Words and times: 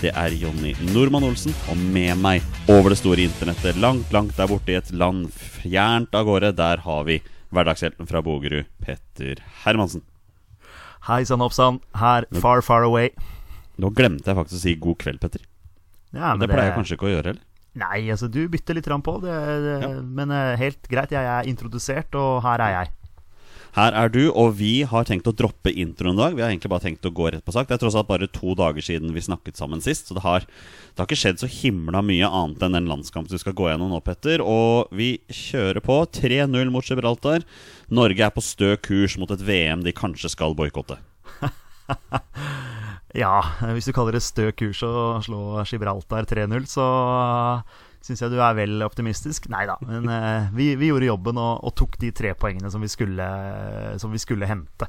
det 0.00 0.10
er 0.16 0.32
Jonny 0.32 0.70
Normann 0.94 1.26
Olsen, 1.28 1.52
og 1.68 1.76
med 1.92 2.16
meg 2.16 2.44
over 2.72 2.92
det 2.92 3.00
store 3.02 3.26
internettet, 3.28 3.76
langt, 3.82 4.08
langt 4.14 4.32
der 4.38 4.48
borte 4.48 4.72
i 4.72 4.78
et 4.78 4.88
land 4.96 5.26
fjernt 5.34 6.14
av 6.16 6.24
gårde, 6.24 6.54
der 6.56 6.80
har 6.86 7.04
vi 7.04 7.18
hverdagshjelpen 7.52 8.08
fra 8.08 8.22
Bogerud, 8.24 8.68
Petter 8.80 9.42
Hermansen. 9.64 10.00
Hei 11.08 11.20
sann, 11.28 11.44
oppsann. 11.44 11.82
Her, 12.00 12.24
far, 12.40 12.62
far 12.64 12.86
away. 12.88 13.10
Nå 13.80 13.90
glemte 13.96 14.32
jeg 14.32 14.38
faktisk 14.38 14.56
å 14.56 14.62
si 14.62 14.74
god 14.80 15.00
kveld, 15.04 15.20
Petter. 15.20 15.44
Ja, 16.16 16.32
Det 16.36 16.48
pleier 16.48 16.70
jeg 16.70 16.78
kanskje 16.78 16.96
ikke 16.96 17.08
å 17.10 17.14
gjøre, 17.14 17.34
eller? 17.34 17.44
Nei, 17.80 18.00
altså, 18.10 18.26
du 18.26 18.40
bytter 18.50 18.76
litt 18.80 18.88
på. 18.88 19.18
Det, 19.22 19.36
det, 19.66 19.76
Ja. 19.84 19.90
Men 20.00 20.32
eh, 20.34 20.56
helt 20.58 20.88
greit, 20.90 21.12
jeg 21.12 21.28
er 21.28 21.46
introdusert, 21.48 22.16
og 22.18 22.40
her 22.46 22.64
er 22.64 22.76
jeg. 22.78 22.92
Her 23.76 23.94
er 23.94 24.10
du, 24.10 24.22
og 24.30 24.56
vi 24.58 24.82
har 24.88 25.06
tenkt 25.06 25.28
å 25.30 25.34
droppe 25.36 25.70
introen 25.70 26.16
i 26.16 26.20
dag. 26.20 26.34
Vi 26.34 26.42
har 26.42 26.50
egentlig 26.50 26.72
bare 26.72 26.84
tenkt 26.88 27.06
å 27.06 27.12
gå 27.14 27.28
rett 27.30 27.44
på 27.46 27.54
sak. 27.54 27.68
Det 27.68 27.76
er 27.76 27.82
tross 27.84 27.96
alt 27.98 28.08
bare 28.08 28.30
to 28.34 28.56
dager 28.58 28.82
siden 28.82 29.14
vi 29.14 29.22
snakket 29.22 29.60
sammen 29.60 29.82
sist, 29.84 30.08
så 30.08 30.16
det 30.16 30.24
har, 30.24 30.46
det 30.46 30.98
har 30.98 31.08
ikke 31.08 31.20
skjedd 31.20 31.42
så 31.42 31.50
himla 31.50 32.02
mye 32.02 32.26
annet 32.26 32.64
enn 32.66 32.78
den 32.78 32.90
landskampen 32.90 33.30
du 33.30 33.38
skal 33.40 33.54
gå 33.58 33.70
gjennom 33.70 33.92
nå, 33.94 34.02
Petter. 34.06 34.42
Og 34.42 34.90
vi 34.96 35.12
kjører 35.30 35.82
på. 35.84 36.00
3-0 36.20 36.74
mot 36.74 36.86
Gibraltar. 36.86 37.46
Norge 37.94 38.26
er 38.26 38.34
på 38.34 38.44
stø 38.44 38.74
kurs 38.82 39.16
mot 39.20 39.30
et 39.30 39.44
VM 39.46 39.86
de 39.86 39.94
kanskje 39.94 40.32
skal 40.34 40.58
boikotte. 40.58 40.98
Ja, 43.16 43.40
hvis 43.74 43.88
du 43.88 43.94
kaller 43.94 44.14
det 44.14 44.22
stø 44.22 44.52
kurs 44.54 44.84
å 44.86 45.18
slå 45.24 45.64
Gibraltar 45.66 46.28
3-0, 46.30 46.68
så 46.70 46.84
syns 48.04 48.22
jeg 48.24 48.32
du 48.32 48.38
er 48.40 48.56
vel 48.56 48.80
optimistisk. 48.86 49.50
Nei 49.52 49.66
da, 49.68 49.76
men 49.86 50.08
eh, 50.08 50.48
vi, 50.56 50.72
vi 50.80 50.88
gjorde 50.88 51.10
jobben 51.10 51.40
og, 51.40 51.60
og 51.68 51.76
tok 51.78 51.98
de 52.00 52.12
tre 52.16 52.32
poengene 52.38 52.72
som 52.72 52.82
vi 52.82 52.90
skulle, 52.92 53.28
som 54.00 54.12
vi 54.14 54.22
skulle 54.22 54.48
hente. 54.48 54.88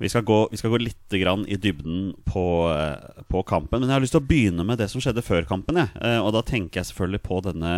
Vi 0.00 0.08
skal 0.08 0.24
gå, 0.24 0.36
vi 0.48 0.56
skal 0.56 0.72
gå 0.72 0.78
litt 0.80 1.12
i 1.12 1.56
dybden 1.60 2.14
på, 2.24 2.44
eh, 2.72 3.24
på 3.28 3.42
kampen. 3.44 3.82
Men 3.82 3.90
jeg 3.90 3.98
har 3.98 4.04
lyst 4.06 4.14
til 4.16 4.22
å 4.22 4.30
begynne 4.30 4.64
med 4.64 4.80
det 4.80 4.88
som 4.88 5.02
skjedde 5.02 5.26
før 5.26 5.44
kampen. 5.44 5.76
Jeg. 5.76 5.92
Eh, 6.00 6.20
Og 6.22 6.32
da 6.32 6.40
tenker 6.40 6.80
jeg 6.80 6.88
selvfølgelig 6.88 7.22
på 7.26 7.42
denne, 7.44 7.74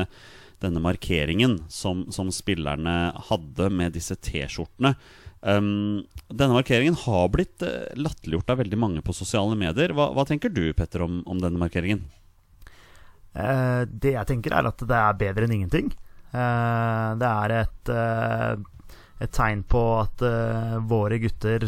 denne 0.63 0.85
markeringen 0.85 1.59
som, 1.69 2.07
som 2.15 2.31
spillerne 2.31 3.11
hadde 3.27 3.71
med 3.75 3.97
disse 3.99 4.15
T-skjortene. 4.15 4.95
Um, 5.43 6.05
denne 6.31 6.55
markeringen 6.55 6.95
har 6.95 7.27
blitt 7.35 7.65
latterliggjort 7.99 8.53
av 8.55 8.61
veldig 8.63 8.79
mange 8.79 9.03
på 9.03 9.11
sosiale 9.11 9.57
medier. 9.59 9.91
Hva, 9.91 10.13
hva 10.15 10.23
tenker 10.29 10.53
du, 10.55 10.69
Petter, 10.79 11.03
om, 11.03 11.25
om 11.27 11.41
denne 11.43 11.59
markeringen? 11.59 12.05
Eh, 13.33 13.83
det 13.89 14.13
jeg 14.17 14.29
tenker, 14.29 14.55
er 14.55 14.69
at 14.69 14.85
det 14.89 14.99
er 14.99 15.19
bedre 15.21 15.47
enn 15.47 15.57
ingenting. 15.57 15.91
Eh, 16.33 17.09
det 17.21 17.31
er 17.31 17.55
et, 17.63 17.93
eh, 17.93 18.55
et 19.25 19.33
tegn 19.33 19.63
på 19.65 19.83
at 20.01 20.25
våre 20.91 21.19
gutter, 21.23 21.63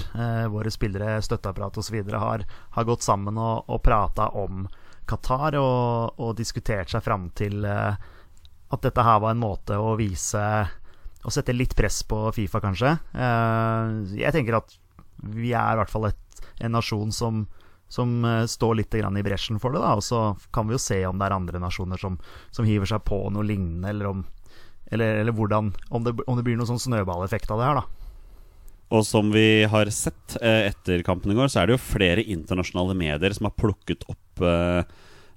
våre 0.50 0.70
spillere, 0.74 1.20
støtteapparat 1.22 1.78
osv. 1.78 2.00
Har, 2.10 2.42
har 2.74 2.88
gått 2.88 3.06
sammen 3.06 3.38
og, 3.38 3.70
og 3.70 3.82
prata 3.84 4.26
om 4.34 4.64
Qatar 5.06 5.54
og, 5.60 6.18
og 6.18 6.34
diskutert 6.34 6.90
seg 6.90 7.04
fram 7.04 7.28
til 7.36 7.62
at 7.68 8.80
dette 8.82 9.04
her 9.06 9.20
var 9.22 9.36
en 9.36 9.42
måte 9.44 9.76
å 9.78 9.92
vise 10.00 10.42
Å 11.24 11.30
sette 11.30 11.54
litt 11.54 11.76
press 11.78 12.02
på 12.02 12.18
Fifa, 12.34 12.58
kanskje. 12.60 12.90
Jeg 14.18 14.34
tenker 14.34 14.58
at 14.58 14.74
vi 15.22 15.54
er 15.54 15.76
i 15.76 15.78
hvert 15.78 15.92
fall 15.94 16.10
et, 16.10 16.42
en 16.60 16.74
nasjon 16.74 17.14
som 17.14 17.44
som 17.88 18.24
eh, 18.24 18.44
står 18.50 18.80
litt 18.80 18.94
i 18.94 19.26
bresjen 19.26 19.60
for 19.62 19.74
det. 19.74 19.82
da, 19.82 19.94
Og 19.94 20.04
så 20.04 20.22
kan 20.52 20.68
vi 20.68 20.76
jo 20.76 20.82
se 20.82 21.04
om 21.06 21.18
det 21.18 21.28
er 21.28 21.36
andre 21.36 21.60
nasjoner 21.62 22.00
som, 22.00 22.18
som 22.50 22.66
hiver 22.68 22.88
seg 22.90 23.04
på 23.06 23.20
noe 23.30 23.46
lignende, 23.46 23.90
eller 23.90 24.12
om 24.12 24.24
eller, 24.92 25.16
eller 25.22 25.32
hvordan, 25.32 25.72
om 25.88 26.04
det, 26.04 26.12
om 26.28 26.36
det 26.36 26.44
blir 26.46 26.58
noen 26.58 26.68
sånn 26.68 26.82
snøballeffekt 26.82 27.50
av 27.50 27.58
det 27.58 27.68
her, 27.68 27.78
da. 27.80 28.04
Og 28.94 29.02
som 29.06 29.30
vi 29.32 29.64
har 29.66 29.88
sett 29.90 30.36
eh, 30.42 30.68
etter 30.68 31.02
kampen 31.06 31.32
i 31.32 31.38
går, 31.38 31.48
så 31.50 31.62
er 31.62 31.66
det 31.66 31.78
jo 31.78 31.86
flere 31.86 32.22
internasjonale 32.22 32.94
medier 32.98 33.34
som 33.34 33.48
har 33.48 33.56
plukket 33.58 34.04
opp 34.12 34.44
eh, 34.44 34.84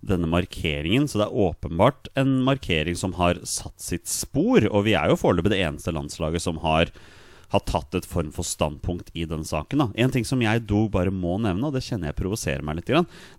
denne 0.06 0.30
markeringen. 0.30 1.08
Så 1.08 1.22
det 1.22 1.30
er 1.30 1.40
åpenbart 1.48 2.12
en 2.20 2.36
markering 2.46 2.98
som 3.00 3.16
har 3.18 3.40
satt 3.48 3.80
sitt 3.82 4.06
spor. 4.12 4.68
Og 4.68 4.86
vi 4.86 4.98
er 5.00 5.10
jo 5.10 5.20
foreløpig 5.20 5.56
det 5.56 5.64
eneste 5.64 5.96
landslaget 5.96 6.44
som 6.44 6.60
har, 6.62 6.92
har 7.54 7.64
tatt 7.64 7.96
et 7.96 8.06
form 8.06 8.32
for 8.36 8.44
standpunkt 8.48 9.10
i 9.14 9.26
den 9.26 9.46
saken. 9.48 9.80
Da. 9.80 9.88
En 9.96 10.12
ting 10.12 10.26
som 10.28 10.42
jeg 10.44 10.66
dog 10.68 10.90
bare 10.92 11.14
må 11.14 11.38
nevne, 11.40 11.70
og 11.70 11.76
det 11.76 11.86
kjenner 11.86 12.12
jeg 12.12 12.20
provoserer 12.20 12.66
meg 12.66 12.82
litt, 12.82 12.92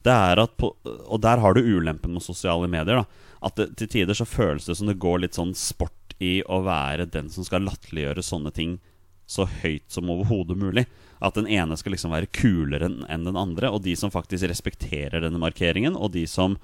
det 0.04 0.14
er 0.14 0.41
at 0.41 0.56
på, 0.56 0.72
Og 1.06 1.20
der 1.20 1.42
har 1.42 1.54
du 1.54 1.60
ulempen 1.60 2.14
med 2.16 2.24
sosiale 2.24 2.69
medier. 2.69 3.02
Da, 3.02 3.26
at 3.48 3.56
det, 3.60 3.70
til 3.78 3.91
tider 3.92 4.16
så 4.16 4.26
føles 4.26 4.66
det 4.66 4.78
som 4.78 4.88
det 4.88 4.98
går 4.98 5.24
litt 5.24 5.36
sånn 5.38 5.54
sport 5.54 6.16
i 6.19 6.41
å 6.48 6.62
være 6.66 7.06
den 7.06 7.28
som 7.30 7.46
skal 7.46 7.66
latterliggjøre 7.69 8.24
sånne 8.24 8.50
ting 8.54 8.78
så 9.28 9.44
høyt 9.44 9.84
som 9.92 10.08
overhodet 10.10 10.56
mulig. 10.58 10.86
At 11.20 11.36
den 11.36 11.48
ene 11.50 11.76
skal 11.76 11.92
liksom 11.92 12.14
være 12.14 12.30
kulere 12.32 12.88
enn 12.88 13.26
den 13.26 13.36
andre. 13.36 13.70
Og 13.70 13.82
de 13.84 13.94
som 13.98 14.12
faktisk 14.12 14.48
respekterer 14.48 15.20
denne 15.20 15.40
markeringen, 15.42 15.98
og 15.98 16.14
de 16.16 16.25
som 16.30 16.56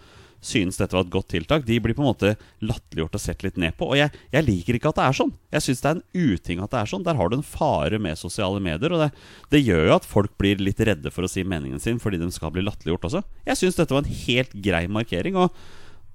synes 0.45 0.79
dette 0.79 0.97
var 0.97 1.07
et 1.07 1.13
godt 1.13 1.31
tiltak, 1.33 1.65
de 1.67 1.79
blir 1.83 1.97
på 1.97 2.05
en 2.05 2.11
måte 2.11 2.35
latterliggjort 2.65 3.17
og 3.17 3.23
sett 3.23 3.45
litt 3.47 3.61
ned 3.61 3.77
på. 3.79 3.89
Og 3.93 3.99
jeg, 3.99 4.13
jeg 4.35 4.47
liker 4.47 4.79
ikke 4.79 4.93
at 4.93 5.01
det 5.01 5.07
er 5.07 5.19
sånn. 5.21 5.33
Jeg 5.55 5.67
syns 5.67 5.85
det 5.85 5.91
er 5.91 6.01
en 6.01 6.35
uting 6.35 6.65
at 6.65 6.75
det 6.75 6.81
er 6.81 6.91
sånn. 6.91 7.07
Der 7.07 7.19
har 7.19 7.31
du 7.31 7.39
en 7.39 7.47
fare 7.47 8.01
med 8.03 8.21
sosiale 8.21 8.61
medier. 8.65 8.95
Og 8.95 9.05
det, 9.05 9.11
det 9.55 9.63
gjør 9.65 9.89
jo 9.89 9.97
at 9.97 10.09
folk 10.09 10.35
blir 10.41 10.61
litt 10.63 10.83
redde 10.85 11.13
for 11.15 11.27
å 11.27 11.31
si 11.31 11.47
meningen 11.49 11.83
sin 11.83 12.01
fordi 12.03 12.21
de 12.21 12.31
skal 12.35 12.53
bli 12.55 12.65
latterliggjort 12.67 13.09
også. 13.11 13.25
Jeg 13.49 13.61
syns 13.61 13.81
dette 13.81 13.97
var 13.97 14.05
en 14.05 14.21
helt 14.25 14.55
grei 14.65 14.85
markering. 14.91 15.39
Og 15.41 15.55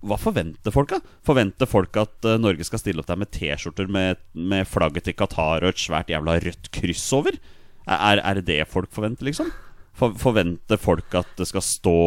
hva 0.10 0.16
forventer 0.20 0.72
folk, 0.72 0.94
da? 0.94 1.16
Forventer 1.28 1.68
folk 1.68 1.98
at 2.00 2.28
uh, 2.28 2.38
Norge 2.40 2.64
skal 2.68 2.80
stille 2.80 3.02
opp 3.02 3.10
der 3.10 3.20
med 3.20 3.32
T-skjorter 3.36 3.90
med, 3.92 4.22
med 4.32 4.68
flagget 4.70 5.10
til 5.10 5.18
Qatar 5.20 5.66
og 5.66 5.74
et 5.74 5.82
svært 5.82 6.12
jævla 6.14 6.38
rødt 6.40 6.70
kryss 6.76 7.10
over? 7.18 7.36
Er, 7.90 8.22
er 8.22 8.40
det 8.40 8.46
det 8.48 8.62
folk 8.70 8.92
forventer, 8.96 9.28
liksom? 9.28 9.50
For, 10.00 10.16
forventer 10.16 10.80
folk 10.80 11.16
at 11.18 11.32
det 11.40 11.50
skal 11.50 11.66
stå 11.66 11.98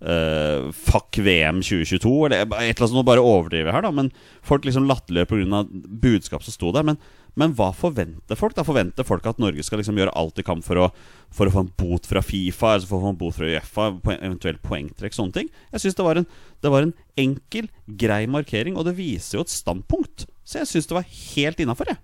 eh, 0.00 0.70
'fuck 0.72 1.18
VM 1.18 1.60
2022'? 1.60 2.26
Eller 2.26 2.42
et 2.42 2.50
eller 2.52 2.86
annet 2.86 2.96
nå 2.98 3.04
bare 3.04 3.22
overdriver 3.24 3.72
her, 3.72 3.82
da. 3.82 3.90
Men 3.90 4.10
folk 4.42 4.64
liksom 4.64 4.86
latterliggjør 4.88 5.26
pga. 5.30 5.62
budskap 6.00 6.42
som 6.42 6.52
sto 6.52 6.72
der. 6.72 6.82
Men, 6.86 6.98
men 7.36 7.54
hva 7.54 7.72
forventer 7.74 8.36
folk? 8.38 8.54
da? 8.54 8.64
Forventer 8.66 9.04
folk 9.06 9.26
at 9.26 9.38
Norge 9.38 9.62
skal 9.62 9.78
liksom 9.78 9.96
gjøre 9.96 10.14
alt 10.14 10.34
de 10.34 10.42
kan 10.42 10.62
for 10.62 10.76
å, 10.76 10.88
for 11.30 11.46
å 11.46 11.54
få 11.54 11.60
en 11.66 11.72
bot 11.78 12.06
fra 12.06 12.22
Fifa, 12.22 12.74
altså 12.74 12.88
for 12.88 12.98
å 12.98 13.06
få 13.06 13.12
en 13.14 13.20
bot 13.20 13.34
fra 13.36 13.46
Uefa, 13.46 13.88
eventuelt 14.18 14.62
poengtrekk, 14.62 15.14
sånne 15.14 15.32
ting? 15.32 15.48
Jeg 15.72 15.80
syns 15.80 15.94
det, 15.98 16.04
var 16.04 16.16
en- 16.16 16.26
det 16.62 16.70
var 16.70 16.82
en 16.82 16.94
enkel, 17.16 17.68
grei 17.86 18.26
markering, 18.26 18.76
og 18.76 18.84
det 18.86 18.96
viser 18.98 19.38
jo 19.38 19.46
et 19.46 19.54
standpunkt. 19.54 20.26
Så 20.44 20.58
jeg 20.62 20.66
syns 20.70 20.86
det 20.88 20.94
var 20.98 21.06
helt 21.36 21.60
innafor, 21.60 21.86
jeg. 21.92 21.98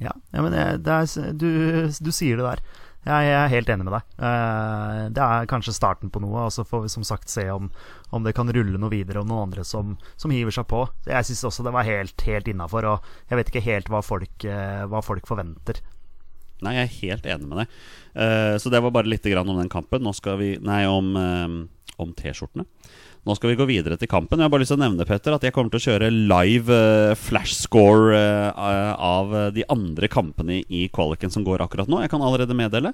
Ja, 0.00 0.12
ja 0.34 0.42
men 0.44 0.52
det 0.52 0.92
er, 0.92 1.32
du, 1.32 1.88
du 1.88 2.10
sier 2.12 2.36
det 2.36 2.44
der. 2.44 2.60
Jeg, 3.06 3.26
er 3.30 3.50
helt 3.52 3.68
enig 3.70 3.84
med 3.86 3.94
deg. 3.94 4.06
Eh, 4.18 5.00
det 5.14 5.22
er 5.22 5.48
kanskje 5.50 5.74
starten 5.76 6.10
på 6.10 6.18
noe, 6.24 6.48
og 6.48 6.54
så 6.54 6.64
får 6.66 6.82
vi 6.84 6.90
som 6.90 7.04
sagt 7.06 7.30
se 7.30 7.44
om, 7.52 7.68
om 8.10 8.26
det 8.26 8.34
kan 8.34 8.50
rulle 8.50 8.80
noe 8.82 8.90
videre, 8.90 9.22
og 9.22 9.30
noen 9.30 9.46
andre 9.46 9.62
som, 9.66 9.94
som 10.18 10.34
hiver 10.34 10.54
seg 10.54 10.66
på. 10.72 10.82
Jeg 11.06 11.28
syns 11.28 11.44
også 11.46 11.66
det 11.68 11.74
var 11.76 11.86
helt, 11.86 12.26
helt 12.26 12.50
innafor, 12.50 12.88
og 12.90 13.30
jeg 13.30 13.38
vet 13.38 13.52
ikke 13.52 13.64
helt 13.68 13.92
hva 13.94 14.02
folk, 14.02 14.48
eh, 14.50 14.82
hva 14.90 15.04
folk 15.06 15.30
forventer. 15.30 15.78
Nei, 16.66 16.74
jeg 16.78 16.82
er 16.82 16.96
helt 16.96 17.30
enig 17.36 17.50
med 17.50 17.62
deg. 17.62 17.78
Eh, 18.26 18.54
så 18.58 18.72
det 18.74 18.82
var 18.82 18.94
bare 18.96 19.12
litt 19.12 19.28
grann 19.30 19.54
om 19.54 19.60
den 19.60 19.70
kampen. 19.70 20.02
Nå 20.02 20.14
skal 20.16 20.40
vi 20.40 20.54
Nei, 20.64 20.82
om, 20.90 21.12
om 21.14 22.16
T-skjortene. 22.16 22.66
Nå 23.26 23.34
skal 23.34 23.50
vi 23.50 23.58
gå 23.58 23.66
videre 23.66 23.96
til 23.98 24.06
kampen. 24.06 24.38
Jeg 24.38 24.46
har 24.46 24.52
bare 24.52 24.62
lyst 24.62 24.70
til 24.70 24.78
å 24.78 24.84
nevne 24.84 25.04
Petter, 25.06 25.34
at 25.34 25.42
jeg 25.42 25.54
kommer 25.54 25.72
til 25.72 25.80
å 25.80 25.86
kjøre 25.88 26.10
live 26.14 26.70
eh, 26.70 27.14
flashscore 27.18 28.14
eh, 28.14 28.90
av 29.02 29.32
eh, 29.34 29.48
de 29.56 29.64
andre 29.72 30.06
kampene 30.10 30.60
i 30.62 30.84
kvaliken 30.94 31.32
som 31.34 31.42
går 31.46 31.64
akkurat 31.64 31.90
nå. 31.90 31.98
Jeg 32.04 32.12
kan 32.12 32.22
allerede 32.22 32.54
meddele. 32.54 32.92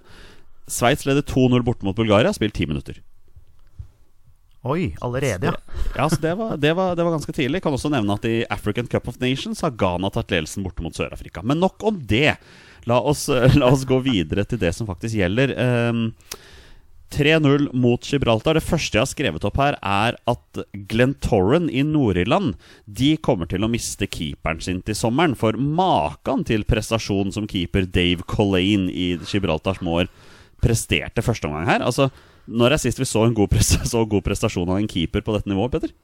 Sveits 0.72 1.04
leder 1.04 1.26
2-0 1.28 1.60
borte 1.66 1.84
mot 1.84 1.98
Bulgaria. 1.98 2.32
Spilt 2.32 2.56
ti 2.56 2.64
minutter. 2.70 3.02
Oi, 4.64 4.94
allerede, 5.04 5.50
ja. 5.50 5.82
Ja, 5.98 6.06
så 6.08 6.16
det 6.22 6.32
var, 6.38 6.54
det, 6.56 6.72
var, 6.78 6.94
det 6.96 7.04
var 7.04 7.16
ganske 7.18 7.34
tidlig. 7.36 7.60
Kan 7.60 7.76
også 7.76 7.90
nevne 7.92 8.16
at 8.16 8.24
i 8.24 8.38
African 8.48 8.88
Cup 8.88 9.10
of 9.12 9.20
Nations 9.20 9.60
har 9.66 9.74
Ghana 9.76 10.08
tatt 10.14 10.32
ledelsen 10.32 10.64
borte 10.64 10.86
mot 10.86 10.96
Sør-Afrika. 10.96 11.42
Men 11.44 11.60
nok 11.60 11.84
om 11.84 11.98
det. 12.08 12.38
La 12.88 13.02
oss, 13.02 13.26
la 13.60 13.68
oss 13.68 13.84
gå 13.84 14.00
videre 14.06 14.46
til 14.48 14.62
det 14.62 14.72
som 14.78 14.88
faktisk 14.88 15.18
gjelder. 15.18 15.52
Um, 15.92 16.06
3-0 17.12 17.68
mot 17.76 18.02
Gibraltar. 18.08 18.56
Det 18.56 18.64
første 18.64 18.96
jeg 18.96 19.04
har 19.04 19.10
skrevet 19.10 19.44
opp 19.46 19.58
her, 19.60 19.76
er 19.78 20.16
at 20.30 20.60
Glentorren 20.90 21.68
i 21.70 21.84
Nord-Irland 21.86 22.54
De 22.86 23.12
kommer 23.20 23.50
til 23.50 23.64
å 23.64 23.70
miste 23.72 24.08
keeperen 24.08 24.62
sin 24.64 24.80
til 24.86 24.96
sommeren. 24.98 25.36
For 25.38 25.56
maken 25.56 26.46
til 26.48 26.66
prestasjon 26.68 27.34
som 27.34 27.48
keeper 27.50 27.86
Dave 27.86 28.24
Collane 28.28 28.90
i 28.92 29.14
Gibraltars 29.20 29.82
mål 29.84 30.10
presterte 30.62 31.24
første 31.24 31.48
omgang 31.50 31.68
her. 31.68 31.84
Altså, 31.84 32.10
Når 32.46 32.74
er 32.74 32.82
sist 32.82 32.98
vi 32.98 33.06
så 33.06 33.26
en 33.26 33.34
god, 33.34 33.54
så 33.92 34.06
god 34.06 34.24
prestasjon 34.26 34.70
av 34.70 34.80
en 34.80 34.90
keeper 34.90 35.22
på 35.22 35.36
dette 35.36 35.50
nivået, 35.50 35.76
Petter? 35.76 35.94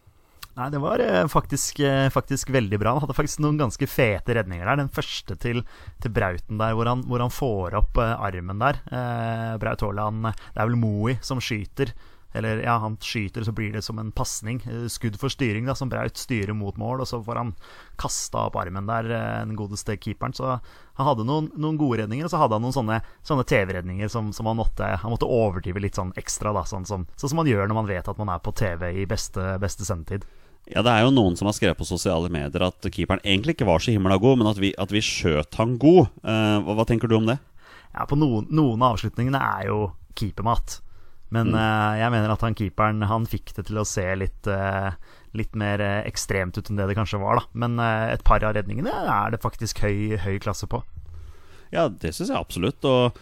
Nei, 0.59 0.73
det 0.75 0.81
var 0.83 0.99
eh, 0.99 1.27
faktisk, 1.31 1.79
eh, 1.87 2.09
faktisk, 2.11 2.51
veldig 2.51 2.81
bra. 2.83 2.97
Han 2.97 3.05
hadde 3.05 3.15
faktisk 3.15 3.39
noen 3.45 3.61
ganske 3.61 3.87
fete 3.87 4.35
redninger 4.35 4.67
der. 4.67 4.81
Den 4.81 4.91
første 4.91 5.37
til, 5.39 5.63
til 6.03 6.15
Brauten 6.15 6.59
der, 6.59 6.75
hvor 6.75 6.91
han, 6.91 7.05
hvor 7.07 7.23
han, 7.23 7.31
får 7.31 7.77
opp 7.79 8.01
eh, 8.03 8.15
armen 8.27 8.59
der. 8.59 8.81
Eh, 8.91 9.53
Braut 9.63 9.85
Haaland 9.87 10.33
Det 10.33 10.57
er 10.57 10.67
vel 10.67 10.81
Moey 10.81 11.21
som 11.23 11.39
skyter. 11.39 11.93
Eller 12.35 12.65
ja, 12.65 12.75
han 12.83 12.97
skyter, 13.01 13.47
så 13.47 13.55
blir 13.55 13.71
det 13.73 13.85
som 13.87 14.01
en 14.03 14.11
pasning. 14.13 14.59
Skudd 14.91 15.15
for 15.21 15.31
styring, 15.31 15.71
da, 15.71 15.77
som 15.79 15.93
Braut 15.93 16.19
styrer 16.19 16.59
mot 16.59 16.75
mål. 16.77 17.05
Og 17.05 17.09
så 17.09 17.23
får 17.23 17.39
han 17.39 17.55
kasta 18.03 18.49
opp 18.49 18.59
armen 18.59 18.91
der, 18.91 19.07
den 19.47 19.55
godeste 19.57 19.95
keeperen. 19.95 20.35
Så 20.35 20.57
han 20.59 21.09
hadde 21.09 21.29
noen, 21.29 21.53
noen 21.55 21.79
gode 21.79 22.03
redninger, 22.03 22.27
og 22.27 22.35
så 22.35 22.43
hadde 22.43 22.59
han 22.59 22.67
noen 22.67 22.75
sånne, 22.75 22.99
sånne 23.31 23.47
TV-redninger 23.47 24.11
som, 24.11 24.35
som, 24.35 24.51
han 24.51 24.59
måtte 24.59 24.91
Han 25.05 25.15
måtte 25.15 25.31
overdrive 25.31 25.87
litt 25.87 26.03
sånn 26.03 26.13
ekstra, 26.19 26.51
da. 26.59 26.67
Sånn 26.67 26.91
som, 26.91 27.07
sånn 27.15 27.31
som 27.31 27.45
man 27.45 27.49
gjør 27.49 27.71
når 27.71 27.81
man 27.85 27.91
vet 27.95 28.11
at 28.11 28.19
man 28.19 28.35
er 28.35 28.43
på 28.43 28.57
TV 28.59 28.91
i 28.99 29.07
beste, 29.07 29.55
beste 29.63 29.87
sendetid. 29.87 30.27
Ja, 30.69 30.83
det 30.85 30.93
er 30.93 31.07
jo 31.07 31.13
noen 31.15 31.37
som 31.39 31.49
har 31.49 31.57
skrevet 31.57 31.79
på 31.81 31.87
sosiale 31.89 32.29
medier 32.33 32.67
at 32.67 32.89
keeperen 32.93 33.23
egentlig 33.25 33.57
ikke 33.57 33.69
var 33.69 33.81
så 33.81 33.95
himla 33.95 34.19
god, 34.21 34.41
men 34.41 34.51
at 34.51 34.59
vi, 34.61 34.75
at 34.77 34.93
vi 34.93 35.01
skjøt 35.05 35.57
han 35.61 35.79
god. 35.81 36.11
Uh, 36.21 36.59
hva, 36.67 36.77
hva, 36.77 36.85
tenker 36.89 37.09
du 37.09 37.17
om 37.17 37.31
det? 37.31 37.39
Ja, 37.95 38.05
på 38.09 38.19
noen, 38.21 38.51
noen 38.53 38.85
av 38.85 38.99
avslutningene 38.99 39.41
er 39.41 39.71
jo 39.71 39.79
keepermat. 40.19 40.83
Men 41.33 41.55
mm. 41.55 41.57
uh, 41.57 41.95
jeg 42.01 42.13
mener 42.13 42.33
at 42.33 42.45
han 42.45 42.55
keeperen 42.57 43.05
Han 43.05 43.27
fikk 43.29 43.51
det 43.59 43.67
til 43.69 43.81
å 43.81 43.85
se 43.85 44.05
litt, 44.17 44.49
uh, 44.49 44.93
litt 45.37 45.57
mer 45.61 45.83
ekstremt 46.09 46.57
ut 46.57 46.71
enn 46.71 46.81
det 46.81 46.91
det 46.91 46.99
kanskje 47.01 47.21
var. 47.23 47.41
da 47.41 47.65
Men 47.65 47.81
et 48.13 48.25
par 48.29 48.45
av 48.45 48.57
redningene 48.57 48.93
er 48.93 49.33
det 49.33 49.43
faktisk 49.45 49.81
høy, 49.85 50.17
høy 50.21 50.37
klasse 50.45 50.69
på. 50.69 50.83
Ja, 51.73 51.89
det 51.89 52.15
syns 52.17 52.33
jeg 52.33 52.41
absolutt. 52.41 52.85
Og 52.89 53.17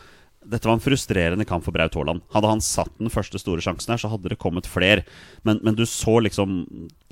dette 0.47 0.69
var 0.69 0.77
en 0.79 0.83
frustrerende 0.83 1.47
kamp 1.49 1.65
for 1.67 1.75
Braut 1.75 1.95
Haaland. 1.99 2.23
Hadde 2.35 2.51
han 2.51 2.63
satt 2.65 2.93
den 3.01 3.13
første 3.13 3.41
store 3.41 3.65
sjansen 3.65 3.93
her, 3.93 4.01
så 4.01 4.11
hadde 4.13 4.31
det 4.33 4.39
kommet 4.43 4.69
flere. 4.71 5.05
Men, 5.47 5.61
men 5.67 5.77
du 5.79 5.85
så 5.89 6.19
liksom 6.23 6.63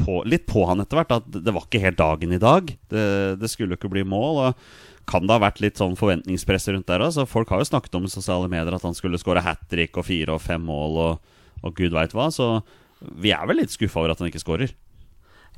på, 0.00 0.20
litt 0.28 0.46
på 0.50 0.64
han 0.68 0.82
etter 0.84 1.00
hvert 1.00 1.14
at 1.18 1.28
det 1.34 1.54
var 1.54 1.66
ikke 1.66 1.82
helt 1.82 2.00
dagen 2.00 2.34
i 2.36 2.42
dag. 2.42 2.70
Det, 2.92 3.06
det 3.40 3.50
skulle 3.52 3.78
ikke 3.78 3.92
bli 3.92 4.06
mål. 4.06 4.40
Og 4.46 5.08
kan 5.10 5.26
det 5.26 5.36
ha 5.36 5.42
vært 5.42 5.60
litt 5.64 5.80
sånn 5.80 5.98
forventningspress 6.00 6.70
rundt 6.72 6.88
der 6.88 7.04
Altså, 7.04 7.26
Folk 7.28 7.50
har 7.52 7.60
jo 7.60 7.68
snakket 7.72 7.98
om 7.98 8.06
i 8.08 8.12
sosiale 8.12 8.48
medier 8.48 8.76
at 8.76 8.86
han 8.86 8.96
skulle 8.96 9.20
skåre 9.20 9.44
hat 9.44 9.66
trick 9.70 9.98
og 10.00 10.08
fire 10.08 10.36
og 10.36 10.42
fem 10.44 10.62
mål 10.64 11.00
og, 11.08 11.36
og 11.64 11.76
gud 11.76 11.96
veit 11.96 12.14
hva. 12.16 12.30
Så 12.32 12.56
vi 13.20 13.34
er 13.36 13.44
vel 13.48 13.60
litt 13.60 13.74
skuffa 13.74 14.00
over 14.00 14.14
at 14.14 14.22
han 14.22 14.30
ikke 14.30 14.42
skårer. 14.42 14.72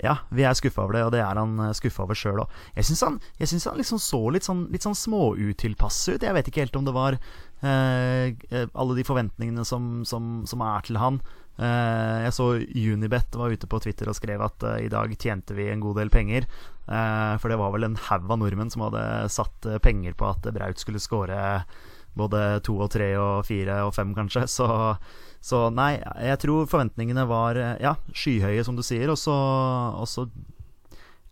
Ja, 0.03 0.19
vi 0.29 0.45
er 0.45 0.57
skuffa 0.57 0.85
over 0.85 0.99
det, 0.99 1.05
og 1.07 1.13
det 1.15 1.23
er 1.25 1.39
han 1.41 1.57
eh, 1.63 1.75
skuffa 1.77 2.05
over 2.05 2.19
sjøl 2.19 2.43
òg. 2.45 2.61
Jeg 2.77 2.89
syns 2.91 3.05
han, 3.07 3.19
jeg 3.41 3.51
synes 3.53 3.69
han 3.71 3.81
liksom 3.81 4.01
så 4.03 4.21
litt 4.35 4.47
sånn, 4.47 4.67
sånn 4.83 4.99
småutilpass 4.99 6.03
ut. 6.13 6.27
Jeg 6.27 6.37
vet 6.37 6.51
ikke 6.51 6.67
helt 6.67 6.77
om 6.77 6.87
det 6.89 6.95
var 6.97 7.17
eh, 7.17 8.37
eh, 8.37 8.69
alle 8.73 8.99
de 8.99 9.07
forventningene 9.09 9.65
som, 9.69 10.05
som, 10.09 10.45
som 10.49 10.65
er 10.67 10.87
til 10.87 11.01
han. 11.01 11.21
Eh, 11.57 12.17
jeg 12.27 12.37
så 12.37 12.51
Unibet 12.61 13.37
var 13.41 13.53
ute 13.53 13.69
på 13.71 13.81
Twitter 13.81 14.11
og 14.13 14.19
skrev 14.19 14.43
at 14.45 14.65
eh, 14.69 14.83
i 14.85 14.93
dag 14.93 15.13
tjente 15.17 15.57
vi 15.57 15.71
en 15.73 15.85
god 15.85 16.03
del 16.03 16.13
penger. 16.13 16.49
Uh, 16.87 17.35
for 17.43 17.51
det 17.51 17.57
var 17.59 17.73
vel 17.75 17.83
en 17.83 17.97
haug 17.99 18.29
av 18.31 18.39
nordmenn 18.39 18.69
som 18.71 18.85
hadde 18.85 19.01
satt 19.35 19.67
penger 19.83 20.15
på 20.15 20.29
at 20.29 20.45
Braut 20.55 20.79
skulle 20.79 21.01
skåre 21.03 21.65
både 22.15 22.61
to 22.63 22.77
og 22.79 22.93
tre 22.95 23.09
og 23.19 23.43
fire 23.49 23.81
og 23.89 23.91
fem, 23.97 24.13
kanskje. 24.15 24.45
Så 24.47 24.69
så 25.45 25.67
nei, 25.71 25.97
jeg 26.27 26.41
tror 26.43 26.69
forventningene 26.71 27.27
var 27.29 27.59
eh, 27.61 27.77
ja, 27.83 27.95
skyhøye, 28.11 28.65
som 28.67 28.79
du 28.79 28.83
sier. 28.87 29.11
Og 29.13 29.19
så 29.21 30.27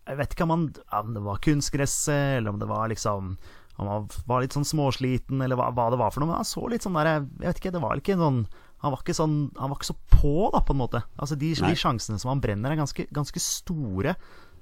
Jeg 0.05 0.17
vet 0.19 0.35
ikke 0.35 0.45
om, 0.45 0.53
man, 0.53 0.65
om 0.93 1.13
det 1.15 1.23
var 1.25 1.41
kunstgresset, 1.43 2.39
eller 2.39 2.53
om 2.53 2.59
det 2.61 2.69
var 2.69 2.91
liksom 2.91 3.35
Om 3.75 3.87
han 3.91 4.05
var 4.29 4.43
litt 4.43 4.55
sånn 4.55 4.67
småsliten, 4.67 5.41
eller 5.41 5.59
hva, 5.59 5.71
hva, 5.75 5.89
det 5.91 5.99
var 5.99 6.13
for 6.13 6.23
noe. 6.23 6.31
Men 6.31 6.39
han 6.39 6.47
så 6.47 6.67
litt 6.71 6.85
sånn 6.85 6.95
der 6.95 7.11
Jeg 7.11 7.25
vet 7.43 7.59
ikke, 7.63 7.75
det 7.75 7.83
var 7.83 7.99
ikke 7.99 8.19
noen 8.19 8.45
han 8.85 8.93
var 8.93 9.01
ikke, 9.01 9.15
sånn, 9.17 9.37
han 9.57 9.71
var 9.71 9.79
ikke 9.79 9.87
så 9.87 9.95
på, 10.11 10.33
da, 10.53 10.59
på 10.61 10.75
en 10.75 10.77
måte. 10.83 10.99
Altså 11.17 11.37
De, 11.39 11.47
de 11.57 11.77
sjansene 11.79 12.19
som 12.21 12.29
han 12.29 12.41
brenner, 12.43 12.69
er 12.69 12.77
ganske, 12.77 13.07
ganske 13.09 13.41
store. 13.41 14.13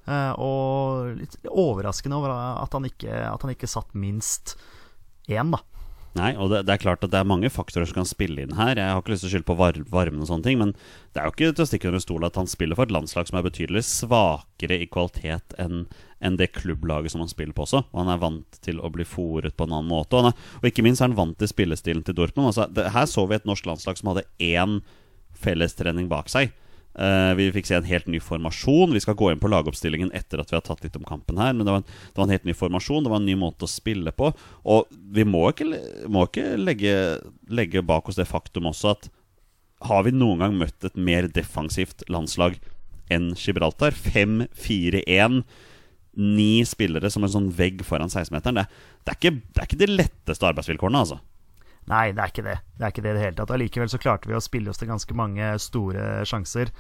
Uh, 0.08 0.32
og 0.40 1.18
litt 1.20 1.36
overraskende 1.48 2.20
over 2.20 2.32
at 2.36 2.76
han 2.76 2.88
ikke, 2.88 3.12
at 3.12 3.44
han 3.44 3.52
ikke 3.52 3.68
satt 3.72 3.92
minst 3.96 4.56
én, 5.32 5.52
da. 5.52 5.60
Nei, 6.14 6.36
og 6.38 6.52
det, 6.52 6.60
det, 6.68 6.76
er 6.76 6.82
klart 6.84 7.02
at 7.06 7.10
det 7.10 7.18
er 7.18 7.26
mange 7.26 7.50
faktorer 7.50 7.90
som 7.90 7.98
kan 7.98 8.08
spille 8.10 8.44
inn 8.44 8.54
her. 8.54 8.78
Jeg 8.78 8.86
har 8.86 9.02
ikke 9.02 9.16
lyst 9.16 9.26
til 9.26 9.32
å 9.32 9.34
skylde 9.34 9.48
på 9.50 9.58
var 9.58 9.80
varmen 9.90 10.22
og 10.22 10.30
sånne 10.30 10.46
ting, 10.46 10.60
men 10.62 10.74
det 11.14 11.22
er 11.22 11.26
jo 11.26 11.34
ikke 11.34 11.54
til 11.58 11.66
å 11.66 11.70
stikke 11.72 11.90
under 11.90 12.04
stol 12.04 12.28
at 12.28 12.38
han 12.38 12.50
spiller 12.50 12.78
for 12.78 12.86
et 12.86 12.94
landslag 12.94 13.30
som 13.30 13.40
er 13.40 13.48
betydelig 13.48 13.82
svakere 13.90 14.78
i 14.84 14.90
kvalitet 14.90 15.58
enn 15.62 15.88
enn 16.24 16.38
det 16.40 16.54
klubblaget 16.56 17.12
som 17.12 17.20
han 17.20 17.28
spiller 17.28 17.52
på 17.56 17.66
også. 17.66 17.82
Og 17.92 17.98
han 18.00 18.12
er 18.14 18.22
vant 18.22 18.60
til 18.64 18.78
å 18.80 18.88
bli 18.94 19.04
fòret 19.04 19.58
på 19.58 19.68
en 19.68 19.74
annen 19.76 19.92
måte. 19.92 20.16
Og, 20.16 20.30
er, 20.30 20.52
og 20.62 20.68
ikke 20.70 20.86
minst 20.86 21.04
er 21.04 21.10
han 21.10 21.18
vant 21.18 21.36
til 21.40 21.52
spillestilen 21.52 22.06
til 22.08 22.16
Dortmund. 22.16 22.54
Altså, 22.54 22.70
det, 22.72 22.86
her 22.96 23.10
så 23.12 23.26
vi 23.28 23.36
et 23.36 23.50
norsk 23.50 23.68
landslag 23.68 24.00
som 24.00 24.14
hadde 24.14 24.24
én 24.40 24.78
fellestrening 25.44 26.08
bak 26.12 26.32
seg. 26.32 26.54
Uh, 26.94 27.34
vi 27.34 27.48
fikk 27.56 27.66
se 27.66 27.78
en 27.80 27.88
helt 27.90 28.06
ny 28.12 28.20
formasjon. 28.22 28.94
Vi 28.94 29.02
skal 29.02 29.18
gå 29.18 29.32
inn 29.32 29.42
på 29.42 29.50
lagoppstillingen 29.50 30.12
etter 30.14 30.42
at 30.42 30.52
vi 30.52 30.58
har 30.60 30.66
tatt 30.66 30.84
litt 30.86 30.98
om 31.00 31.08
kampen 31.08 31.42
her. 31.42 31.56
Men 31.56 31.66
det 31.66 31.74
var, 31.74 31.82
en, 31.82 31.88
det 31.90 32.22
var 32.22 32.28
en 32.28 32.36
helt 32.36 32.46
ny 32.46 32.56
formasjon, 32.58 33.04
det 33.06 33.14
var 33.14 33.22
en 33.22 33.30
ny 33.30 33.38
måte 33.40 33.66
å 33.66 33.72
spille 33.72 34.14
på. 34.14 34.30
Og 34.70 34.94
vi 35.16 35.26
må 35.26 35.48
ikke, 35.50 35.68
må 36.14 36.28
ikke 36.30 36.54
legge, 36.62 36.96
legge, 37.50 37.86
bak 37.86 38.10
oss 38.10 38.20
det 38.20 38.30
faktum 38.30 38.70
også 38.70 38.94
at 38.94 39.10
har 39.84 40.06
vi 40.06 40.14
noen 40.16 40.40
gang 40.40 40.54
møtt 40.56 40.86
et 40.88 40.96
mer 40.96 41.28
defensivt 41.34 42.06
landslag 42.14 42.56
enn 43.12 43.34
Gibraltar? 43.36 43.98
5-4-1. 43.98 45.42
Ni 46.14 46.62
spillere 46.70 47.10
som 47.10 47.26
en 47.26 47.34
sånn 47.34 47.52
vegg 47.58 47.82
foran 47.88 48.12
16-meteren. 48.12 48.62
Det, 48.62 48.70
det, 49.10 49.34
det, 49.34 49.58
er 49.58 49.66
ikke 49.66 49.82
de 49.82 49.94
letteste 49.98 50.46
arbeidsvilkårene, 50.46 51.02
altså. 51.02 51.20
Nei, 51.92 52.12
det 52.16 52.24
er 52.24 52.32
ikke 52.32 52.46
det. 52.46 52.58
Det 52.78 52.86
er 52.86 52.94
ikke 52.94 53.04
det 53.04 53.12
i 53.12 53.18
det 53.18 53.24
hele 53.26 53.38
tatt. 53.38 53.52
Allikevel 53.56 53.90
så 53.92 54.00
klarte 54.02 54.30
vi 54.30 54.38
å 54.38 54.44
spille 54.44 54.72
oss 54.72 54.80
til 54.80 54.92
ganske 54.92 55.18
mange 55.18 55.50
store 55.62 56.24
sjanser. 56.30 56.72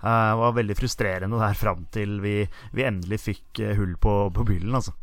Uh, 0.00 0.32
det 0.32 0.36
var 0.40 0.54
veldig 0.56 0.76
frustrerende 0.78 1.40
der 1.42 1.56
fram 1.60 1.82
til 1.92 2.14
vi, 2.24 2.34
vi 2.72 2.84
endelig 2.88 3.18
fikk 3.20 3.60
uh, 3.60 3.74
hull 3.76 3.96
på, 4.00 4.14
på 4.32 4.46
byllen, 4.48 4.76
altså. 4.78 4.94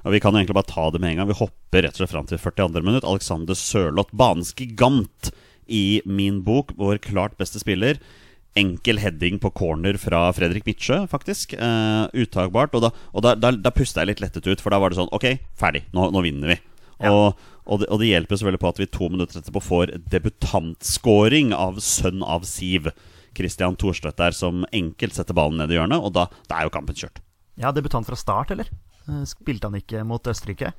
Ja, 0.00 0.12
Vi 0.14 0.20
kan 0.24 0.36
egentlig 0.36 0.56
bare 0.56 0.70
ta 0.70 0.86
det 0.92 1.00
med 1.02 1.12
en 1.12 1.20
gang. 1.20 1.32
Vi 1.32 1.40
hopper 1.40 1.84
rett 1.84 1.96
og 1.96 2.02
slett 2.02 2.12
fram 2.14 2.28
til 2.30 2.40
42. 2.40 2.84
minutt. 2.84 3.08
Alexander 3.08 3.58
Sørloth, 3.58 4.14
banens 4.16 4.54
gigant 4.56 5.32
i 5.66 6.00
min 6.06 6.40
bok, 6.46 6.72
vår 6.78 7.02
klart 7.04 7.36
beste 7.40 7.60
spiller. 7.60 8.00
Enkel 8.56 9.02
heading 9.02 9.36
på 9.42 9.50
corner 9.52 9.98
fra 10.00 10.22
Fredrik 10.32 10.64
Midtsjø, 10.68 11.02
faktisk. 11.12 11.52
Uh, 11.60 12.08
uttagbart. 12.16 12.76
Og, 12.76 12.86
da, 12.86 12.92
og 13.12 13.26
da, 13.26 13.34
da, 13.36 13.52
da 13.52 13.74
pusta 13.74 14.04
jeg 14.04 14.14
litt 14.14 14.24
lettet 14.24 14.48
ut, 14.48 14.62
for 14.62 14.72
da 14.72 14.80
var 14.80 14.92
det 14.92 15.00
sånn 15.00 15.12
Ok, 15.16 15.28
ferdig. 15.58 15.84
Nå, 15.96 16.08
nå 16.14 16.24
vinner 16.24 16.54
vi. 16.54 16.60
Ja. 17.04 17.12
Og 17.12 17.55
og 17.66 17.82
det, 17.82 17.90
og 17.90 18.00
det, 18.00 18.12
hjelper 18.12 18.38
selvfølgelig 18.38 18.62
på 18.62 18.70
at 18.70 18.80
vi 18.80 18.88
to 18.94 19.10
minutter 19.12 19.40
etterpå 19.40 19.62
får 19.64 19.92
debutantscoring 20.12 21.52
av 21.56 21.80
sønn 21.82 22.22
av 22.22 22.46
Siv. 22.48 22.90
Christian 23.36 23.76
Thorstvedt 23.76 24.16
der 24.16 24.32
som 24.32 24.64
enkelt 24.72 25.12
setter 25.12 25.36
ballen 25.36 25.58
ned 25.60 25.74
i 25.74 25.76
hjørnet, 25.76 26.00
og 26.00 26.14
da, 26.16 26.28
da 26.48 26.60
er 26.60 26.70
jo 26.70 26.72
kampen 26.72 26.96
kjørt. 26.96 27.20
Ja, 27.60 27.72
debutant 27.76 28.08
fra 28.08 28.16
start, 28.16 28.54
eller? 28.54 28.70
Eh, 29.06 29.24
spilte 29.28 29.68
han 29.68 29.76
ikke 29.76 30.04
mot 30.08 30.24
Østerrike? 30.30 30.72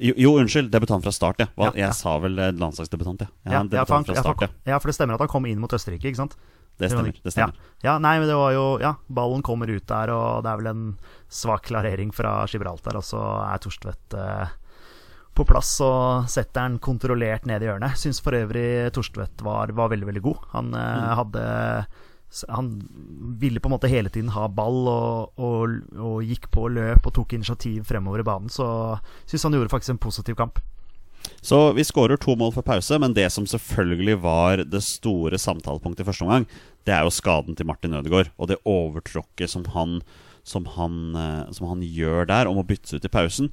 Jo, 0.00 0.14
jo, 0.16 0.30
unnskyld. 0.40 0.70
Debutant 0.72 1.04
fra 1.04 1.12
start, 1.12 1.42
ja. 1.42 1.48
ja, 1.56 1.72
ja. 1.74 1.88
Jeg 1.88 1.98
sa 1.98 2.14
vel 2.22 2.38
eh, 2.40 2.54
landslagsdebutant, 2.56 3.26
ja. 3.26 3.28
Ja, 3.44 3.60
ja, 3.66 3.84
for 3.84 3.98
han, 3.98 4.06
start, 4.06 4.46
ja, 4.64 4.78
for 4.78 4.90
det 4.90 4.96
stemmer 4.96 5.18
at 5.18 5.26
han 5.26 5.32
kom 5.32 5.48
inn 5.50 5.60
mot 5.60 5.74
Østerrike, 5.76 6.08
ikke 6.08 6.22
sant? 6.22 6.38
Det 6.80 6.88
stemmer. 6.88 7.12
det 7.12 7.32
stemmer 7.34 7.56
ja. 7.84 7.98
nei, 8.00 8.14
men 8.22 8.28
det 8.30 8.36
var 8.38 8.54
jo 8.54 8.62
Ja, 8.80 8.94
ballen 9.12 9.42
kommer 9.44 9.68
ut 9.68 9.84
der, 9.90 10.12
og 10.14 10.46
det 10.46 10.48
er 10.48 10.60
vel 10.62 10.70
en 10.70 10.84
svak 11.28 11.66
klarering 11.68 12.14
fra 12.16 12.38
Gibraltar, 12.48 12.96
og 12.96 13.04
så 13.04 13.20
er 13.44 13.60
Torstvedt 13.60 14.16
eh, 14.16 14.54
på 15.40 15.48
plass 15.48 15.72
og 15.84 16.28
setter 16.30 16.66
den 16.68 16.78
kontrollert 16.82 17.48
ned 17.48 17.64
i 17.64 17.70
hjørnet. 17.70 17.98
Syns 17.98 18.20
for 18.22 18.36
øvrig 18.36 18.92
Torstvedt 18.94 19.42
var, 19.46 19.72
var, 19.76 19.90
veldig, 19.92 20.08
veldig 20.10 20.24
god. 20.24 20.46
Han 20.54 20.72
eh, 20.76 20.94
mm. 21.00 21.10
hadde 21.20 21.44
han 22.48 22.66
ville 23.40 23.58
på 23.58 23.66
en 23.66 23.72
måte 23.74 23.90
hele 23.90 24.10
tiden 24.12 24.30
ha 24.30 24.44
ball 24.54 24.84
og, 24.86 25.40
og, 25.42 25.72
og 25.98 26.20
gikk 26.22 26.46
på 26.54 26.68
løp 26.70 27.08
og 27.08 27.14
tok 27.16 27.34
initiativ 27.34 27.88
fremover 27.88 28.22
i 28.22 28.26
banen. 28.28 28.52
Så 28.52 28.66
syns 29.26 29.48
han 29.48 29.56
gjorde 29.56 29.72
faktisk 29.72 29.96
en 29.96 30.04
positiv 30.04 30.38
kamp. 30.38 30.60
Så 31.42 31.72
vi 31.76 31.84
skårer 31.84 32.20
to 32.20 32.36
mål 32.38 32.52
for 32.54 32.64
pause, 32.64 32.96
men 33.02 33.16
det 33.16 33.26
som 33.34 33.48
selvfølgelig 33.48 34.16
var 34.22 34.62
det 34.62 34.82
store 34.84 35.40
samtalepunktet 35.40 36.04
i 36.04 36.08
første 36.08 36.24
omgang, 36.24 36.46
det 36.86 36.94
er 36.94 37.04
jo 37.04 37.12
skaden 37.12 37.58
til 37.58 37.68
Martin 37.68 37.98
Ødegaard 37.98 38.30
og 38.38 38.48
det 38.52 38.60
overtråkket 38.68 39.50
som 39.52 39.66
han 39.74 39.98
som 40.46 40.66
han, 40.76 41.14
eh, 41.16 41.50
som 41.52 41.68
han 41.68 41.82
gjør 41.82 42.26
der, 42.30 42.48
om 42.50 42.60
å 42.60 42.66
bytte 42.66 42.96
ut 42.96 43.04
i 43.04 43.12
pausen. 43.12 43.50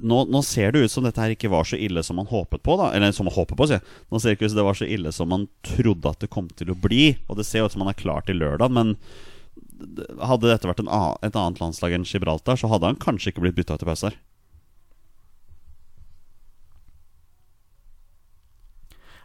Nå, 0.00 0.24
nå, 0.30 0.42
ser 0.46 0.72
det 0.72 0.84
ut 0.84 0.92
som 0.92 1.04
dette 1.06 1.20
her 1.20 1.34
ikke 1.34 1.50
var 1.52 1.68
så 1.68 1.78
ille 1.78 2.02
som 2.02 2.18
man 2.20 2.30
håpet 2.30 2.62
på. 2.62 2.76
da 2.80 2.92
Eller 2.92 3.12
som 3.12 3.28
man 3.28 3.36
håper 3.36 3.58
på, 3.58 3.68
sier. 3.68 3.84
Nå 4.10 4.20
ser 4.20 4.32
det 4.32 4.38
ikke 4.38 4.50
ut 4.50 4.54
som 4.54 4.62
det 4.62 4.68
var 4.70 4.80
så 4.80 4.88
ille 4.88 5.12
som 5.12 5.30
man 5.32 5.48
trodde 5.66 6.10
at 6.10 6.24
det 6.24 6.32
kom 6.32 6.48
til 6.48 6.72
å 6.72 6.78
bli. 6.78 7.16
Og 7.28 7.38
det 7.38 7.46
ser 7.48 7.66
ut 7.66 7.74
som 7.74 7.84
han 7.84 7.92
er 7.92 8.00
klar 8.00 8.24
til 8.26 8.40
lørdag, 8.42 8.72
men 8.72 8.96
hadde 10.22 10.46
dette 10.48 10.68
vært 10.68 10.82
annen, 10.84 11.16
et 11.26 11.36
annet 11.36 11.60
landslag 11.60 11.94
enn 11.96 12.06
Gibraltar, 12.06 12.56
så 12.56 12.70
hadde 12.70 12.86
han 12.86 13.00
kanskje 13.02 13.32
ikke 13.32 13.42
blitt 13.46 13.56
bytta 13.58 13.76
ut 13.76 13.82
i 13.82 13.88
pause 13.88 14.10
her. 14.10 14.20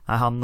Nei, 0.08 0.18
han, 0.24 0.40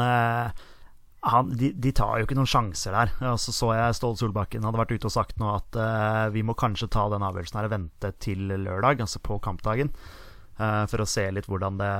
han 1.24 1.54
de, 1.56 1.70
de, 1.72 1.92
tar 1.96 2.20
jo 2.20 2.28
ikke 2.28 2.36
noen 2.36 2.50
sjanser 2.50 2.96
der. 2.96 3.14
Og 3.32 3.40
så 3.40 3.54
så 3.56 3.72
jeg 3.78 3.96
Ståle 3.96 4.20
Solbakken 4.20 4.66
hadde 4.68 4.82
vært 4.82 4.92
ute 4.92 5.08
og 5.08 5.16
sagt 5.16 5.40
nå 5.40 5.54
at 5.56 5.80
uh, 5.80 6.28
vi 6.34 6.44
må 6.44 6.56
kanskje 6.60 6.92
ta 6.92 7.06
den 7.14 7.24
avgjørelsen 7.24 7.60
her 7.62 7.70
og 7.70 7.74
vente 7.78 8.12
til 8.24 8.52
lørdag, 8.52 9.04
altså 9.06 9.22
på 9.24 9.40
kampdagen. 9.44 9.94
Uh, 10.60 10.84
for 10.92 11.02
å 11.02 11.08
se 11.10 11.24
litt 11.34 11.48
hvordan 11.50 11.80
det, 11.80 11.94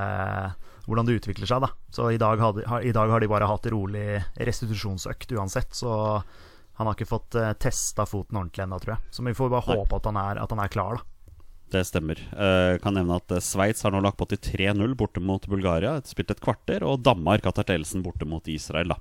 hvordan 0.84 1.08
det 1.08 1.16
utvikler 1.22 1.48
seg. 1.50 1.64
da 1.64 1.72
Så 1.94 2.10
i 2.12 2.20
dag, 2.20 2.42
hadde, 2.42 2.66
ha, 2.68 2.82
i 2.84 2.92
dag 2.94 3.14
har 3.14 3.24
de 3.24 3.30
bare 3.32 3.48
hatt 3.48 3.70
rolig 3.72 4.20
restitusjonsøkt 4.36 5.32
uansett. 5.38 5.72
Så 5.72 5.94
han 6.76 6.90
har 6.90 6.96
ikke 6.96 7.08
fått 7.08 7.38
uh, 7.38 7.48
eh, 7.48 7.56
testa 7.64 8.04
foten 8.08 8.42
ordentlig 8.42 8.66
ennå, 8.66 8.80
tror 8.82 8.96
jeg. 8.96 9.14
Så 9.14 9.24
vi 9.24 9.36
får 9.38 9.52
bare 9.56 9.68
håpe 9.72 10.00
at 10.00 10.08
han, 10.10 10.20
er, 10.20 10.42
at 10.42 10.52
han 10.52 10.62
er 10.64 10.72
klar, 10.74 11.00
da. 11.00 11.10
Det 11.74 11.82
stemmer. 11.88 12.20
Uh, 12.30 12.76
kan 12.82 12.94
nevne 12.94 13.18
at 13.18 13.32
uh, 13.34 13.42
Sveits 13.42 13.82
har 13.82 13.94
nå 13.94 14.02
lagt 14.04 14.20
på 14.20 14.28
til 14.30 14.38
3-0 14.38 14.94
borte 14.98 15.22
mot 15.22 15.42
Bulgaria. 15.50 15.96
Spilt 16.06 16.30
et 16.30 16.42
kvarter. 16.44 16.84
Og 16.86 17.02
Danmark 17.02 17.46
har 17.46 17.56
tatt 17.56 17.72
ledelsen 17.72 18.04
borte 18.04 18.28
mot 18.28 18.46
Israel. 18.50 18.94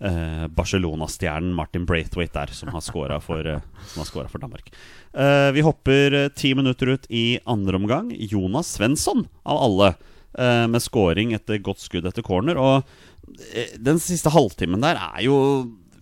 uh, 0.00 0.46
Barcelona-stjernen 0.56 1.54
Martin 1.54 1.86
Braithwaite 1.86 2.34
der, 2.34 2.54
som 2.56 2.72
har 2.74 2.82
scora 2.82 3.20
for, 3.22 3.46
uh, 3.46 3.60
for, 3.94 4.38
Danmark. 4.42 4.72
Uh, 5.14 5.50
vi 5.54 5.62
hopper 5.62 6.30
ti 6.34 6.54
minutter 6.54 6.96
ut 6.96 7.06
i 7.10 7.38
andre 7.46 7.76
omgang. 7.76 8.10
Jonas 8.16 8.74
Svensson, 8.74 9.28
av 9.44 9.66
alle, 9.66 9.94
med 10.70 10.78
scoring 10.78 11.32
etter 11.34 11.58
godt 11.58 11.80
skudd 11.82 12.04
etter 12.06 12.22
corner. 12.22 12.54
Og 12.54 12.86
den 13.82 13.98
siste 13.98 14.30
halvtimen 14.30 14.78
der 14.78 14.94
er 14.94 15.24
jo 15.24 15.34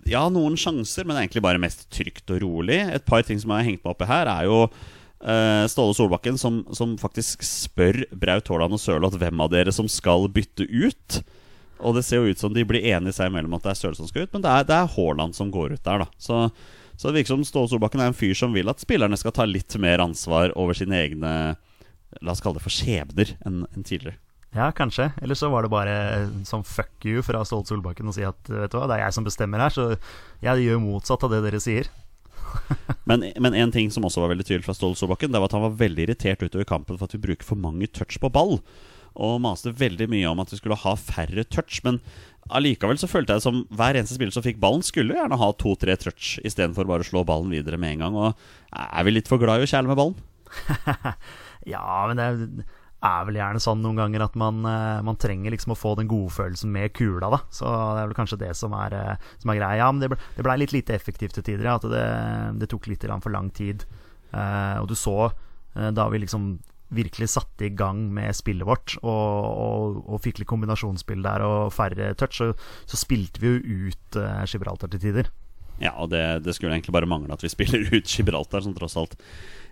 ja, 0.05 0.27
noen 0.29 0.53
sjanser, 0.61 1.07
men 1.09 1.17
egentlig 1.17 1.41
bare 1.45 1.61
mest 1.61 1.87
trygt 1.88 2.29
og 2.35 2.43
rolig. 2.45 2.77
Et 2.93 3.05
par 3.09 3.25
ting 3.25 3.41
som 3.41 3.55
har 3.55 3.65
hengt 3.65 3.81
meg 3.81 3.95
opp 3.95 4.05
her, 4.09 4.29
er 4.29 4.45
jo 4.45 4.61
uh, 5.25 5.65
Ståle 5.71 5.97
Solbakken 5.97 6.39
som, 6.41 6.63
som, 6.77 6.97
faktisk 7.01 7.45
spør 7.47 8.03
Braut 8.13 8.49
Haaland 8.51 8.77
og 8.77 8.83
Sørloth 8.83 9.19
hvem 9.21 9.45
av 9.45 9.53
dere 9.53 9.75
som 9.75 9.89
skal 9.91 10.29
bytte 10.33 10.67
ut. 10.69 11.21
Og 11.79 11.95
det 11.95 12.05
ser 12.07 12.23
jo 12.23 12.35
ut 12.35 12.43
som 12.43 12.55
de 12.55 12.67
blir 12.67 12.87
enige 12.91 13.15
seg 13.15 13.31
imellom 13.31 13.55
at 13.59 13.67
det 13.67 13.75
er 13.75 13.81
Sørloth 13.83 14.03
som 14.03 14.11
skal 14.11 14.27
ut, 14.27 14.35
men 14.35 14.45
det 14.45 14.53
er, 14.53 14.69
det 14.69 14.77
er 14.77 14.93
Haaland 14.97 15.39
som 15.39 15.53
går 15.55 15.77
ut 15.77 15.85
der, 15.85 16.05
da. 16.05 16.11
Så, 16.19 16.47
så, 16.95 17.09
det 17.09 17.21
virker 17.21 17.37
som 17.37 17.47
Ståle 17.47 17.73
Solbakken 17.73 18.03
er 18.03 18.13
en 18.13 18.19
fyr 18.19 18.35
som 18.39 18.55
vil 18.57 18.71
at 18.71 18.83
spillerne 18.83 19.19
skal 19.21 19.35
ta 19.37 19.47
litt 19.49 19.79
mer 19.81 20.03
ansvar 20.05 20.55
over 20.59 20.79
sine 20.79 21.05
egne 21.07 21.33
La 22.25 22.33
oss 22.33 22.41
kalle 22.41 22.57
det 22.57 22.65
for 22.65 22.73
skjebner 22.73 23.35
enn 23.45 23.67
en 23.69 23.85
tidligere. 23.85 24.17
Ja, 24.57 24.71
kanskje. 24.73 25.11
Eller 25.21 25.37
så 25.37 25.51
var 25.53 25.63
det 25.63 25.73
bare 25.73 25.97
sånn 26.49 26.65
fuck 26.65 27.05
you 27.05 27.21
fra 27.23 27.43
Ståle 27.45 27.69
Solbakken 27.69 28.09
å 28.09 28.15
si 28.17 28.25
at 28.25 28.49
vet 28.49 28.73
du 28.73 28.79
hva, 28.79 28.87
det 28.89 28.97
er 28.97 29.05
jeg 29.05 29.17
som 29.19 29.27
bestemmer 29.27 29.61
her, 29.61 29.75
så 29.75 29.91
jeg 30.45 30.65
gjør 30.65 30.81
motsatt 30.81 31.27
av 31.27 31.35
det 31.35 31.43
dere 31.45 31.61
sier. 31.63 31.91
men, 33.09 33.26
men 33.40 33.57
en 33.57 33.73
ting 33.75 33.90
som 33.95 34.07
også 34.07 34.23
var 34.23 34.33
veldig 34.33 34.47
tydelig 34.47 34.67
fra 34.67 34.76
Ståle 34.76 34.99
Solbakken, 34.99 35.33
Det 35.33 35.40
var 35.40 35.50
at 35.50 35.57
han 35.57 35.67
var 35.67 35.81
veldig 35.81 36.07
irritert 36.07 36.45
utover 36.45 36.69
kampen 36.69 36.99
for 36.99 37.09
at 37.09 37.17
vi 37.17 37.25
bruker 37.26 37.47
for 37.47 37.61
mange 37.61 37.90
touch 37.90 38.21
på 38.23 38.31
ball. 38.33 38.59
Og 39.19 39.40
maste 39.43 39.75
veldig 39.75 40.09
mye 40.12 40.31
om 40.31 40.40
at 40.43 40.52
vi 40.52 40.61
skulle 40.61 40.78
ha 40.78 40.95
færre 40.99 41.45
touch. 41.50 41.81
Men 41.87 42.00
allikevel 42.55 43.00
så 43.00 43.11
følte 43.11 43.35
jeg 43.35 43.43
det 43.43 43.47
som 43.49 43.62
hver 43.75 43.99
eneste 43.99 44.19
spiller 44.19 44.35
som 44.35 44.45
fikk 44.45 44.61
ballen, 44.62 44.85
skulle 44.87 45.17
gjerne 45.17 45.40
ha 45.40 45.50
to-tre 45.59 45.97
touch 46.00 46.37
istedenfor 46.47 46.88
bare 46.88 47.07
å 47.07 47.09
slå 47.09 47.25
ballen 47.28 47.52
videre 47.52 47.81
med 47.81 47.97
en 47.97 48.05
gang. 48.07 48.19
Og 48.19 48.78
er 48.78 49.09
vi 49.09 49.17
litt 49.17 49.31
for 49.31 49.43
glad 49.43 49.62
i 49.62 49.69
å 49.69 49.71
kjæle 49.71 49.90
med 49.90 49.99
ballen? 49.99 50.19
ja, 51.75 51.87
men 52.09 52.21
det 52.21 52.28
er 52.28 52.76
er 53.05 53.26
vel 53.28 53.38
gjerne 53.38 53.61
sånn 53.62 53.83
noen 53.85 53.99
ganger 54.00 54.25
at 54.25 54.37
man, 54.38 54.62
uh, 54.67 54.99
man 55.07 55.19
trenger 55.21 55.55
liksom 55.55 55.75
å 55.75 55.78
få 55.78 55.95
den 55.99 56.09
godfølelsen 56.11 56.73
med 56.75 56.95
kula. 56.99 57.31
da 57.31 57.40
Så 57.55 57.67
det 57.69 58.02
er 58.02 58.09
vel 58.11 58.19
kanskje 58.19 58.40
det 58.43 58.55
som 58.59 58.75
er, 58.75 58.97
uh, 58.97 59.28
som 59.38 59.52
er 59.52 59.61
greia. 59.61 59.78
Ja, 59.83 59.90
men 59.93 60.02
det 60.02 60.11
ble, 60.12 60.19
det 60.37 60.47
ble, 60.47 60.57
litt 60.64 60.75
lite 60.75 60.97
effektivt 60.97 61.38
til 61.38 61.47
tider. 61.47 61.69
ja. 61.69 61.76
At 61.78 61.87
det, 61.87 62.07
det 62.59 62.71
tok 62.73 62.90
litt 62.90 63.07
for 63.07 63.35
lang 63.35 63.52
tid. 63.55 63.87
Uh, 64.33 64.83
og 64.83 64.88
du 64.90 64.97
så 64.99 65.31
da 65.78 66.09
vi 66.11 66.19
liksom 66.19 66.57
virkelig 66.90 67.28
satte 67.31 67.69
i 67.69 67.75
gang 67.76 68.00
med 68.11 68.35
spillet 68.35 68.67
vårt 68.67 68.97
og, 68.97 69.05
og, 69.07 69.99
og 70.09 70.23
fikk 70.25 70.40
litt 70.40 70.49
kombinasjonsspill 70.50 71.21
der 71.23 71.45
og 71.45 71.69
færre 71.76 72.09
touch, 72.19 72.40
så, 72.40 72.49
så 72.88 72.99
spilte 72.99 73.38
vi 73.45 73.52
jo 73.52 73.85
ut 73.87 74.19
Gibraltar 74.49 74.90
til 74.90 75.05
tider. 75.05 75.28
Ja, 75.83 75.95
og 76.03 76.11
det, 76.13 76.23
det 76.45 76.55
skulle 76.57 76.75
egentlig 76.75 76.95
bare 76.97 77.09
mangle 77.11 77.35
at 77.35 77.45
vi 77.45 77.53
spiller 77.55 77.87
ut 77.93 78.11
Gibraltar, 78.11 78.65
som 78.65 78.77
tross 78.77 78.99
alt 78.99 79.19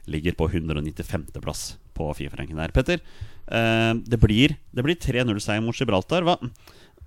ligger 0.07 0.37
på 0.39 0.49
195.-plass 0.49 1.77
på 1.97 2.09
Fifa-ranken 2.15 2.61
der. 2.61 2.75
Petter, 2.75 3.03
eh, 3.51 3.93
det 4.07 4.21
blir, 4.23 4.55
blir 4.71 4.99
3-0-seier 5.03 5.65
mot 5.65 5.77
Gibraltar. 5.77 6.27
Hva, 6.27 6.37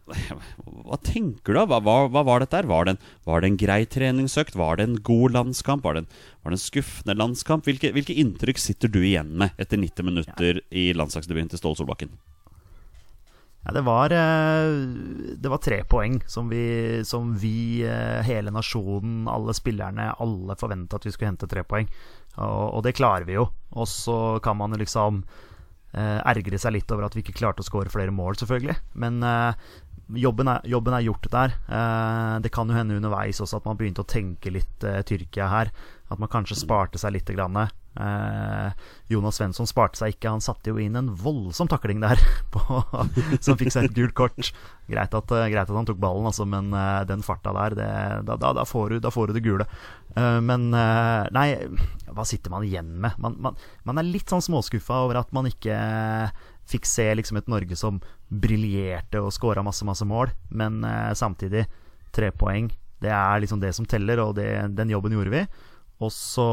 hva, 0.10 0.98
tenker 1.06 1.56
du? 1.56 1.62
Hva, 1.70 1.80
hva, 1.84 1.98
hva 2.12 2.24
var 2.28 2.44
dette? 2.44 2.64
Var 2.68 2.88
det, 2.88 2.96
en, 2.96 3.04
var 3.28 3.44
det 3.44 3.52
en 3.52 3.60
grei 3.62 3.84
treningsøkt? 3.88 4.58
Var 4.60 4.80
det 4.80 4.88
en 4.88 4.98
god 5.06 5.38
landskamp? 5.38 5.86
Var 5.86 5.96
det 5.96 6.04
en, 6.04 6.10
var 6.44 6.52
det 6.52 6.60
en 6.60 6.66
skuffende 6.66 7.16
landskamp? 7.18 7.70
Hvilke, 7.70 7.94
hvilke, 7.96 8.18
inntrykk 8.20 8.62
sitter 8.62 8.92
du 8.92 9.00
igjen 9.04 9.32
med 9.40 9.56
etter 9.62 9.80
90 9.80 10.10
minutter 10.10 10.62
i 10.70 10.90
landslagsdebuten 10.98 11.54
til 11.54 11.62
Ståle 11.62 11.80
Solbakken? 11.80 12.12
Ja, 13.66 13.74
det 13.76 13.82
var, 13.82 14.12
eh, 14.12 14.72
det 15.36 15.50
var 15.52 15.58
tre 15.58 15.84
poeng 15.84 16.22
som 16.28 16.50
vi, 16.50 17.02
som 17.06 17.34
vi, 17.36 17.84
eh, 17.84 18.24
hele 18.24 18.54
nasjonen, 18.56 19.28
alle 19.28 19.54
spillerne, 19.54 20.14
alle 20.20 20.56
forventa 20.56 20.96
at 20.96 21.06
vi 21.06 21.12
skulle 21.12 21.34
hente 21.34 21.50
tre 21.50 21.66
poeng. 21.68 21.90
Og, 22.38 22.78
og, 22.78 22.84
det 22.84 22.96
klarer 22.96 23.28
vi 23.28 23.36
jo. 23.36 23.50
Og 23.76 23.88
så 23.88 24.40
kan 24.44 24.58
man 24.58 24.78
liksom 24.80 25.24
eh, 25.92 26.20
ergre 26.24 26.58
seg 26.62 26.78
litt 26.78 26.92
over 26.96 27.10
at 27.10 27.18
vi 27.18 27.26
ikke 27.26 27.36
klarte 27.36 27.66
å 27.66 27.68
skåre 27.68 27.92
flere 27.92 28.16
mål, 28.16 28.40
selvfølgelig. 28.40 28.78
Men 28.96 29.20
jobben, 30.18 30.48
er, 30.48 30.66
jobben, 30.66 30.96
er, 30.96 31.06
gjort 31.06 31.28
der. 31.32 31.56
Eh, 31.68 32.38
det 32.44 32.52
kan 32.54 32.70
jo 32.70 32.78
hende 32.78 32.98
underveis 32.98 33.42
også 33.44 33.60
at 33.60 33.68
man 33.70 33.78
begynte 33.78 34.06
å 34.06 34.10
tenke 34.10 34.54
litt 34.54 34.86
eh, 34.88 35.02
Tyrkia 35.06 35.50
her. 35.52 35.74
At 36.10 36.22
man 36.22 36.32
kanskje 36.32 36.58
sparte 36.58 36.98
seg 37.02 37.14
litt. 37.14 37.30
Grann. 37.30 37.58
Eh, 37.60 38.88
Jonas 39.14 39.38
Svensson 39.38 39.70
sparte 39.70 40.00
seg 40.00 40.16
ikke. 40.16 40.32
Han 40.34 40.42
satte 40.42 40.74
jo 40.74 40.82
inn 40.82 40.98
en 40.98 41.12
voldsom 41.14 41.70
takling 41.70 42.02
der, 42.02 42.22
på, 42.54 42.82
som 43.38 43.60
fikk 43.60 43.74
seg 43.76 43.90
et 43.90 43.98
gult 43.98 44.18
kort. 44.18 44.52
Greit 44.90 45.14
at, 45.14 45.30
greit 45.30 45.62
at 45.62 45.76
han 45.78 45.90
tok 45.90 46.02
ballen, 46.02 46.26
altså, 46.32 46.48
men 46.50 46.74
den 47.06 47.22
farta 47.26 47.54
der, 47.54 47.78
det, 47.78 47.90
da, 48.26 48.40
da, 48.42 48.54
da, 48.58 48.66
får 48.66 48.96
du, 48.96 49.00
da, 49.06 49.14
får 49.14 49.30
du, 49.30 49.38
det 49.38 49.46
gule. 49.46 49.70
Men 50.18 50.72
nei, 50.74 51.48
hva 52.10 52.26
sitter 52.26 52.50
man 52.50 52.66
igjen 52.66 52.96
med? 53.04 53.14
Man, 53.22 53.38
man, 53.38 53.60
man 53.86 54.02
er 54.02 54.10
litt 54.10 54.34
sånn 54.34 54.42
småskuffa 54.42 55.04
over 55.06 55.22
at 55.22 55.30
man 55.36 55.52
ikke 55.52 55.78
fikk 56.70 56.90
se 56.90 57.06
liksom 57.18 57.40
et 57.40 57.50
Norge 57.52 57.78
som 57.78 58.02
briljerte 58.30 59.22
og 59.24 59.34
skåra 59.34 59.64
masse, 59.66 59.86
masse 59.88 60.06
mål, 60.06 60.30
men 60.54 60.84
samtidig 61.18 61.64
tre 62.14 62.30
poeng. 62.32 62.70
Det 63.02 63.10
er 63.10 63.42
liksom 63.42 63.62
det 63.62 63.72
som 63.74 63.88
teller, 63.90 64.22
og 64.22 64.36
det, 64.38 64.50
den 64.78 64.92
jobben 64.94 65.16
gjorde 65.16 65.34
vi. 65.34 65.42
Og 66.04 66.12
så 66.14 66.50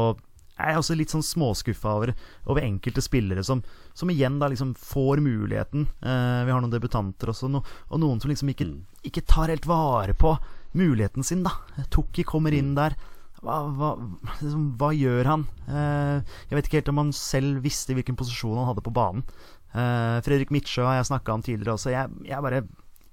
er 0.57 0.73
jeg 0.73 0.81
også 0.81 0.95
litt 0.97 1.13
sånn 1.13 1.25
småskuffa 1.25 1.91
over, 1.99 2.13
over, 2.49 2.65
enkelte 2.65 3.01
spillere 3.05 3.43
som, 3.45 3.61
som, 3.97 4.09
igjen 4.09 4.39
da 4.41 4.49
liksom 4.51 4.73
får 4.79 5.21
muligheten. 5.23 5.85
Eh, 6.01 6.39
vi 6.47 6.53
har 6.53 6.63
noen 6.63 6.73
debutanter 6.73 7.31
også, 7.33 7.49
no, 7.51 7.61
og 7.91 8.01
noen 8.01 8.21
som 8.23 8.33
liksom 8.33 8.51
ikke, 8.53 8.69
mm. 8.71 9.03
ikke, 9.11 9.25
tar 9.29 9.53
helt 9.53 9.67
vare 9.69 10.17
på 10.17 10.33
muligheten 10.77 11.25
sin. 11.25 11.45
da 11.45 11.53
Tukki 11.93 12.25
kommer 12.27 12.55
inn 12.57 12.73
mm. 12.73 12.79
der. 12.79 12.97
Hva, 13.37 13.59
hva, 13.77 13.91
liksom, 14.39 14.63
hva 14.81 14.89
gjør 14.97 15.29
han? 15.29 15.45
Eh, 15.69 16.37
jeg 16.49 16.57
vet 16.57 16.69
ikke 16.69 16.81
helt 16.81 16.93
om 16.95 17.03
han 17.03 17.13
selv 17.15 17.61
visste 17.65 17.93
hvilken 17.93 18.17
posisjon 18.17 18.57
han 18.57 18.71
hadde 18.71 18.85
på 18.85 18.95
banen. 18.95 19.27
Eh, 19.73 20.19
Fredrik 20.25 20.53
Midtsjø 20.53 20.85
har 20.87 20.99
jeg 20.99 21.09
snakka 21.11 21.35
om 21.35 21.43
tidligere 21.45 21.75
også. 21.75 21.91
Jeg, 21.93 22.13
jeg, 22.27 22.39
bare, 22.43 22.63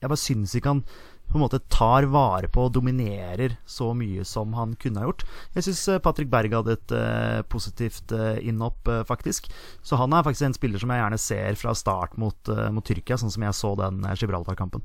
jeg 0.01 0.13
bare 0.13 0.21
syns 0.21 0.55
ikke 0.55 0.75
han 0.77 0.85
på 1.25 1.39
en 1.39 1.43
måte 1.43 1.59
tar 1.73 2.05
vare 2.13 2.51
på 2.53 2.67
og 2.67 2.75
dominerer 2.77 3.57
så 3.67 3.89
mye 3.97 4.27
som 4.29 4.53
han 4.55 4.75
kunne 4.79 5.01
ha 5.01 5.09
gjort. 5.09 5.25
Jeg 5.57 5.67
syns 5.67 5.83
eh, 5.91 6.03
Patrick 6.05 6.31
Berg 6.31 6.53
hadde 6.55 6.77
et 6.77 6.95
uh, 6.95 7.41
positivt 7.51 8.13
uh, 8.15 8.37
innhopp, 8.45 8.85
uh, 8.87 9.01
faktisk. 9.09 9.49
Så 9.83 9.99
han 9.99 10.15
er 10.15 10.27
faktisk 10.27 10.47
en 10.47 10.57
spiller 10.57 10.83
som 10.83 10.93
jeg 10.93 11.03
gjerne 11.03 11.21
ser 11.21 11.59
fra 11.59 11.75
start 11.75 12.19
mot, 12.21 12.53
mot 12.75 12.87
Tyrkia, 12.87 13.19
sånn 13.19 13.33
som 13.35 13.47
jeg 13.47 13.59
så 13.59 13.73
den 13.81 14.05
Gibraltar-kampen. 14.15 14.85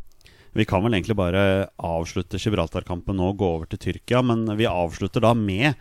Vi 0.58 0.66
kan 0.66 0.82
vel 0.82 0.96
egentlig 0.98 1.20
bare 1.20 1.70
avslutte 1.86 2.40
Gibraltar-kampen 2.42 3.20
nå 3.20 3.34
og 3.36 3.38
gå 3.38 3.50
over 3.60 3.70
til 3.70 3.84
Tyrkia, 3.84 4.24
men 4.26 4.48
vi 4.58 4.66
avslutter 4.66 5.22
da 5.22 5.36
med 5.38 5.78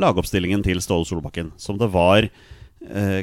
lagoppstillingen 0.00 0.64
til 0.64 0.80
Ståle 0.84 1.04
Solbakken, 1.08 1.52
som 1.60 1.76
det 1.80 1.90
var 1.92 2.28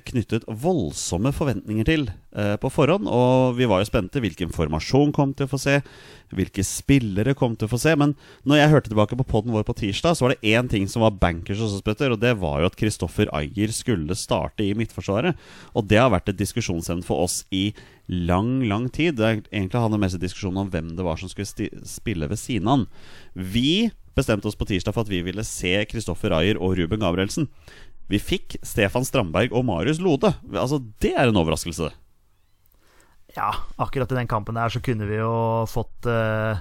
knyttet 0.04 0.44
voldsomme 0.48 1.32
forventninger 1.36 1.86
til 1.88 2.08
eh, 2.36 2.56
på 2.60 2.72
forhånd. 2.74 3.08
Og 3.08 3.56
vi 3.58 3.68
var 3.70 3.80
jo 3.82 3.88
spente. 3.88 4.22
Hvilken 4.24 4.52
formasjon 4.54 5.14
kom 5.16 5.32
til 5.38 5.48
å 5.48 5.52
få 5.52 5.60
se? 5.62 5.78
Hvilke 6.34 6.66
spillere 6.66 7.36
kom 7.38 7.56
til 7.56 7.70
å 7.70 7.72
få 7.72 7.80
se? 7.82 7.94
Men 8.00 8.16
når 8.50 8.60
jeg 8.60 8.74
hørte 8.74 8.92
tilbake 8.92 9.18
på 9.20 9.28
poden 9.30 9.54
vår 9.56 9.66
på 9.68 9.78
tirsdag, 9.80 10.18
så 10.18 10.26
var 10.26 10.34
det 10.34 10.54
én 10.56 10.70
ting 10.72 10.90
som 10.92 11.06
var 11.06 11.16
bankers 11.22 11.64
og 11.64 11.72
Spetter, 11.78 12.14
og 12.14 12.22
det 12.22 12.36
var 12.42 12.62
jo 12.62 12.70
at 12.70 12.78
Kristoffer 12.80 13.32
Ayer 13.36 13.74
skulle 13.76 14.18
starte 14.20 14.66
i 14.66 14.74
Midtforsvaret. 14.78 15.40
Og 15.78 15.88
det 15.88 16.02
har 16.02 16.12
vært 16.14 16.34
et 16.34 16.42
diskusjonsemne 16.42 17.06
for 17.08 17.24
oss 17.24 17.44
i 17.54 17.70
lang, 18.12 18.64
lang 18.68 18.90
tid. 18.92 19.18
Det 19.18 19.26
er 19.26 19.42
egentlig 19.46 19.84
handler 19.84 20.02
mest 20.04 20.22
diskusjon 20.22 20.60
om 20.60 20.72
hvem 20.74 20.96
det 20.98 21.06
var 21.08 21.22
som 21.22 21.32
skulle 21.32 21.70
spille 21.88 22.30
ved 22.30 22.42
siden 22.42 22.68
av 22.68 22.82
han. 22.82 22.88
Vi 23.34 23.92
bestemte 24.18 24.50
oss 24.50 24.58
på 24.58 24.68
tirsdag 24.70 24.94
for 24.94 25.06
at 25.06 25.12
vi 25.12 25.24
ville 25.26 25.46
se 25.48 25.74
Kristoffer 25.90 26.36
Ayer 26.38 26.60
og 26.62 26.76
Ruben 26.78 27.02
Gabrielsen. 27.02 27.48
Vi 28.14 28.20
fikk 28.22 28.60
Stefan 28.62 29.06
Strandberg 29.08 29.56
og 29.58 29.66
Marius 29.66 29.98
Lode. 30.04 30.36
Altså, 30.54 30.78
Det 31.02 31.16
er 31.18 31.32
en 31.32 31.40
overraskelse. 31.42 31.90
Ja, 33.34 33.50
akkurat 33.82 34.12
i 34.14 34.20
den 34.20 34.30
kampen 34.30 34.54
der 34.54 34.70
så 34.70 34.78
kunne 34.86 35.08
vi 35.10 35.18
jo 35.18 35.34
fått 35.66 36.06
eh, 36.06 36.60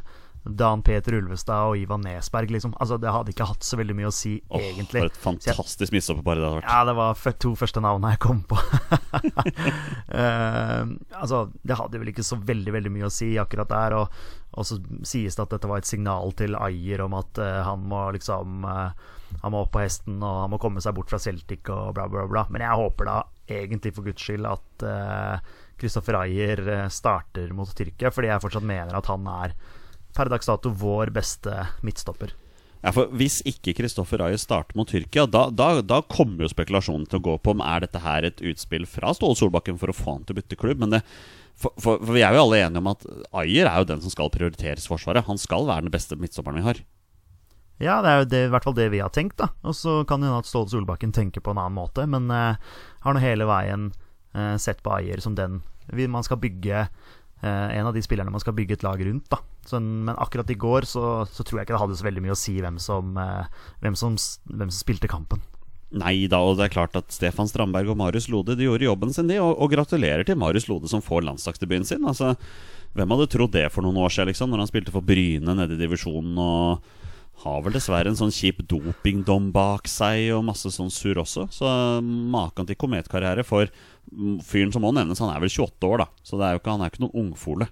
Dan 0.48 0.80
Peter 0.82 1.14
Ulvestad 1.14 1.68
og 1.68 1.76
Ivan 1.76 2.00
Nesberg, 2.06 2.50
liksom. 2.50 2.72
Altså, 2.80 2.96
det 2.98 3.12
hadde 3.12 3.34
ikke 3.34 3.46
hatt 3.46 3.66
så 3.66 3.76
veldig 3.78 3.94
mye 3.98 4.08
å 4.08 4.14
si, 4.16 4.38
Åh, 4.48 4.64
egentlig. 4.72 5.04
For 5.04 5.12
et 5.12 5.20
fantastisk 5.22 5.92
midtstopperpar 5.94 6.40
det 6.40 6.46
hadde 6.48 6.56
vært. 6.62 6.70
Ja, 6.72 6.80
det 6.88 6.96
var 6.98 7.36
to 7.44 7.52
første 7.60 7.84
navnene 7.84 8.14
jeg 8.16 8.22
kom 8.24 8.42
på. 8.48 8.58
Eh, 10.12 10.82
altså, 11.22 11.46
det 11.62 11.78
hadde 11.78 12.02
vel 12.02 12.12
ikke 12.12 12.26
så 12.26 12.36
veldig 12.42 12.74
veldig 12.74 12.92
mye 12.92 13.08
å 13.08 13.14
si 13.14 13.32
akkurat 13.40 13.70
der. 13.70 13.96
Og, 14.02 14.20
og 14.52 14.68
så 14.68 14.78
sies 15.08 15.38
det 15.38 15.46
at 15.46 15.56
dette 15.56 15.70
var 15.70 15.82
et 15.82 15.88
signal 15.88 16.34
til 16.38 16.58
Ayer 16.58 17.04
om 17.06 17.16
at 17.18 17.40
uh, 17.40 17.62
han 17.66 17.86
må 17.88 18.04
liksom 18.18 18.66
uh, 18.68 18.92
Han 19.40 19.54
må 19.54 19.62
opp 19.64 19.70
på 19.72 19.80
hesten 19.80 20.18
og 20.20 20.42
han 20.42 20.50
må 20.52 20.58
komme 20.60 20.82
seg 20.84 20.92
bort 20.92 21.08
fra 21.08 21.20
Celtic 21.22 21.70
og 21.72 21.94
bla, 21.96 22.04
bla, 22.12 22.26
bla. 22.28 22.44
Men 22.52 22.66
jeg 22.66 22.80
håper 22.82 23.08
da 23.08 23.18
egentlig 23.48 23.94
for 23.96 24.04
guds 24.04 24.26
skyld 24.26 24.44
at 24.44 24.84
Kristoffer 25.82 26.14
Ayer 26.20 26.68
eh, 26.68 26.88
starter 26.88 27.50
mot 27.56 27.70
Tyrkia, 27.74 28.12
fordi 28.14 28.30
jeg 28.30 28.42
fortsatt 28.44 28.66
mener 28.66 28.94
at 28.94 29.08
han 29.10 29.26
er 29.26 29.56
per 30.14 30.30
dags 30.30 30.46
dato 30.46 30.70
vår 30.78 31.10
beste 31.14 31.64
midtstopper. 31.82 32.36
Ja, 32.82 32.90
for 32.90 33.12
Hvis 33.14 33.40
ikke 33.46 33.76
Kristoffer 33.78 34.24
Ayer 34.26 34.40
starter 34.40 34.74
mot 34.78 34.90
Tyrkia, 34.90 35.28
da, 35.30 35.46
da, 35.54 35.76
da 35.86 36.00
kommer 36.02 36.44
jo 36.44 36.50
spekulasjonen 36.50 37.06
til 37.06 37.20
å 37.20 37.26
gå 37.28 37.36
på 37.38 37.54
om 37.54 37.62
er 37.62 37.84
dette 37.84 38.02
her 38.02 38.26
et 38.26 38.42
utspill 38.42 38.88
fra 38.90 39.12
Ståle 39.14 39.38
Solbakken 39.38 39.78
for 39.78 39.92
å 39.92 39.94
få 39.94 40.16
han 40.16 40.26
til 40.26 40.34
å 40.34 40.40
bytte 40.40 40.58
klubb. 40.58 40.82
Men 40.82 40.96
det, 40.96 41.02
for, 41.54 41.70
for, 41.78 42.02
for 42.02 42.16
vi 42.16 42.24
er 42.26 42.34
jo 42.34 42.48
alle 42.48 42.64
enige 42.64 42.82
om 42.82 42.90
at 42.90 43.06
Ayer 43.44 43.70
er 43.70 43.78
jo 43.78 43.90
den 43.92 44.02
som 44.02 44.14
skal 44.14 44.32
prioriteres 44.34 44.88
Forsvaret. 44.90 45.28
Han 45.28 45.38
skal 45.38 45.68
være 45.70 45.86
den 45.86 45.94
beste 45.94 46.18
midtsommeren 46.18 46.58
vi 46.58 46.66
har. 46.66 46.82
Ja, 47.82 48.00
det 48.02 48.10
er 48.10 48.20
jo 48.20 48.30
det, 48.30 48.40
i 48.46 48.50
hvert 48.52 48.66
fall 48.66 48.78
det 48.78 48.90
vi 48.92 49.02
har 49.02 49.14
tenkt, 49.14 49.38
da. 49.38 49.52
Og 49.66 49.74
så 49.78 50.00
kan 50.06 50.22
det 50.22 50.30
hende 50.30 50.42
at 50.42 50.50
Ståle 50.50 50.74
Solbakken 50.74 51.14
tenker 51.14 51.42
på 51.42 51.54
en 51.54 51.62
annen 51.62 51.78
måte, 51.78 52.06
men 52.10 52.26
eh, 52.34 52.74
har 53.06 53.14
nå 53.14 53.22
hele 53.22 53.46
veien 53.46 53.92
eh, 54.34 54.56
sett 54.62 54.82
på 54.82 54.94
Ayer 54.98 55.22
som 55.22 55.38
den 55.38 55.62
man 55.90 56.22
skal 56.22 56.38
bygge 56.38 56.86
En 57.42 57.88
av 57.88 57.94
de 57.96 58.02
spillerne 58.04 58.30
man 58.30 58.42
skal 58.42 58.54
bygge 58.54 58.76
et 58.78 58.84
lag 58.86 59.00
rundt, 59.02 59.26
da. 59.32 59.40
Så, 59.66 59.78
men 59.78 60.14
akkurat 60.14 60.50
i 60.50 60.58
går 60.58 60.86
så, 60.90 61.22
så 61.30 61.44
tror 61.46 61.60
jeg 61.60 61.66
ikke 61.66 61.76
det 61.76 61.82
hadde 61.84 61.96
så 61.98 62.06
veldig 62.06 62.22
mye 62.24 62.34
å 62.34 62.38
si 62.38 62.56
hvem 62.62 62.78
som, 62.82 63.16
eh, 63.18 63.64
hvem 63.82 63.98
som, 63.98 64.18
hvem 64.50 64.70
som 64.70 64.78
spilte 64.78 65.10
kampen. 65.10 65.42
Nei 65.92 66.24
da, 66.30 66.40
og 66.40 66.56
det 66.56 66.66
er 66.66 66.72
klart 66.72 66.96
at 66.96 67.12
Stefan 67.12 67.50
Strandberg 67.50 67.90
og 67.92 67.98
Marius 68.00 68.30
Lode 68.32 68.54
De 68.56 68.64
gjorde 68.64 68.86
jobben 68.86 69.10
sin, 69.12 69.28
de. 69.28 69.36
Og, 69.44 69.52
og 69.60 69.74
gratulerer 69.74 70.24
til 70.24 70.38
Marius 70.40 70.66
Lode 70.70 70.88
som 70.88 71.04
får 71.04 71.26
landslagsdebuten 71.28 71.84
sin. 71.88 72.06
Altså, 72.08 72.32
Hvem 72.96 73.12
hadde 73.14 73.28
trodd 73.32 73.54
det 73.54 73.66
for 73.72 73.84
noen 73.84 74.00
år 74.00 74.12
siden, 74.12 74.30
liksom, 74.32 74.50
når 74.52 74.64
han 74.64 74.70
spilte 74.70 74.92
for 74.94 75.04
Bryne 75.04 75.56
nede 75.56 75.76
i 75.76 75.80
divisjonen 75.80 76.40
og 76.40 76.90
har 77.42 77.62
vel 77.64 77.74
dessverre 77.74 78.12
en 78.12 78.18
sånn 78.18 78.34
kjip 78.34 78.60
dopingdom 78.70 79.50
bak 79.54 79.88
seg 79.90 80.30
og 80.36 80.44
masse 80.46 80.70
sånn 80.74 80.92
surr 80.94 81.22
også. 81.24 81.48
Så 81.54 81.68
maken 82.02 82.68
til 82.68 82.78
kometkarriere 82.78 83.44
for 83.46 83.70
mm, 84.12 84.38
fyren 84.46 84.74
som 84.74 84.84
må 84.84 84.92
nevnes, 84.94 85.22
han 85.22 85.32
er 85.32 85.42
vel 85.42 85.50
28 85.50 85.88
år, 85.88 86.04
da. 86.04 86.26
Så 86.26 86.38
det 86.38 86.46
er 86.46 86.56
jo 86.56 86.62
ikke, 86.62 86.76
han 86.76 86.84
er 86.84 86.92
ikke 86.92 87.06
noen 87.06 87.24
ungfole. 87.26 87.70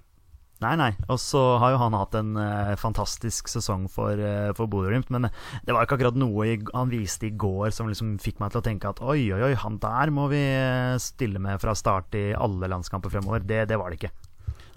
Nei, 0.61 0.75
nei. 0.77 0.91
Og 1.09 1.17
så 1.17 1.39
har 1.57 1.73
jo 1.73 1.79
han 1.81 1.95
hatt 1.97 2.15
en 2.19 2.35
uh, 2.37 2.75
fantastisk 2.77 3.49
sesong 3.49 3.87
for, 3.89 4.19
uh, 4.19 4.51
for 4.57 4.69
Bodø-Glimt. 4.69 5.09
Men 5.13 5.25
det 5.65 5.73
var 5.73 5.87
ikke 5.87 5.97
akkurat 5.97 6.19
noe 6.21 6.45
i, 6.51 6.57
han 6.69 6.91
viste 6.91 7.31
i 7.31 7.33
går 7.33 7.73
som 7.73 7.89
liksom 7.89 8.19
fikk 8.21 8.37
meg 8.43 8.53
til 8.53 8.61
å 8.61 8.65
tenke 8.67 8.91
at 8.91 9.01
oi, 9.01 9.23
oi, 9.33 9.41
oi, 9.47 9.55
han 9.57 9.79
der 9.81 10.13
må 10.13 10.27
vi 10.29 10.41
eh, 10.41 10.99
stille 11.01 11.41
med 11.41 11.57
fra 11.63 11.73
start 11.77 12.13
i 12.19 12.27
alle 12.37 12.69
landskamper 12.69 13.13
fremover. 13.13 13.41
Det, 13.41 13.63
det 13.71 13.79
var 13.81 13.89
det 13.89 14.03
ikke. 14.03 14.13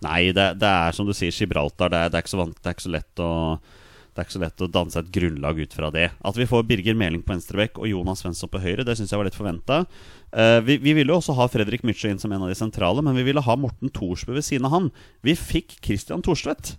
Nei, 0.04 0.32
det, 0.36 0.54
det 0.62 0.70
er 0.70 0.96
som 0.96 1.08
du 1.08 1.12
sier, 1.16 1.34
Gibraltar. 1.36 1.92
Det 1.92 2.00
er, 2.00 2.12
det 2.12 2.18
er, 2.18 2.24
ikke, 2.24 2.32
så 2.32 2.40
vant, 2.40 2.56
det 2.56 2.70
er 2.70 2.78
ikke 2.78 2.88
så 2.88 2.94
lett 2.96 3.24
å 3.24 3.30
det 4.14 4.22
er 4.22 4.26
ikke 4.28 4.36
så 4.36 4.42
lett 4.44 4.62
å 4.62 4.70
danne 4.70 4.94
seg 4.94 5.08
et 5.08 5.14
grunnlag 5.16 5.58
ut 5.58 5.72
fra 5.74 5.88
det. 5.90 6.04
At 6.22 6.36
vi 6.38 6.46
får 6.46 6.66
Birger 6.68 6.94
Meling 6.94 7.24
på 7.26 7.34
venstrebekk 7.34 7.80
og 7.82 7.88
Jonas 7.90 8.20
Svensson 8.22 8.50
på 8.52 8.60
høyre, 8.62 8.84
det 8.86 8.94
syns 8.94 9.10
jeg 9.10 9.18
var 9.18 9.26
litt 9.26 9.34
forventa. 9.34 9.80
vi, 10.62 10.76
vi 10.78 10.94
ville 10.94 11.10
jo 11.10 11.18
også 11.18 11.34
ha 11.34 11.48
Fredrik 11.50 11.82
Mytsjø 11.82 12.12
inn 12.12 12.22
som 12.22 12.30
en 12.30 12.44
av 12.46 12.52
de 12.52 12.54
sentrale, 12.54 13.02
men 13.02 13.18
vi 13.18 13.24
ville 13.26 13.42
ha 13.42 13.56
Morten 13.58 13.90
Thorsbø 13.90 14.36
ved 14.36 14.46
siden 14.46 14.68
av 14.68 14.76
han. 14.76 14.86
Vi 15.26 15.34
fikk 15.34 15.80
Christian 15.82 16.22
Thorstvedt. 16.22 16.76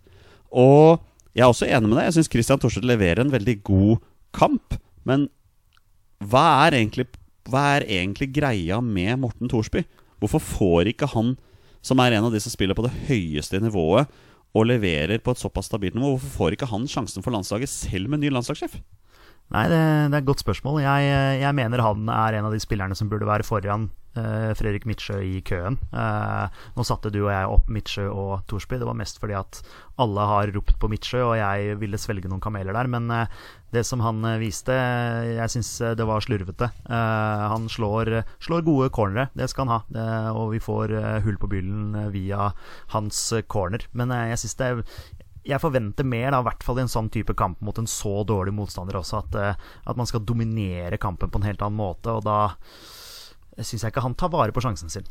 Og 0.55 1.03
jeg 1.35 1.43
er 1.43 1.51
også 1.51 1.67
enig 1.67 1.91
med 1.91 1.99
deg. 1.99 2.07
Jeg 2.07 2.17
syns 2.21 2.31
Christian 2.31 2.61
Thorstvedt 2.63 2.87
leverer 2.87 3.25
en 3.25 3.33
veldig 3.33 3.57
god 3.67 4.05
kamp. 4.35 4.77
Men 5.03 5.27
hva 6.23 6.45
er 6.69 6.77
egentlig, 6.79 7.09
hva 7.51 7.65
er 7.75 7.87
egentlig 7.97 8.29
greia 8.37 8.79
med 8.79 9.19
Morten 9.25 9.51
Thorsby? 9.51 9.83
Hvorfor 10.23 10.39
får 10.39 10.93
ikke 10.93 11.11
han, 11.11 11.35
som 11.83 11.99
er 11.99 12.15
en 12.15 12.29
av 12.29 12.33
de 12.33 12.39
som 12.39 12.53
spiller 12.53 12.77
på 12.77 12.87
det 12.87 12.95
høyeste 13.09 13.59
nivået, 13.59 14.07
og 14.55 14.69
leverer 14.69 15.19
på 15.23 15.35
et 15.35 15.41
såpass 15.41 15.67
stabilt 15.67 15.97
nivå, 15.97 16.15
hvorfor 16.15 16.31
får 16.39 16.55
ikke 16.55 16.69
han 16.71 16.87
sjansen 16.87 17.25
for 17.25 17.35
landslaget 17.35 17.71
selv 17.71 18.11
med 18.11 18.23
ny 18.23 18.31
landslagssjef? 18.31 18.77
Nei, 19.53 19.65
det, 19.69 19.81
det 20.09 20.15
er 20.15 20.23
et 20.23 20.29
godt 20.29 20.41
spørsmål. 20.41 20.79
Jeg, 20.81 21.11
jeg 21.43 21.57
mener 21.57 21.83
han 21.83 22.07
er 22.09 22.39
en 22.39 22.47
av 22.47 22.55
de 22.55 22.61
spillerne 22.63 22.97
som 22.97 23.11
burde 23.11 23.27
være 23.29 23.45
foran 23.45 23.89
Fredrik 24.15 24.85
Midtsjø 24.87 25.19
i 25.25 25.41
køen. 25.45 25.77
Eh, 25.91 26.61
nå 26.75 26.85
satte 26.87 27.11
du 27.13 27.19
og 27.25 27.31
jeg 27.33 27.51
opp 27.51 27.71
Midtsjø 27.71 28.07
og 28.11 28.45
Thorsby. 28.49 28.79
Det 28.81 28.87
var 28.87 28.97
mest 28.97 29.19
fordi 29.21 29.35
at 29.37 29.59
alle 30.01 30.25
har 30.27 30.51
ropt 30.55 30.75
på 30.79 30.89
Midtsjø, 30.91 31.21
og 31.23 31.35
jeg 31.39 31.77
ville 31.81 31.99
svelge 31.99 32.31
noen 32.31 32.43
kameler 32.43 32.75
der. 32.75 32.89
Men 32.91 33.11
eh, 33.11 33.35
det 33.75 33.83
som 33.87 34.03
han 34.05 34.23
eh, 34.27 34.39
viste, 34.41 34.75
jeg 34.75 35.51
syns 35.55 35.73
det 35.99 36.07
var 36.07 36.23
slurvete. 36.23 36.71
Eh, 36.87 37.43
han 37.55 37.67
slår, 37.71 38.21
slår 38.43 38.65
gode 38.67 38.89
cornere, 38.95 39.29
det 39.35 39.49
skal 39.51 39.67
han 39.67 39.75
ha. 39.75 40.07
Og 40.35 40.55
vi 40.55 40.63
får 40.63 40.95
eh, 40.95 41.19
hull 41.25 41.37
på 41.41 41.51
byllen 41.51 41.93
eh, 42.05 42.09
via 42.15 42.49
hans 42.95 43.27
eh, 43.35 43.45
corner. 43.47 43.87
Men 43.93 44.15
eh, 44.15 44.31
jeg 44.33 44.45
syns 44.45 44.59
det 44.61 44.71
jeg 45.45 45.61
forventer 45.61 46.07
mer, 46.09 46.31
da, 46.33 46.39
i 46.41 46.45
hvert 46.47 46.63
fall 46.65 46.79
i 46.79 46.83
en 46.85 46.89
sånn 46.89 47.11
type 47.13 47.35
kamp 47.37 47.59
mot 47.61 47.77
en 47.77 47.85
så 47.89 48.23
dårlig 48.25 48.55
motstander 48.57 48.97
også, 48.97 49.19
at, 49.21 49.35
eh, 49.37 49.67
at 49.85 49.99
man 49.99 50.09
skal 50.09 50.23
dominere 50.25 50.97
kampen 50.97 51.29
på 51.29 51.37
en 51.41 51.45
helt 51.45 51.61
annen 51.61 51.77
måte. 51.77 52.15
Og 52.17 52.25
da 52.25 52.55
syns 53.63 53.85
jeg 53.85 53.93
ikke 53.93 54.03
han 54.03 54.17
tar 54.19 54.33
vare 54.33 54.55
på 54.55 54.63
sjansen 54.63 54.91
sin. 54.91 55.07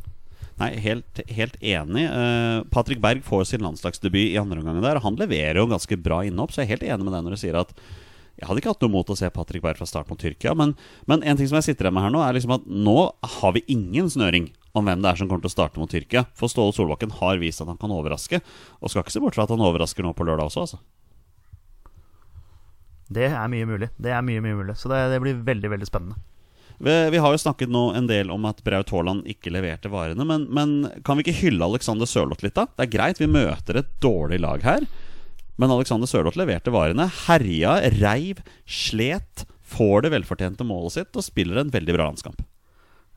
Nei, 0.61 0.71
helt, 0.85 1.21
helt 1.35 1.57
enig. 1.59 2.05
Uh, 2.07 2.63
Patrick 2.71 3.01
Berg 3.03 3.25
får 3.27 3.49
sin 3.51 3.65
landslagsdebut 3.65 4.21
i 4.23 4.39
andre 4.39 4.61
omgang 4.61 4.83
der. 4.85 5.03
Han 5.03 5.19
leverer 5.19 5.59
jo 5.59 5.71
ganske 5.71 5.99
bra 5.99 6.21
innhopp, 6.27 6.55
så 6.55 6.63
jeg 6.63 6.69
er 6.69 6.77
helt 6.77 6.89
enig 6.95 7.07
med 7.09 7.17
deg 7.17 7.25
når 7.27 7.35
du 7.35 7.43
sier 7.43 7.59
at 7.59 7.75
jeg 8.35 8.49
hadde 8.49 8.61
ikke 8.61 8.73
hatt 8.73 8.83
noe 8.83 8.91
mot 8.91 9.11
å 9.11 9.17
se 9.19 9.29
Patrick 9.31 9.63
Berg 9.63 9.79
fra 9.79 9.87
start 9.87 10.09
mot 10.11 10.19
Tyrkia. 10.19 10.57
Men, 10.59 10.75
men 11.11 11.23
en 11.23 11.39
ting 11.39 11.47
som 11.51 11.59
jeg 11.61 11.69
sitter 11.69 11.87
igjen 11.87 11.95
med 11.95 12.07
her 12.07 12.15
nå, 12.15 12.23
er 12.23 12.35
liksom 12.35 12.57
at 12.57 12.67
nå 12.67 12.97
har 13.37 13.55
vi 13.55 13.63
ingen 13.71 14.11
snøring 14.11 14.49
om 14.75 14.89
hvem 14.89 15.05
det 15.05 15.13
er 15.13 15.21
som 15.21 15.31
kommer 15.31 15.45
til 15.45 15.53
å 15.53 15.55
starte 15.55 15.79
mot 15.79 15.91
Tyrkia. 15.91 16.25
For 16.35 16.51
Ståle 16.51 16.75
Solbakken 16.75 17.15
har 17.21 17.39
vist 17.39 17.63
at 17.63 17.71
han 17.71 17.79
kan 17.79 17.95
overraske, 17.95 18.43
og 18.83 18.91
skal 18.91 19.05
ikke 19.05 19.15
se 19.15 19.23
bort 19.23 19.39
fra 19.39 19.47
at 19.47 19.55
han 19.55 19.63
overrasker 19.63 20.07
nå 20.07 20.11
på 20.19 20.27
lørdag 20.27 20.51
også, 20.51 20.67
altså. 20.67 20.83
Det 23.15 23.29
er 23.31 23.51
mye 23.53 23.69
mulig. 23.71 23.93
Det 24.03 24.11
er 24.11 24.25
mye, 24.27 24.43
mye 24.43 24.59
mulig. 24.59 24.75
Så 24.81 24.91
det, 24.91 24.99
det 25.13 25.23
blir 25.23 25.39
veldig, 25.47 25.71
veldig 25.77 25.87
spennende. 25.87 26.19
Vi, 26.79 27.19
har 27.23 27.33
jo 27.33 27.41
snakket 27.41 27.71
nå 27.71 27.87
en 27.95 28.09
del 28.11 28.33
om 28.35 28.45
at 28.49 28.63
Braut 28.67 28.91
Haaland 28.91 29.29
ikke 29.31 29.53
leverte 29.55 29.91
varene, 29.93 30.27
men, 30.27 30.49
men 30.51 30.75
kan 31.07 31.17
vi 31.17 31.25
ikke 31.27 31.39
hylle 31.45 31.69
Alexander 31.69 32.09
Sørloth 32.09 32.45
litt, 32.45 32.57
da? 32.59 32.67
Det 32.75 32.89
er 32.89 32.95
greit, 32.97 33.21
vi 33.23 33.31
møter 33.31 33.79
et 33.81 33.93
dårlig 34.03 34.41
lag 34.43 34.65
her. 34.67 34.87
Men 35.61 35.71
Alexander 35.71 36.11
Sørloth 36.11 36.39
leverte 36.39 36.73
varene. 36.75 37.07
Herja, 37.27 37.77
reiv, 38.01 38.43
slet. 38.67 39.47
Får 39.75 40.05
det 40.05 40.13
velfortjente 40.15 40.67
målet 40.67 40.99
sitt 40.99 41.17
og 41.17 41.25
spiller 41.25 41.63
en 41.63 41.71
veldig 41.73 41.95
bra 41.97 42.09
landskamp. 42.11 42.43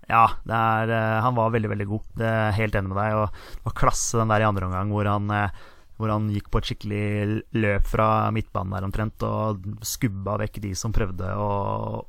Ja, 0.08 0.28
er, 0.48 0.92
eh, 0.94 1.22
han 1.24 1.36
var 1.36 1.52
veldig, 1.52 1.72
veldig 1.74 1.88
god. 1.90 2.06
Det 2.16 2.28
er 2.28 2.56
helt 2.56 2.78
enig 2.80 2.94
med 2.94 3.00
deg. 3.02 3.18
Og 3.18 3.58
det 3.58 3.68
var 3.68 3.80
klasse 3.82 4.22
den 4.22 4.32
der 4.32 4.46
i 4.46 4.48
andre 4.48 4.70
omgang 4.70 4.94
hvor 4.94 5.10
han, 5.10 5.28
eh, 5.34 5.66
hvor 5.98 6.14
han 6.14 6.30
gikk 6.30 6.52
på 6.54 6.62
et 6.62 6.70
skikkelig 6.70 7.06
løp 7.58 7.88
fra 7.90 8.30
midtbanen 8.34 8.76
der 8.76 8.86
omtrent 8.86 9.24
og 9.26 9.64
skubba 9.86 10.38
vekk 10.44 10.60
de 10.64 10.74
som 10.78 10.94
prøvde 10.94 11.30
å, 11.34 11.52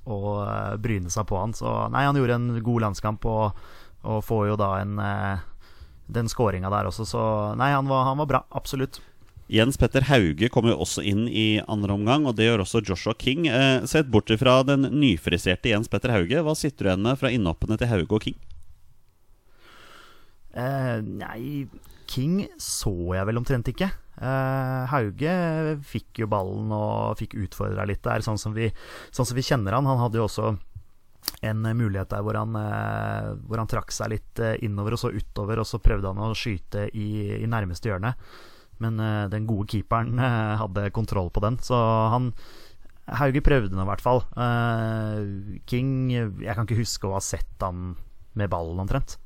å 0.04 0.18
eh, 0.44 0.74
bryne 0.80 1.12
seg 1.12 1.28
på 1.28 1.38
han. 1.40 1.56
Så 1.56 1.72
nei, 1.92 2.04
han 2.04 2.16
gjorde 2.18 2.36
en 2.36 2.50
god 2.64 2.88
landskamp 2.88 3.28
og, 3.28 3.62
og 4.04 4.24
får 4.24 4.50
jo 4.50 4.58
da 4.60 4.72
en 4.82 4.98
eh, 5.00 5.46
den 6.08 6.28
skåringa 6.28 6.70
der 6.72 6.88
også, 6.88 7.04
så 7.04 7.22
nei, 7.60 7.70
han 7.74 7.88
var, 7.88 8.06
han 8.08 8.20
var 8.20 8.28
bra. 8.28 8.42
Absolutt. 8.56 9.00
Jens 9.48 9.78
Petter 9.80 10.04
Hauge 10.10 10.50
kommer 10.52 10.74
jo 10.74 10.82
også 10.84 11.02
inn 11.08 11.24
i 11.28 11.60
andre 11.72 11.94
omgang, 11.96 12.26
og 12.28 12.36
det 12.36 12.48
gjør 12.48 12.66
også 12.66 12.82
Joshua 12.84 13.14
King. 13.16 13.46
Eh, 13.48 13.84
sett 13.88 14.10
bort 14.12 14.32
fra 14.40 14.60
den 14.68 14.84
nyfriserte 15.00 15.72
Jens 15.72 15.88
Petter 15.88 16.12
Hauge, 16.12 16.42
hva 16.44 16.56
sitter 16.56 16.84
du 16.84 16.90
igjen 16.90 17.06
med 17.06 17.20
fra 17.20 17.32
innhoppene 17.32 17.78
til 17.80 17.88
Hauge 17.88 18.18
og 18.18 18.26
King? 18.28 18.36
Eh, 20.52 20.98
nei, 21.04 21.68
King 22.08 22.46
så 22.62 22.92
jeg 23.16 23.28
vel 23.28 23.40
omtrent 23.40 23.68
ikke. 23.70 23.90
Uh, 24.18 24.88
Hauge 24.90 25.32
fikk 25.86 26.24
jo 26.24 26.28
ballen 26.30 26.72
og 26.74 27.18
fikk 27.20 27.36
utfordra 27.38 27.84
litt 27.86 28.02
der, 28.02 28.24
sånn 28.24 28.40
som, 28.40 28.56
vi, 28.56 28.70
sånn 29.14 29.28
som 29.28 29.38
vi 29.38 29.44
kjenner 29.46 29.76
han. 29.76 29.86
Han 29.86 30.00
hadde 30.02 30.18
jo 30.18 30.26
også 30.26 30.54
en 31.44 31.62
mulighet 31.76 32.10
der 32.10 32.22
hvor 32.24 32.38
han, 32.38 32.54
eh, 32.56 33.26
hvor 33.46 33.60
han 33.60 33.68
trakk 33.68 33.92
seg 33.92 34.14
litt 34.14 34.40
eh, 34.40 34.56
innover 34.64 34.96
og 34.96 35.02
så 35.02 35.10
utover, 35.12 35.60
og 35.60 35.68
så 35.68 35.80
prøvde 35.82 36.08
han 36.08 36.22
å 36.24 36.32
skyte 36.34 36.86
i, 36.96 37.08
i 37.36 37.50
nærmeste 37.50 37.90
hjørne. 37.90 38.14
Men 38.78 39.02
den 39.28 39.46
gode 39.50 39.66
keeperen 39.72 40.20
hadde 40.22 40.84
kontroll 40.94 41.32
på 41.34 41.42
den, 41.42 41.56
så 41.66 41.74
han 42.14 42.30
Hauge 43.18 43.42
prøvde 43.42 43.74
nå 43.74 43.82
i 43.82 43.88
hvert 43.88 44.04
fall. 44.04 44.20
King 45.66 45.90
Jeg 46.14 46.54
kan 46.54 46.62
ikke 46.62 46.78
huske 46.78 47.10
å 47.10 47.16
ha 47.16 47.22
sett 47.24 47.58
han 47.64 47.96
med 48.38 48.52
ballen, 48.52 48.78
omtrent. 48.78 49.16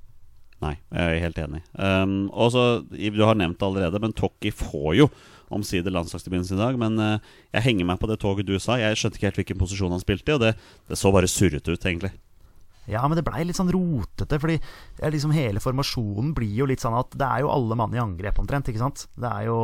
Nei, 0.62 0.76
jeg 0.94 1.18
er 1.18 1.22
helt 1.24 1.38
enig. 1.42 1.62
Um, 1.74 2.16
og 2.30 2.52
så, 2.54 2.64
Du 2.86 3.22
har 3.26 3.38
nevnt 3.38 3.58
det 3.58 3.66
allerede, 3.66 4.00
men 4.02 4.14
Tokki 4.14 4.52
får 4.54 4.90
jo 5.00 5.08
omsider 5.52 5.92
landslagsdebuten 5.92 6.54
i 6.54 6.60
dag. 6.60 6.78
Men 6.80 6.98
uh, 7.02 7.32
jeg 7.52 7.66
henger 7.66 7.88
meg 7.88 8.00
på 8.00 8.10
det 8.10 8.20
toget 8.22 8.48
du 8.48 8.54
sa. 8.62 8.78
Jeg 8.80 8.98
skjønte 8.98 9.18
ikke 9.18 9.30
helt 9.30 9.40
hvilken 9.42 9.62
posisjon 9.62 9.94
han 9.94 10.02
spilte 10.02 10.32
i, 10.32 10.36
og 10.36 10.44
det, 10.44 10.52
det 10.88 10.98
så 11.00 11.12
bare 11.14 11.30
surrete 11.30 11.74
ut, 11.74 11.88
egentlig. 11.88 12.12
Ja, 12.90 13.02
men 13.06 13.14
det 13.14 13.22
blei 13.26 13.44
litt 13.46 13.58
sånn 13.58 13.70
rotete, 13.70 14.38
fordi 14.42 14.56
liksom 15.12 15.34
hele 15.36 15.62
formasjonen 15.62 16.32
blir 16.34 16.50
jo 16.62 16.66
litt 16.66 16.82
sånn 16.82 16.96
at 16.98 17.14
det 17.14 17.28
er 17.28 17.44
jo 17.44 17.52
alle 17.52 17.78
mann 17.78 17.94
i 17.94 18.00
angrep 18.02 18.40
omtrent, 18.42 18.72
ikke 18.72 18.82
sant? 18.82 19.06
Det 19.14 19.28
er 19.28 19.46
jo 19.46 19.58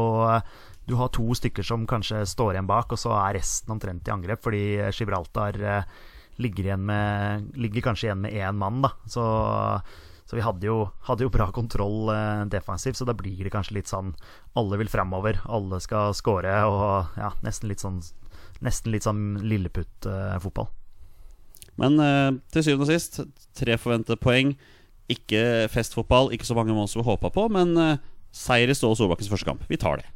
Du 0.88 0.94
har 0.96 1.10
to 1.12 1.26
stykker 1.36 1.66
som 1.66 1.82
kanskje 1.84 2.22
står 2.24 2.54
igjen 2.54 2.68
bak, 2.68 2.94
og 2.94 3.00
så 3.00 3.12
er 3.18 3.36
resten 3.36 3.74
omtrent 3.74 4.06
i 4.08 4.14
angrep, 4.14 4.40
fordi 4.40 4.62
Gibraltar 4.96 5.58
eh, 5.60 5.90
ligger, 6.40 6.70
igjen 6.70 6.86
med, 6.88 7.50
ligger 7.60 7.84
kanskje 7.90 8.08
igjen 8.08 8.22
med 8.22 8.32
én 8.32 8.56
mann, 8.56 8.80
da. 8.86 8.94
Så, 9.04 9.24
så 10.28 10.36
vi 10.36 10.44
hadde 10.44 10.66
jo, 10.68 10.82
hadde 11.08 11.24
jo, 11.24 11.32
bra 11.32 11.46
kontroll 11.56 12.10
eh, 12.12 12.44
defensivt, 12.52 12.98
så 13.00 13.06
da 13.08 13.14
blir 13.16 13.40
det 13.40 13.52
kanskje 13.54 13.78
litt 13.78 13.88
sånn 13.88 14.10
Alle 14.60 14.76
vil 14.76 14.90
framover, 14.92 15.40
alle 15.48 15.80
skal 15.80 16.12
score, 16.16 16.52
og 16.68 17.16
ja, 17.16 17.32
nesten 17.46 17.72
litt 17.72 17.84
sånn 17.84 18.02
Nesten 18.58 18.90
litt 18.90 19.04
sånn 19.06 19.38
lilleputt-fotball. 19.46 20.66
Men 21.78 22.00
eh, 22.02 22.38
til 22.50 22.64
syvende 22.66 22.88
og 22.88 22.90
sist, 22.90 23.20
tre 23.54 23.76
forventede 23.78 24.18
poeng. 24.18 24.56
Ikke 25.06 25.68
festfotball, 25.70 26.32
ikke 26.34 26.48
så 26.48 26.56
mange 26.58 26.74
mål 26.74 26.88
som 26.90 26.98
vi 26.98 27.06
håpa 27.06 27.30
på, 27.30 27.44
men 27.54 27.70
eh, 27.78 28.00
seier 28.34 28.66
i 28.66 28.74
Ståle 28.74 28.98
Solbakkens 28.98 29.30
første 29.30 29.46
kamp. 29.46 29.62
Vi 29.70 29.78
tar 29.78 30.02
det. 30.02 30.10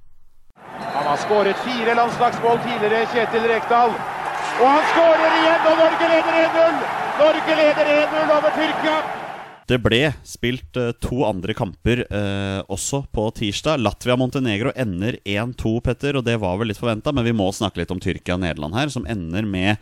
Han 0.58 1.06
har 1.06 1.22
skåret 1.22 1.62
fire 1.62 1.94
landslagsmål 2.02 2.58
tidligere, 2.66 3.06
Kjetil 3.14 3.46
Rekdal. 3.54 3.94
Og 3.94 4.66
han 4.66 4.84
skårer 4.90 5.38
igjen, 5.38 5.66
og 5.70 5.82
Norge 5.86 6.12
leder 6.16 6.42
1-0! 6.42 6.86
Norge 7.22 7.60
leder 7.62 7.96
1-0 8.02 8.38
over 8.40 8.58
Tyrkia. 8.58 9.21
Det 9.70 9.78
ble 9.82 10.00
spilt 10.26 10.78
uh, 10.80 10.90
to 11.02 11.22
andre 11.26 11.54
kamper 11.54 12.02
eh, 12.04 12.60
også 12.72 13.04
på 13.14 13.28
tirsdag. 13.38 13.82
Latvia-Montenegro 13.84 14.72
ender 14.74 15.18
1-2, 15.22 15.76
Petter, 15.86 16.18
og 16.18 16.26
det 16.26 16.38
var 16.42 16.58
vel 16.58 16.72
litt 16.72 16.80
forventa, 16.80 17.14
men 17.14 17.26
vi 17.26 17.34
må 17.36 17.46
snakke 17.54 17.82
litt 17.82 17.92
om 17.94 18.00
Tyrkia 18.02 18.36
og 18.36 18.42
Nederland 18.42 18.74
her, 18.76 18.90
som 18.92 19.06
ender 19.10 19.46
med 19.46 19.78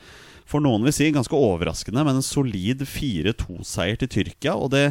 for 0.50 0.62
noen 0.62 0.82
vil 0.82 0.94
si 0.94 1.10
ganske 1.14 1.36
overraskende, 1.36 2.02
men 2.06 2.18
en 2.18 2.26
solid 2.26 2.82
4-2-seier 2.88 4.00
til 4.00 4.10
Tyrkia. 4.10 4.56
Og 4.58 4.72
det, 4.74 4.88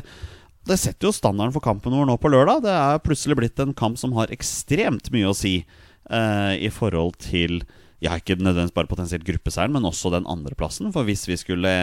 det, 0.69 0.79
setter 0.79 1.09
jo 1.09 1.15
standarden 1.15 1.55
for 1.55 1.65
kampen 1.65 1.95
vår 1.95 2.07
nå 2.07 2.15
på 2.21 2.31
lørdag. 2.31 2.63
Det 2.63 2.75
er 2.75 3.03
plutselig 3.03 3.39
blitt 3.41 3.59
en 3.59 3.75
kamp 3.77 3.99
som 3.99 4.15
har 4.15 4.31
ekstremt 4.31 5.11
mye 5.11 5.27
å 5.27 5.35
si 5.35 5.57
eh, 5.59 6.53
i 6.55 6.71
forhold 6.71 7.19
til 7.25 7.59
ja, 7.99 8.15
ikke 8.15 8.37
nødvendigvis 8.39 8.75
bare 8.77 8.87
potensielt 8.87 9.27
gruppeseieren, 9.27 9.75
men 9.75 9.87
også 9.87 10.13
den 10.13 10.27
andreplassen. 10.31 10.93
For 10.95 11.07
hvis 11.07 11.25
vi 11.27 11.35
skulle 11.39 11.73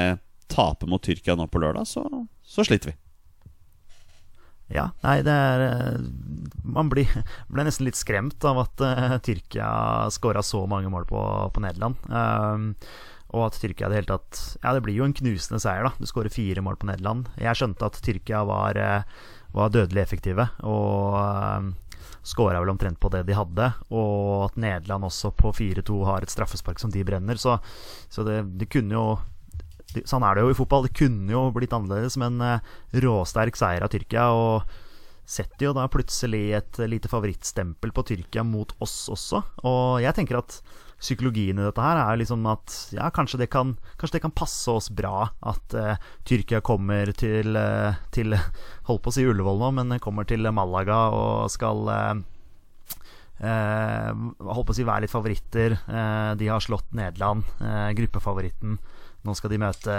tape 0.53 0.89
mot 0.91 1.03
Tyrkia 1.03 1.37
nå 1.39 1.49
på 1.51 1.61
lørdag, 1.63 1.89
så, 1.89 2.05
så 2.47 2.65
sliter 2.67 2.93
vi. 2.93 2.99
Ja, 4.75 4.89
nei, 5.05 5.21
det 5.23 5.31
er 5.31 5.61
eh, 5.63 5.99
Man 6.67 6.89
blir, 6.91 7.11
ble 7.53 7.67
nesten 7.69 7.87
litt 7.87 7.99
skremt 7.99 8.43
av 8.49 8.65
at 8.65 8.83
uh, 8.83 9.19
Tyrkia 9.23 9.69
skåra 10.11 10.43
så 10.43 10.65
mange 10.71 10.91
mål 10.91 11.07
på, 11.07 11.21
på 11.55 11.63
Nederland. 11.63 12.01
Uh, 12.11 12.75
og 13.35 13.49
at 13.49 13.59
Tyrkia 13.61 13.91
det 13.91 14.01
hele 14.01 14.11
tatt 14.11 14.43
Ja, 14.63 14.73
det 14.75 14.83
blir 14.87 14.97
jo 14.99 15.07
en 15.07 15.17
knusende 15.17 15.61
seier, 15.63 15.87
da. 15.87 15.95
Du 15.99 16.07
skårer 16.09 16.33
fire 16.33 16.63
mål 16.65 16.79
på 16.81 16.91
Nederland. 16.91 17.31
Jeg 17.41 17.59
skjønte 17.59 17.89
at 17.89 17.99
Tyrkia 18.05 18.45
var, 18.47 18.79
eh, 18.79 19.27
var 19.55 19.73
dødelig 19.75 20.03
effektive, 20.03 20.49
og 20.63 21.17
uh, 21.19 22.07
skåra 22.27 22.61
vel 22.63 22.71
omtrent 22.73 23.01
på 23.03 23.11
det 23.13 23.25
de 23.27 23.37
hadde. 23.37 23.71
Og 23.91 24.47
at 24.47 24.61
Nederland 24.63 25.09
også 25.09 25.33
på 25.37 25.53
4-2 25.55 26.03
har 26.07 26.23
et 26.23 26.33
straffespark 26.33 26.83
som 26.83 26.93
de 26.95 27.05
brenner. 27.07 27.41
Så, 27.41 27.59
så 28.09 28.25
det, 28.27 28.43
det, 28.61 28.71
kunne 28.73 28.95
jo 28.95 29.07
Sånn 30.05 30.27
er 30.27 30.37
det 30.37 30.45
jo 30.45 30.53
i 30.53 30.59
fotball. 30.59 30.89
Det 30.89 30.97
kunne 30.99 31.33
jo 31.33 31.47
blitt 31.55 31.75
annerledes, 31.77 32.19
men 32.21 32.41
uh, 32.43 32.59
råsterk 33.05 33.57
seier 33.59 33.87
av 33.87 33.93
Tyrkia. 33.95 34.29
Og 34.37 34.77
setter 35.27 35.69
jo 35.69 35.75
da 35.75 35.89
plutselig 35.91 36.45
et 36.55 36.83
lite 36.87 37.11
favorittstempel 37.11 37.91
på 37.95 38.05
Tyrkia 38.07 38.45
mot 38.47 38.73
oss 38.85 39.09
også. 39.13 39.43
Og 39.67 40.03
jeg 40.05 40.15
tenker 40.19 40.39
at 40.39 40.61
psykologien 40.97 41.59
i 41.59 41.65
dette 41.67 41.83
her 41.83 41.99
er 42.01 42.21
liksom 42.21 42.47
at 42.49 42.73
ja, 42.97 43.11
kanskje 43.13 43.43
det 43.43 43.51
kan, 43.53 43.75
kanskje 44.01 44.17
det 44.17 44.23
kan 44.25 44.37
passe 44.37 44.73
oss 44.73 44.89
bra 44.89 45.27
at 45.45 45.77
uh, 45.77 45.99
Tyrkia 46.29 46.63
kommer 46.65 47.13
til, 47.17 47.59
uh, 47.59 47.99
til 48.15 48.37
Holdt 48.89 49.05
på 49.05 49.13
å 49.13 49.17
si 49.17 49.27
Ullevål 49.27 49.61
nå, 49.61 49.73
men 49.81 49.99
kommer 50.03 50.29
til 50.29 50.47
Malaga 50.55 51.07
og 51.13 51.53
skal 51.53 51.91
uh, 51.91 52.17
holdt 53.37 54.69
på 54.71 54.73
å 54.73 54.77
si 54.79 54.87
være 54.87 55.05
litt 55.05 55.13
favoritter. 55.13 55.75
de 56.41 56.47
har 56.49 56.63
slått 56.65 56.95
Nederland, 56.97 57.45
gruppefavoritten. 57.99 58.79
Nå 59.27 59.35
skal 59.35 59.53
de 59.53 59.61
møte 59.61 59.97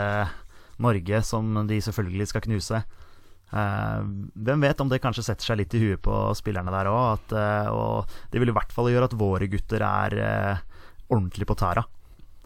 Norge, 0.84 1.22
som 1.26 1.52
de 1.68 1.82
selvfølgelig 1.84 2.30
skal 2.32 2.46
knuse. 2.46 2.82
Eh, 3.48 4.00
hvem 4.36 4.64
vet 4.66 4.82
om 4.84 4.90
det 4.92 5.00
kanskje 5.04 5.24
setter 5.30 5.48
seg 5.48 5.62
litt 5.62 5.76
i 5.78 5.82
huet 5.82 6.02
på 6.04 6.16
spillerne 6.38 6.74
der 6.74 6.90
òg. 6.92 7.36
Eh, 7.36 8.18
det 8.32 8.42
vil 8.42 8.52
i 8.52 8.56
hvert 8.56 8.74
fall 8.76 8.92
gjøre 8.92 9.10
at 9.10 9.18
våre 9.18 9.50
gutter 9.52 9.84
er 9.88 10.18
eh, 10.22 10.66
ordentlig 11.08 11.48
på 11.48 11.58
tæra. 11.60 11.86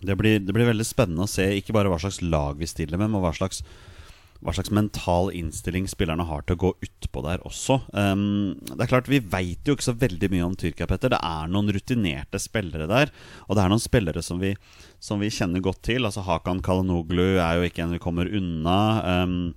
Det 0.01 0.17
blir, 0.17 0.39
det 0.41 0.53
blir, 0.53 0.69
veldig 0.69 0.85
spennende 0.85 1.27
å 1.27 1.29
se 1.29 1.45
ikke 1.59 1.75
bare 1.77 1.89
hva 1.91 1.99
slags 2.01 2.21
lag 2.25 2.57
vi 2.57 2.69
stiller 2.69 2.97
med, 2.97 3.11
men 3.13 3.21
hva 3.21 3.33
slags, 3.37 3.61
hva 4.41 4.53
slags 4.57 4.71
mental 4.73 5.29
innstilling 5.37 5.85
spillerne 5.89 6.25
har 6.25 6.41
til 6.45 6.57
å 6.57 6.61
gå 6.63 6.71
utpå 6.87 7.21
der 7.25 7.43
også. 7.45 7.77
Um, 7.93 8.57
det 8.71 8.79
er 8.87 8.89
klart, 8.89 9.09
Vi 9.11 9.21
veit 9.21 9.67
jo 9.67 9.75
ikke 9.77 9.89
så 9.91 9.97
veldig 9.97 10.31
mye 10.33 10.47
om 10.47 10.55
Tyrkia, 10.57 10.87
Petter. 10.89 11.13
Det 11.13 11.21
er 11.21 11.51
noen 11.51 11.69
rutinerte 11.75 12.41
spillere 12.41 12.89
der. 12.89 13.13
Og 13.47 13.57
det 13.57 13.63
er 13.63 13.73
noen 13.73 13.83
spillere 13.83 14.23
som 14.25 14.41
vi, 14.41 14.55
som 14.99 15.21
vi 15.21 15.29
kjenner 15.29 15.61
godt 15.61 15.83
til. 15.85 16.07
Altså 16.09 16.25
Hakan 16.25 16.63
Kalanoglu 16.65 17.37
er 17.37 17.59
jo 17.59 17.67
ikke 17.69 17.85
en 17.85 17.93
vi 17.93 18.01
kommer 18.01 18.29
unna. 18.29 18.79
Um, 19.23 19.53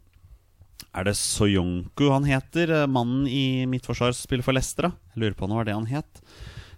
er 0.95 1.09
det 1.09 1.17
Soyonku 1.19 2.11
han 2.13 2.29
heter? 2.29 2.85
Mannen 2.87 3.25
i 3.27 3.65
midtforsvar 3.71 4.13
som 4.13 4.29
spiller 4.29 4.47
for 4.47 4.57
Leicester? 4.57 4.93
Jeg 5.15 5.23
lurer 5.23 5.39
på 5.39 5.47
om 5.49 5.55
det 5.55 5.63
var 5.63 5.71
det 5.71 5.79
han 5.79 5.91
het. 5.91 6.25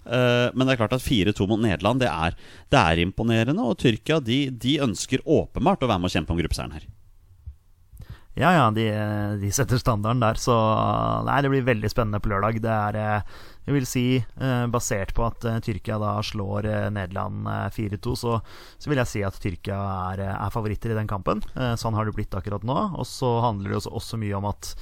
Uh, 0.06 0.54
men 0.54 0.62
det 0.62 0.76
er 0.76 0.84
klart 0.84 0.94
at 0.94 1.02
4-2 1.02 1.48
mot 1.50 1.58
Nederland 1.58 1.98
det 1.98 2.08
er, 2.12 2.36
det 2.70 2.78
er, 2.78 3.02
imponerende. 3.02 3.66
Og 3.66 3.80
Tyrkia 3.82 4.20
de, 4.22 4.44
de, 4.54 4.78
ønsker 4.86 5.24
åpenbart 5.26 5.82
å 5.82 5.90
være 5.90 6.04
med 6.04 6.12
å 6.12 6.14
kjempe 6.14 6.32
om 6.32 6.38
gruppeseieren 6.38 6.78
her. 6.78 6.86
Ja, 8.36 8.50
ja, 8.52 8.64
de, 8.70 8.84
de, 9.40 9.50
setter 9.54 9.80
standarden 9.80 10.20
der. 10.20 10.36
Så 10.36 10.54
nei, 11.24 11.38
det 11.40 11.50
blir 11.52 11.64
veldig 11.64 11.88
spennende 11.88 12.20
på 12.20 12.28
lørdag. 12.34 12.60
Det 12.60 12.74
er, 12.74 12.98
eh, 13.00 13.38
jeg 13.66 13.76
vil 13.78 13.88
si, 13.88 14.04
uh, 14.42 14.66
basert 14.70 15.14
på 15.16 15.24
at 15.24 15.46
uh, 15.48 15.56
Tyrkia 15.64 15.96
da 15.98 16.12
slår 16.22 16.68
Nederland 16.92 17.48
4-2, 17.74 18.12
så, 18.20 18.36
så, 18.76 18.92
vil 18.92 19.00
jeg 19.00 19.10
si 19.10 19.24
at 19.26 19.40
Tyrkia 19.40 19.80
er, 20.12 20.26
er 20.36 20.52
favoritter 20.54 20.92
i 20.92 21.00
den 21.00 21.08
kampen. 21.10 21.40
sånn 21.80 21.96
har 21.96 22.06
det 22.06 22.14
blitt 22.18 22.36
akkurat 22.36 22.66
nå. 22.66 22.76
Og 23.00 23.08
så 23.08 23.38
handler 23.46 23.72
det 23.72 23.80
også, 23.80 23.96
også 24.02 24.20
mye 24.20 24.36
om 24.36 24.52
at 24.52 24.74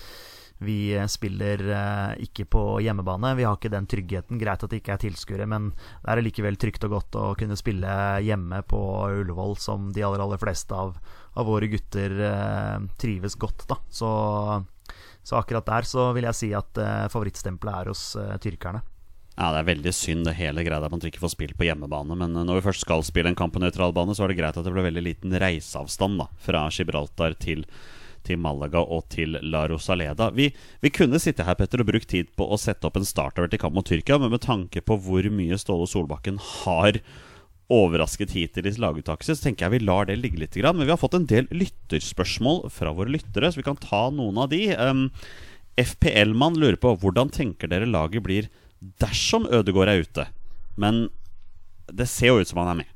vi 0.59 0.95
spiller 1.09 1.61
eh, 1.71 2.23
ikke 2.25 2.45
på 2.45 2.63
hjemmebane. 2.85 3.35
Vi 3.35 3.45
har 3.47 3.57
ikke 3.59 3.73
den 3.73 3.89
tryggheten. 3.91 4.39
Greit 4.39 4.63
at 4.63 4.71
det 4.71 4.81
ikke 4.81 4.95
er 4.95 5.03
tilskuere, 5.03 5.49
men 5.51 5.73
det 5.75 6.13
er 6.13 6.23
likevel 6.23 6.59
trygt 6.61 6.87
og 6.87 6.95
godt 6.97 7.19
å 7.19 7.25
kunne 7.39 7.59
spille 7.59 7.91
hjemme 8.25 8.63
på 8.71 8.81
Ullevål, 9.21 9.57
som 9.61 9.91
de 9.95 10.05
aller, 10.07 10.23
aller 10.23 10.41
fleste 10.41 10.77
av, 10.77 10.95
av 11.35 11.47
våre 11.47 11.69
gutter 11.71 12.15
eh, 12.31 12.79
trives 13.01 13.35
godt. 13.35 13.67
Da. 13.71 13.79
Så, 13.91 14.11
så, 15.23 15.39
akkurat 15.39 15.67
der 15.67 15.89
så 15.89 16.11
vil 16.17 16.29
jeg 16.29 16.39
si 16.39 16.51
at 16.57 16.81
eh, 16.81 17.07
favorittstempelet 17.13 17.81
er 17.81 17.93
hos 17.93 18.05
eh, 18.21 18.37
tyrkerne. 18.43 18.85
Ja, 19.35 19.51
Det 19.51 19.65
er 19.65 19.71
veldig 19.73 19.93
synd 19.97 20.29
det 20.29 20.37
hele 20.39 20.63
greia 20.63 20.79
at 20.79 20.95
man 20.95 21.03
ikke 21.03 21.25
får 21.25 21.35
spilt 21.35 21.59
på 21.59 21.67
hjemmebane. 21.67 22.15
Men 22.15 22.37
når 22.39 22.61
vi 22.61 22.67
først 22.69 22.87
skal 22.87 23.03
spille 23.03 23.33
en 23.33 23.39
kamp 23.39 23.57
på 23.57 23.63
nøytral 23.63 23.95
bane, 23.97 24.15
så 24.15 24.25
er 24.25 24.31
det 24.31 24.39
greit 24.39 24.57
at 24.61 24.67
det 24.67 24.75
ble 24.75 24.87
veldig 24.87 25.03
liten 25.03 25.35
reiseavstand 25.43 26.23
da, 26.23 26.31
fra 26.47 26.69
Gibraltar 26.71 27.35
til 27.43 27.67
til 28.25 28.41
Malaga 28.41 28.81
og 28.81 29.07
til 29.13 29.37
La 29.45 29.67
Rosaleda. 29.71 30.31
Vi, 30.33 30.49
vi, 30.81 30.93
kunne 30.95 31.21
sitte 31.23 31.47
her 31.47 31.59
Petter, 31.59 31.83
og 31.83 31.91
brukt 31.91 32.09
tid 32.11 32.31
på 32.39 32.47
å 32.49 32.59
sette 32.61 32.89
opp 32.89 32.97
en 32.97 33.05
startover 33.05 33.51
til 33.53 33.61
kamp 33.61 33.77
mot 33.77 33.87
Tyrkia, 33.87 34.19
men 34.21 34.33
med 34.33 34.45
tanke 34.45 34.81
på 34.85 34.97
hvor 35.05 35.29
mye 35.29 35.59
Ståle 35.61 35.89
Solbakken 35.91 36.41
har 36.41 37.01
overrasket 37.73 38.35
hittil 38.37 38.69
i 38.69 38.75
laguttaket 38.77 39.31
så 39.31 39.37
tenker 39.41 39.67
jeg 39.67 39.79
vi 39.79 39.87
lar 39.87 40.09
det 40.09 40.19
ligge 40.21 40.41
litt. 40.41 40.57
Men 40.65 40.85
vi 40.85 40.93
har 40.93 41.01
fått 41.01 41.17
en 41.17 41.29
del 41.29 41.49
lytterspørsmål 41.55 42.67
fra 42.73 42.93
våre 42.97 43.15
lyttere, 43.15 43.51
så 43.51 43.61
vi 43.61 43.67
kan 43.67 43.81
ta 43.81 44.09
noen 44.13 44.41
av 44.43 44.51
de. 44.53 44.69
Um, 44.77 45.07
FPL-mann 45.81 46.59
lurer 46.61 46.79
på 46.81 46.95
hvordan 47.03 47.33
tenker 47.35 47.71
dere 47.71 47.89
laget 47.89 48.25
blir 48.27 48.51
dersom 49.01 49.49
Ødegård 49.49 49.91
er 49.91 50.05
ute? 50.05 50.27
Men 50.77 51.09
det 51.89 52.07
ser 52.11 52.35
jo 52.35 52.43
ut 52.43 52.51
som 52.51 52.61
han 52.63 52.75
er 52.75 52.83
med. 52.83 52.91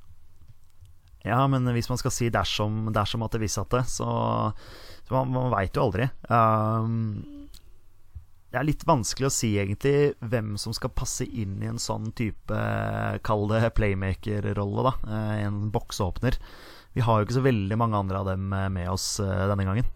Ja, 1.27 1.41
men 1.51 1.67
hvis 1.75 1.89
man 1.91 1.99
skal 2.01 2.15
si 2.15 2.29
dersom, 2.33 2.87
dersom 2.95 3.25
at 3.27 3.35
det 3.35 3.43
visste 3.43 3.65
at 3.65 3.75
det, 3.75 3.83
så 3.91 4.07
så 5.09 5.15
man, 5.15 5.33
man 5.33 5.53
veit 5.55 5.77
jo 5.77 5.87
aldri. 5.87 6.05
Um, 6.29 7.38
det 8.49 8.57
er 8.57 8.65
litt 8.65 8.87
vanskelig 8.89 9.29
å 9.29 9.33
si 9.33 9.51
egentlig 9.61 10.15
hvem 10.25 10.55
som 10.61 10.73
skal 10.77 10.93
passe 10.97 11.27
inn 11.27 11.59
i 11.61 11.69
en 11.69 11.81
sånn 11.83 12.09
type, 12.17 12.61
kall 13.27 13.45
det 13.51 13.75
playmaker-rolle, 13.77 14.87
da. 14.89 14.93
Eh, 15.05 15.35
en 15.45 15.67
bokseåpner. 15.75 16.39
Vi 16.97 17.05
har 17.05 17.19
jo 17.19 17.29
ikke 17.29 17.37
så 17.37 17.45
veldig 17.45 17.77
mange 17.79 17.99
andre 18.01 18.23
av 18.23 18.31
dem 18.31 18.49
eh, 18.57 18.71
med 18.73 18.89
oss 18.89 19.19
eh, 19.21 19.45
denne 19.51 19.67
gangen. 19.69 19.91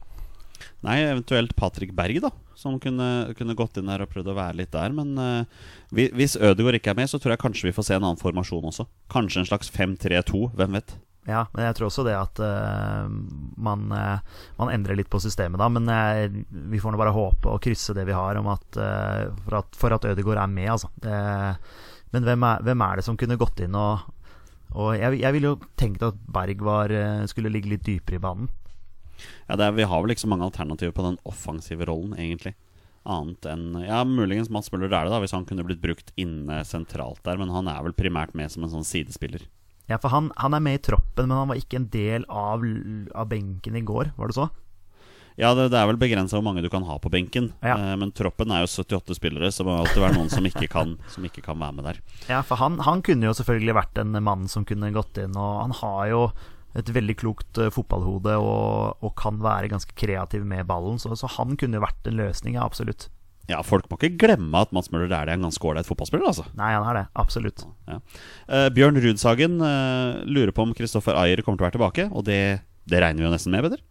Nei, 0.84 0.98
eventuelt 1.00 1.56
Patrick 1.56 1.94
Berg, 1.96 2.20
da. 2.22 2.30
Som 2.58 2.76
kunne, 2.82 3.32
kunne, 3.38 3.56
gått 3.58 3.80
inn 3.80 3.88
der 3.88 4.04
og 4.04 4.12
prøvd 4.12 4.28
å 4.34 4.36
være 4.36 4.60
litt 4.60 4.74
der. 4.74 4.92
Men 4.94 5.16
uh, 5.18 5.64
hvis 5.90 6.36
Ødegaard 6.36 6.78
ikke 6.78 6.92
er 6.92 7.00
med, 7.00 7.10
så 7.10 7.18
tror 7.18 7.34
jeg 7.34 7.42
kanskje 7.42 7.66
vi 7.70 7.74
får 7.74 7.88
se 7.88 7.96
en 7.96 8.04
annen 8.04 8.20
formasjon 8.20 8.68
også. 8.68 8.86
Kanskje 9.10 9.42
en 9.42 9.48
slags 9.48 9.72
5-3-2. 9.74 10.44
Hvem 10.60 10.76
vet? 10.78 10.94
Ja, 11.28 11.44
men 11.52 11.68
jeg 11.68 11.76
tror 11.78 11.86
også 11.86 12.02
det 12.02 12.16
at 12.18 12.40
uh, 12.42 13.06
man, 13.62 13.84
uh, 13.94 14.40
man, 14.58 14.72
endrer 14.74 14.98
litt 14.98 15.10
på 15.10 15.20
systemet 15.22 15.60
da. 15.62 15.68
Men 15.70 15.86
uh, 15.86 16.40
vi 16.72 16.80
får 16.82 16.94
nå 16.94 16.98
bare 16.98 17.14
håpe 17.14 17.52
og 17.52 17.62
krysse 17.62 17.94
det 17.94 18.08
vi 18.08 18.16
har 18.16 18.40
om 18.40 18.50
at, 18.50 18.80
for 19.44 19.60
at, 19.60 19.78
for 19.78 19.94
at 19.94 20.08
Ødegaard 20.10 20.42
er 20.42 20.50
med, 20.50 20.72
altså. 20.74 20.90
men 22.12 22.26
hvem 22.26 22.48
er, 22.48 22.64
hvem 22.66 22.82
er, 22.82 22.98
det 22.98 23.06
som 23.06 23.18
kunne 23.20 23.38
gått 23.40 23.62
inn 23.62 23.76
og, 23.78 24.02
og 24.72 24.96
jeg, 24.96 25.20
jeg 25.20 25.36
ville 25.36 25.52
jo 25.52 25.70
tenkt 25.78 26.02
at 26.06 26.18
Berg 26.32 26.64
var, 26.64 26.94
skulle 27.30 27.52
ligge 27.52 27.70
litt 27.70 27.86
dypere 27.86 28.18
i 28.18 28.24
banen. 28.24 28.50
Ja, 29.46 29.56
det 29.56 29.66
er, 29.66 29.78
Vi 29.78 29.86
har 29.86 30.02
vel 30.02 30.14
ikke 30.14 30.24
så 30.24 30.32
mange 30.32 30.48
alternativer 30.48 30.94
på 30.96 31.06
den 31.06 31.20
offensive 31.28 31.86
rollen, 31.86 32.16
egentlig. 32.18 32.56
Annet 33.02 33.46
enn 33.50 33.82
Ja, 33.82 34.02
muligens 34.06 34.50
Mats 34.50 34.72
Møller 34.72 34.90
Dæhlie, 34.90 35.12
da, 35.12 35.20
hvis 35.22 35.34
han 35.36 35.46
kunne 35.46 35.66
blitt 35.66 35.82
brukt 35.82 36.10
inne 36.18 36.62
sentralt 36.66 37.22
der. 37.26 37.38
Men 37.38 37.52
han 37.54 37.70
er 37.70 37.82
vel 37.86 37.94
primært 37.94 38.34
med 38.38 38.50
som 38.50 38.66
en 38.66 38.72
sånn 38.72 38.88
sidespiller. 38.88 39.44
Ja, 39.92 40.00
for 40.00 40.14
han, 40.14 40.30
han 40.40 40.56
er 40.56 40.64
med 40.64 40.80
i 40.80 40.82
troppen, 40.88 41.28
men 41.28 41.36
han 41.36 41.50
var 41.52 41.60
ikke 41.60 41.78
en 41.82 41.88
del 41.92 42.24
av, 42.32 42.64
av 43.12 43.28
benken 43.28 43.76
i 43.76 43.84
går, 43.84 44.14
var 44.16 44.32
det 44.32 44.38
så? 44.38 44.48
Ja, 45.40 45.54
det, 45.56 45.70
det 45.72 45.78
er 45.80 45.88
vel 45.88 46.00
begrensa 46.00 46.36
hvor 46.36 46.44
mange 46.44 46.62
du 46.64 46.68
kan 46.72 46.84
ha 46.84 46.98
på 47.00 47.10
benken. 47.12 47.50
Ja. 47.64 47.76
Eh, 47.76 47.94
men 48.00 48.12
troppen 48.16 48.52
er 48.52 48.64
jo 48.64 48.70
78 48.84 49.16
spillere, 49.16 49.52
så 49.52 49.62
det 49.62 49.68
må 49.70 49.76
alltid 49.80 50.02
være 50.04 50.16
noen 50.18 50.32
som 50.32 50.48
ikke 50.48 50.68
kan, 50.72 50.96
som 51.12 51.28
ikke 51.28 51.44
kan 51.44 51.60
være 51.60 51.76
med 51.78 51.88
der. 51.88 52.00
Ja, 52.32 52.42
for 52.46 52.60
han, 52.60 52.80
han 52.84 53.04
kunne 53.04 53.28
jo 53.28 53.36
selvfølgelig 53.36 53.78
vært 53.80 54.02
en 54.02 54.16
mann 54.24 54.48
som 54.52 54.66
kunne 54.68 54.92
gått 54.94 55.20
inn, 55.20 55.36
og 55.38 55.62
han 55.64 55.76
har 55.80 56.10
jo 56.12 56.24
et 56.78 56.88
veldig 56.88 57.16
klokt 57.20 57.60
eh, 57.60 57.72
fotballhode 57.72 58.36
og, 58.40 59.02
og 59.04 59.16
kan 59.20 59.40
være 59.44 59.72
ganske 59.72 59.96
kreativ 59.98 60.44
med 60.48 60.68
ballen, 60.68 61.00
så, 61.00 61.12
så 61.18 61.28
han 61.36 61.56
kunne 61.60 61.80
jo 61.80 61.84
vært 61.84 62.08
en 62.08 62.20
løsning, 62.20 62.56
ja, 62.56 62.64
absolutt. 62.68 63.10
Ja, 63.50 63.60
Folk 63.66 63.88
må 63.90 63.98
ikke 63.98 64.20
glemme 64.22 64.60
at 64.62 64.72
Mats 64.74 64.92
Møller 64.92 65.10
er 65.10 65.28
det 65.28 65.36
en 65.36 65.46
ganske 65.48 65.66
ålreit 65.66 65.88
fotballspiller. 65.88 66.28
altså 66.30 66.46
Nei, 66.58 66.72
han 66.76 66.86
er 66.88 67.00
det. 67.00 67.06
Absolutt. 67.18 67.64
ja. 67.90 67.98
Uh, 68.46 68.68
Bjørn 68.74 69.00
Rudsagen 69.02 69.58
uh, 69.62 70.22
lurer 70.28 70.54
på 70.54 70.66
om 70.66 70.74
Kristoffer 70.76 71.18
Ayer 71.18 71.42
kommer 71.42 71.58
til 71.58 71.66
å 71.66 71.68
være 71.68 71.78
tilbake, 71.78 72.06
og 72.12 72.26
det, 72.28 72.42
det 72.88 73.02
regner 73.02 73.24
vi 73.24 73.28
jo 73.28 73.34
nesten 73.34 73.54
med, 73.54 73.66
Peder? 73.66 73.82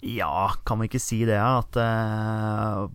Ja, 0.00 0.48
kan 0.64 0.80
vi 0.80 0.88
ikke 0.88 1.00
si 1.02 1.18
det, 1.28 1.36
at 1.36 1.76
uh, 1.76 2.86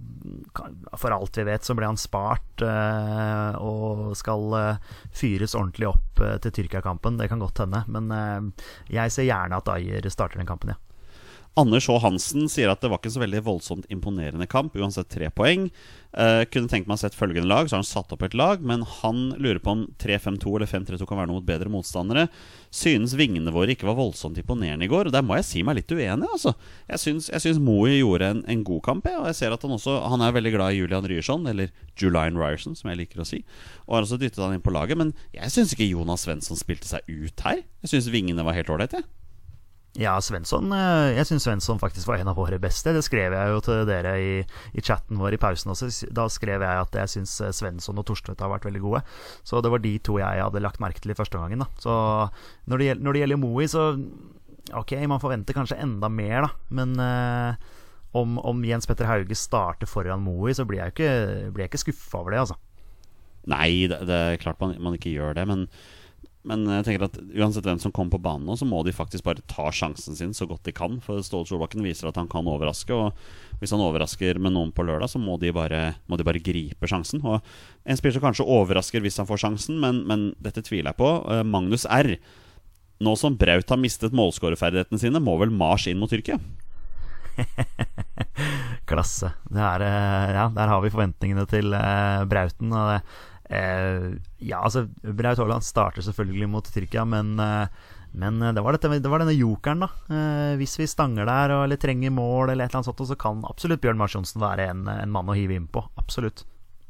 For 0.98 1.14
alt 1.14 1.38
vi 1.38 1.46
vet, 1.46 1.66
så 1.66 1.76
ble 1.78 1.86
han 1.86 2.00
spart 2.02 2.64
uh, 2.66 3.54
og 3.62 4.16
skal 4.18 4.56
uh, 4.58 4.96
fyres 5.14 5.54
ordentlig 5.54 5.92
opp 5.92 6.24
til 6.42 6.56
Tyrkia-kampen. 6.56 7.20
Det 7.20 7.30
kan 7.30 7.44
godt 7.44 7.62
hende, 7.66 7.84
men 7.92 8.54
jeg 8.90 9.12
ser 9.14 9.28
gjerne 9.28 9.60
at 9.60 9.70
Ayer 9.76 10.10
starter 10.10 10.40
den 10.40 10.50
kampen, 10.50 10.74
ja. 10.74 10.80
Anders 11.56 11.86
H. 11.88 11.94
Hansen 12.04 12.50
sier 12.52 12.68
at 12.68 12.82
det 12.84 12.90
var 12.92 13.00
ikke 13.00 13.14
så 13.14 13.22
veldig 13.22 13.40
voldsomt 13.46 13.86
imponerende 13.94 14.44
kamp, 14.52 14.74
uansett 14.76 15.08
tre 15.08 15.30
poeng. 15.32 15.70
Eh, 16.12 16.42
kunne 16.52 16.68
tenkt 16.68 16.90
meg 16.90 16.98
å 16.98 17.00
sett 17.00 17.16
følgende 17.16 17.48
lag, 17.48 17.70
så 17.70 17.78
har 17.78 17.82
han 17.82 17.88
satt 17.88 18.12
opp 18.12 18.26
et 18.28 18.36
lag, 18.36 18.60
men 18.60 18.84
han 19.00 19.22
lurer 19.40 19.62
på 19.64 19.72
om 19.72 19.86
3-5-2 20.04 20.52
eller 20.58 20.68
5-3-2 20.68 21.08
kan 21.08 21.22
være 21.22 21.30
noe 21.32 21.40
mot 21.40 21.48
bedre 21.48 21.72
motstandere. 21.72 22.26
Synes 22.76 23.16
vingene 23.16 23.56
våre 23.56 23.72
ikke 23.72 23.88
var 23.88 23.96
voldsomt 24.02 24.40
imponerende 24.42 24.84
i 24.84 24.92
går, 24.92 25.08
og 25.08 25.16
der 25.16 25.24
må 25.24 25.40
jeg 25.40 25.48
si 25.48 25.64
meg 25.64 25.80
litt 25.80 25.96
uenig, 25.96 26.28
altså. 26.28 26.58
Jeg 26.92 27.04
syns, 27.06 27.32
jeg 27.32 27.48
syns 27.48 27.64
Moe 27.64 27.96
gjorde 27.96 28.34
en, 28.36 28.46
en 28.52 28.68
god 28.68 28.84
kamp, 28.92 29.08
jeg, 29.08 29.22
og 29.22 29.32
jeg 29.32 29.40
ser 29.40 29.56
at 29.56 29.64
han 29.64 29.80
også 29.80 29.96
Han 30.12 30.28
er 30.28 30.36
veldig 30.36 30.56
glad 30.58 30.76
i 30.76 30.82
Julian 30.84 31.08
Ryerson, 31.08 31.48
eller 31.48 31.72
Julian 31.96 32.36
Ryerson, 32.36 32.76
som 32.76 32.92
jeg 32.92 33.06
liker 33.06 33.24
å 33.24 33.32
si, 33.32 33.46
og 33.88 33.96
har 33.96 34.10
også 34.10 34.20
dyttet 34.20 34.44
han 34.44 34.58
inn 34.58 34.66
på 34.66 34.76
laget, 34.76 35.00
men 35.00 35.16
jeg 35.32 35.56
syns 35.56 35.72
ikke 35.72 35.88
Jonas 35.88 36.28
Svensson 36.28 36.60
spilte 36.60 36.92
seg 36.92 37.08
ut 37.08 37.48
her. 37.48 37.64
Jeg 37.86 37.96
syns 37.96 38.12
vingene 38.12 38.44
var 38.44 38.60
helt 38.60 38.76
ålreite, 38.76 39.00
jeg. 39.00 39.25
Ja, 39.96 40.18
Svensson 40.20 40.74
eh, 40.76 41.14
Jeg 41.16 41.28
syns 41.30 41.46
Svensson 41.48 41.80
faktisk 41.80 42.10
var 42.10 42.20
en 42.20 42.28
av 42.28 42.36
våre 42.36 42.60
beste. 42.60 42.92
Det 42.96 43.04
skrev 43.06 43.36
jeg 43.36 43.52
jo 43.54 43.62
til 43.64 43.86
dere 43.88 44.16
i, 44.20 44.34
i 44.76 44.84
chatten 44.84 45.22
vår 45.22 45.38
i 45.38 45.40
pausen 45.40 45.72
også. 45.72 45.90
Da 46.16 46.28
skrev 46.32 46.66
jeg 46.66 46.82
at 46.84 46.98
jeg 47.00 47.14
syns 47.14 47.38
Svensson 47.56 48.02
og 48.02 48.08
Torstvedt 48.10 48.44
har 48.44 48.52
vært 48.52 48.68
veldig 48.68 48.84
gode. 48.84 49.04
Så 49.48 49.64
det 49.64 49.72
var 49.72 49.84
de 49.84 49.94
to 50.04 50.20
jeg 50.20 50.44
hadde 50.44 50.64
lagt 50.64 50.84
merke 50.84 51.00
til 51.00 51.16
i 51.16 51.18
første 51.18 51.40
omgangen. 51.40 51.64
Så 51.80 51.96
når 52.68 52.78
det, 52.82 52.90
gjelder, 52.90 53.08
når 53.08 53.16
det 53.16 53.24
gjelder 53.24 53.42
Moe, 53.46 53.70
så 53.72 53.88
Ok, 54.74 54.96
man 55.06 55.22
forventer 55.22 55.54
kanskje 55.54 55.78
enda 55.78 56.10
mer, 56.10 56.48
da. 56.48 56.48
Men 56.74 56.96
eh, 56.98 57.74
om, 58.18 58.40
om 58.42 58.64
Jens 58.66 58.88
Petter 58.90 59.06
Hauge 59.06 59.38
starter 59.38 59.90
foran 59.90 60.24
Moe, 60.26 60.54
så 60.58 60.66
blir 60.66 60.82
jeg 60.82 60.96
ikke, 60.96 61.12
blir 61.54 61.70
ikke 61.70 61.84
skuffa 61.84 62.24
over 62.24 62.34
det, 62.34 62.40
altså. 62.46 62.58
Nei, 63.52 63.86
det, 63.92 64.00
det 64.10 64.18
er 64.18 64.42
klart 64.42 64.62
man, 64.64 64.74
man 64.82 64.98
ikke 64.98 65.14
gjør 65.14 65.38
det, 65.38 65.46
men 65.50 65.68
men 66.48 66.64
jeg 66.70 66.86
tenker 66.88 67.06
at 67.08 67.18
uansett 67.36 67.66
hvem 67.66 67.80
som 67.82 67.94
kommer 67.96 68.16
på 68.16 68.22
banen 68.26 68.46
nå, 68.48 68.56
så 68.60 68.68
må 68.70 68.84
de 68.86 68.94
faktisk 68.96 69.26
bare 69.26 69.44
ta 69.50 69.68
sjansen 69.74 70.18
sin 70.18 70.34
så 70.38 70.48
godt 70.50 70.66
de 70.68 70.74
kan. 70.76 71.00
For 71.04 71.24
Ståle 71.26 71.50
Solbakken 71.50 71.84
viser 71.86 72.10
at 72.10 72.20
han 72.20 72.30
kan 72.32 72.48
overraske, 72.50 72.94
og 72.94 73.60
hvis 73.62 73.74
han 73.76 73.84
overrasker 73.84 74.40
med 74.42 74.56
noen 74.56 74.74
på 74.76 74.86
lørdag, 74.86 75.12
så 75.12 75.22
må 75.22 75.40
de 75.42 75.54
bare, 75.56 75.96
må 76.12 76.20
de 76.20 76.28
bare 76.28 76.44
gripe 76.44 76.90
sjansen. 76.90 77.24
Og 77.26 77.42
En 77.86 77.98
spiller 77.98 78.18
som 78.18 78.26
kanskje 78.28 78.48
overrasker 78.58 79.04
hvis 79.04 79.20
han 79.22 79.30
får 79.30 79.44
sjansen, 79.46 79.80
men, 79.82 80.04
men 80.10 80.28
dette 80.44 80.64
tviler 80.66 80.92
jeg 80.92 81.02
på. 81.02 81.12
Eh, 81.34 81.44
Magnus 81.48 81.88
R. 81.90 82.16
Nå 83.04 83.16
som 83.20 83.36
Braut 83.36 83.72
har 83.72 83.82
mistet 83.82 84.16
målskårerferdighetene 84.16 85.02
sine, 85.02 85.24
må 85.24 85.36
vel 85.42 85.52
Mars 85.52 85.90
inn 85.92 86.00
mot 86.00 86.12
Tyrkia? 86.12 86.40
Klasse. 88.90 89.34
Er, 89.52 89.84
eh, 89.84 90.34
ja, 90.38 90.50
der 90.54 90.72
har 90.72 90.84
vi 90.84 90.94
forventningene 90.94 91.46
til 91.52 91.74
eh, 91.76 92.26
Brauten. 92.30 92.72
Og 92.72 92.92
det, 92.94 93.02
eh, 93.50 94.08
ja, 94.42 94.62
altså 94.62 94.86
Braut 95.02 95.42
Haaland 95.42 95.66
starter 95.66 96.06
selvfølgelig 96.06 96.50
mot 96.50 96.72
Tyrkia, 96.72 97.06
men, 97.06 97.36
eh, 97.40 97.68
men 98.16 98.40
det, 98.40 98.64
var 98.64 98.78
dette, 98.78 98.92
det 99.00 99.12
var 99.12 99.24
denne 99.24 99.36
jokeren, 99.36 99.86
da. 99.86 99.92
Eh, 100.10 100.56
hvis 100.60 100.78
vi 100.80 100.90
stanger 100.90 101.28
der 101.30 101.56
og, 101.58 101.64
eller 101.68 101.80
trenger 101.82 102.14
mål, 102.16 102.52
eller 102.52 102.66
et 102.66 102.74
eller 102.74 102.82
annet 102.82 102.92
sånt, 102.92 103.08
så 103.12 103.20
kan 103.20 103.46
absolutt 103.50 103.84
Bjørn 103.84 104.02
Mars 104.02 104.18
Johnsen 104.18 104.44
være 104.44 104.70
en, 104.72 104.86
en 104.92 105.14
mann 105.14 105.32
å 105.32 105.38
hive 105.38 105.58
innpå. 105.58 105.88
Absolutt. 106.02 106.46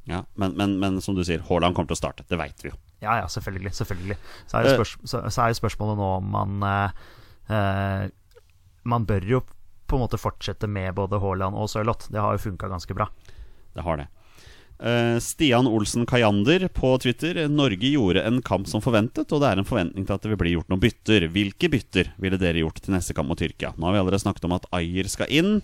Ja, 0.06 0.24
men, 0.34 0.54
men, 0.54 0.78
men 0.80 1.02
som 1.02 1.16
du 1.18 1.24
sier, 1.26 1.42
Haaland 1.48 1.76
kommer 1.76 1.90
til 1.90 1.98
å 1.98 2.04
starte. 2.04 2.26
Det 2.30 2.38
veit 2.38 2.62
vi 2.62 2.70
jo. 2.70 2.78
Ja, 3.02 3.18
ja, 3.20 3.28
selvfølgelig. 3.30 3.74
selvfølgelig. 3.74 4.18
Så 4.46 4.58
er 4.58 4.68
jo, 4.68 4.76
spørs, 4.78 4.94
så, 5.04 5.22
så 5.34 5.42
er 5.44 5.52
jo 5.52 5.60
spørsmålet 5.60 6.00
nå 6.00 6.10
om 6.20 6.28
man 6.36 6.66
eh, 6.70 7.06
eh, 7.54 8.04
Man 8.86 9.08
bør 9.10 9.26
jo 9.26 9.42
på 9.90 9.98
en 9.98 10.04
måte 10.06 10.22
fortsette 10.22 10.70
med 10.70 10.94
både 10.98 11.20
Haaland 11.22 11.58
og 11.58 11.70
Sørloth. 11.74 12.12
Det 12.14 12.22
har 12.22 12.38
jo 12.38 12.44
funka 12.46 12.70
ganske 12.70 12.98
bra. 12.98 13.10
Det 13.74 13.86
har 13.86 14.02
det. 14.02 14.08
Eh, 14.80 15.18
Stian 15.24 15.68
Olsen 15.68 16.06
Kajander 16.06 16.68
på 16.68 16.98
Twitter. 17.00 17.48
Norge 17.48 17.88
gjorde 17.88 18.26
en 18.28 18.42
kamp 18.42 18.68
som 18.68 18.84
forventet, 18.84 19.32
og 19.32 19.42
det 19.42 19.52
er 19.52 19.62
en 19.62 19.68
forventning 19.68 20.08
til 20.08 20.16
at 20.16 20.26
det 20.26 20.34
vil 20.34 20.42
bli 20.42 20.56
gjort 20.56 20.72
noen 20.72 20.84
bytter. 20.84 21.30
Hvilke 21.32 21.72
bytter 21.72 22.12
ville 22.22 22.40
dere 22.42 22.64
gjort 22.64 22.82
til 22.84 22.96
neste 22.96 23.16
kamp 23.16 23.32
mot 23.32 23.40
Tyrkia? 23.40 23.74
Nå 23.78 23.88
har 23.88 23.96
vi 23.96 24.04
allerede 24.04 24.24
snakket 24.26 24.48
om 24.50 24.58
at 24.58 24.68
Ayer 24.76 25.08
skal 25.12 25.32
inn. 25.32 25.62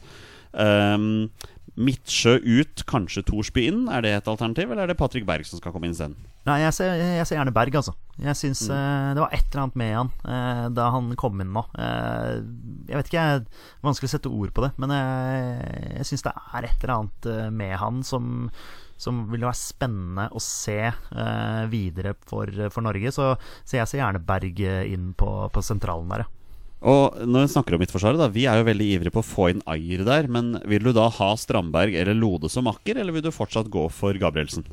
Um, 0.52 1.32
Midtsjø 1.80 2.36
ut, 2.44 2.84
kanskje 2.90 3.24
Thorsby 3.30 3.64
inn. 3.70 3.86
Er 3.92 4.04
det 4.04 4.12
et 4.18 4.28
alternativ, 4.28 4.72
eller 4.72 4.84
er 4.84 4.92
det 4.92 5.00
Patrick 5.00 5.24
Berg 5.28 5.48
som 5.48 5.62
skal 5.62 5.72
komme 5.72 5.88
inn 5.88 5.96
isteden? 5.96 6.18
Nei, 6.48 6.58
jeg 6.64 6.74
ser, 6.74 6.96
jeg 6.98 7.26
ser 7.30 7.38
gjerne 7.38 7.54
Berg, 7.56 7.76
altså. 7.80 7.94
Jeg 8.22 8.38
syns 8.38 8.64
eh, 8.74 9.12
det 9.16 9.22
var 9.22 9.34
et 9.34 9.46
eller 9.46 9.64
annet 9.64 9.78
med 9.80 9.92
han 9.94 10.10
uh, 10.26 10.66
da 10.74 10.88
han 10.96 11.12
kom 11.20 11.42
inn 11.44 11.54
nå. 11.54 11.64
Uh, 11.78 12.42
jeg 12.90 12.98
vet 12.98 13.12
ikke, 13.12 13.26
jeg, 13.26 13.44
vanskelig 13.86 14.10
å 14.10 14.14
sette 14.16 14.32
ord 14.34 14.54
på 14.58 14.66
det, 14.66 14.72
men 14.82 14.94
jeg, 14.98 16.08
syns 16.10 16.26
det 16.28 16.34
er 16.34 16.68
et 16.68 16.84
eller 16.84 16.96
annet 16.98 17.30
med 17.56 17.76
han 17.80 18.02
som, 18.06 18.50
som 19.00 19.24
vil 19.32 19.46
være 19.46 19.62
spennende 19.62 20.28
å 20.34 20.42
se 20.44 20.80
videre 21.72 22.18
for, 22.28 22.52
for 22.74 22.84
Norge. 22.90 23.14
Så, 23.16 23.32
så 23.64 23.80
jeg 23.80 23.88
ser 23.88 24.04
gjerne 24.04 24.26
Berg 24.26 24.60
inn 24.60 25.14
på, 25.18 25.32
på 25.54 25.66
sentralen 25.66 26.12
der, 26.12 26.26
ja. 26.26 26.38
Og 26.82 27.18
når 27.30 27.46
vi 27.46 27.52
snakker 27.54 27.76
om 27.76 27.82
Midtforsvaret, 27.84 28.34
Vi 28.34 28.48
er 28.50 28.58
jo 28.58 28.66
veldig 28.66 28.88
ivrige 28.96 29.14
på 29.14 29.22
å 29.22 29.26
få 29.26 29.50
inn 29.52 29.62
Ayer 29.70 30.04
der. 30.04 30.28
Men 30.28 30.60
vil 30.66 30.84
du 30.84 30.92
da 30.94 31.10
ha 31.10 31.36
Strandberg 31.38 31.94
eller 31.96 32.18
Lode 32.18 32.50
som 32.50 32.66
makker, 32.66 32.98
eller 32.98 33.14
vil 33.14 33.22
du 33.22 33.32
fortsatt 33.32 33.70
gå 33.70 33.88
for 33.90 34.14
Gabrielsen? 34.14 34.66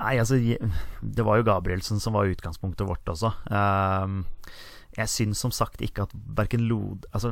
Nei, 0.00 0.16
altså 0.16 0.38
Det 0.38 1.24
var 1.26 1.40
jo 1.40 1.46
Gabrielsen 1.48 2.00
som 2.00 2.14
var 2.16 2.30
utgangspunktet 2.30 2.86
vårt 2.86 3.06
også. 3.10 3.32
Ehm, 3.50 4.22
jeg 4.96 5.10
syns 5.10 5.38
som 5.42 5.52
sagt 5.54 5.82
ikke 5.84 6.02
at 6.06 6.14
verken 6.38 6.64
Lode 6.66 7.06
Altså, 7.14 7.30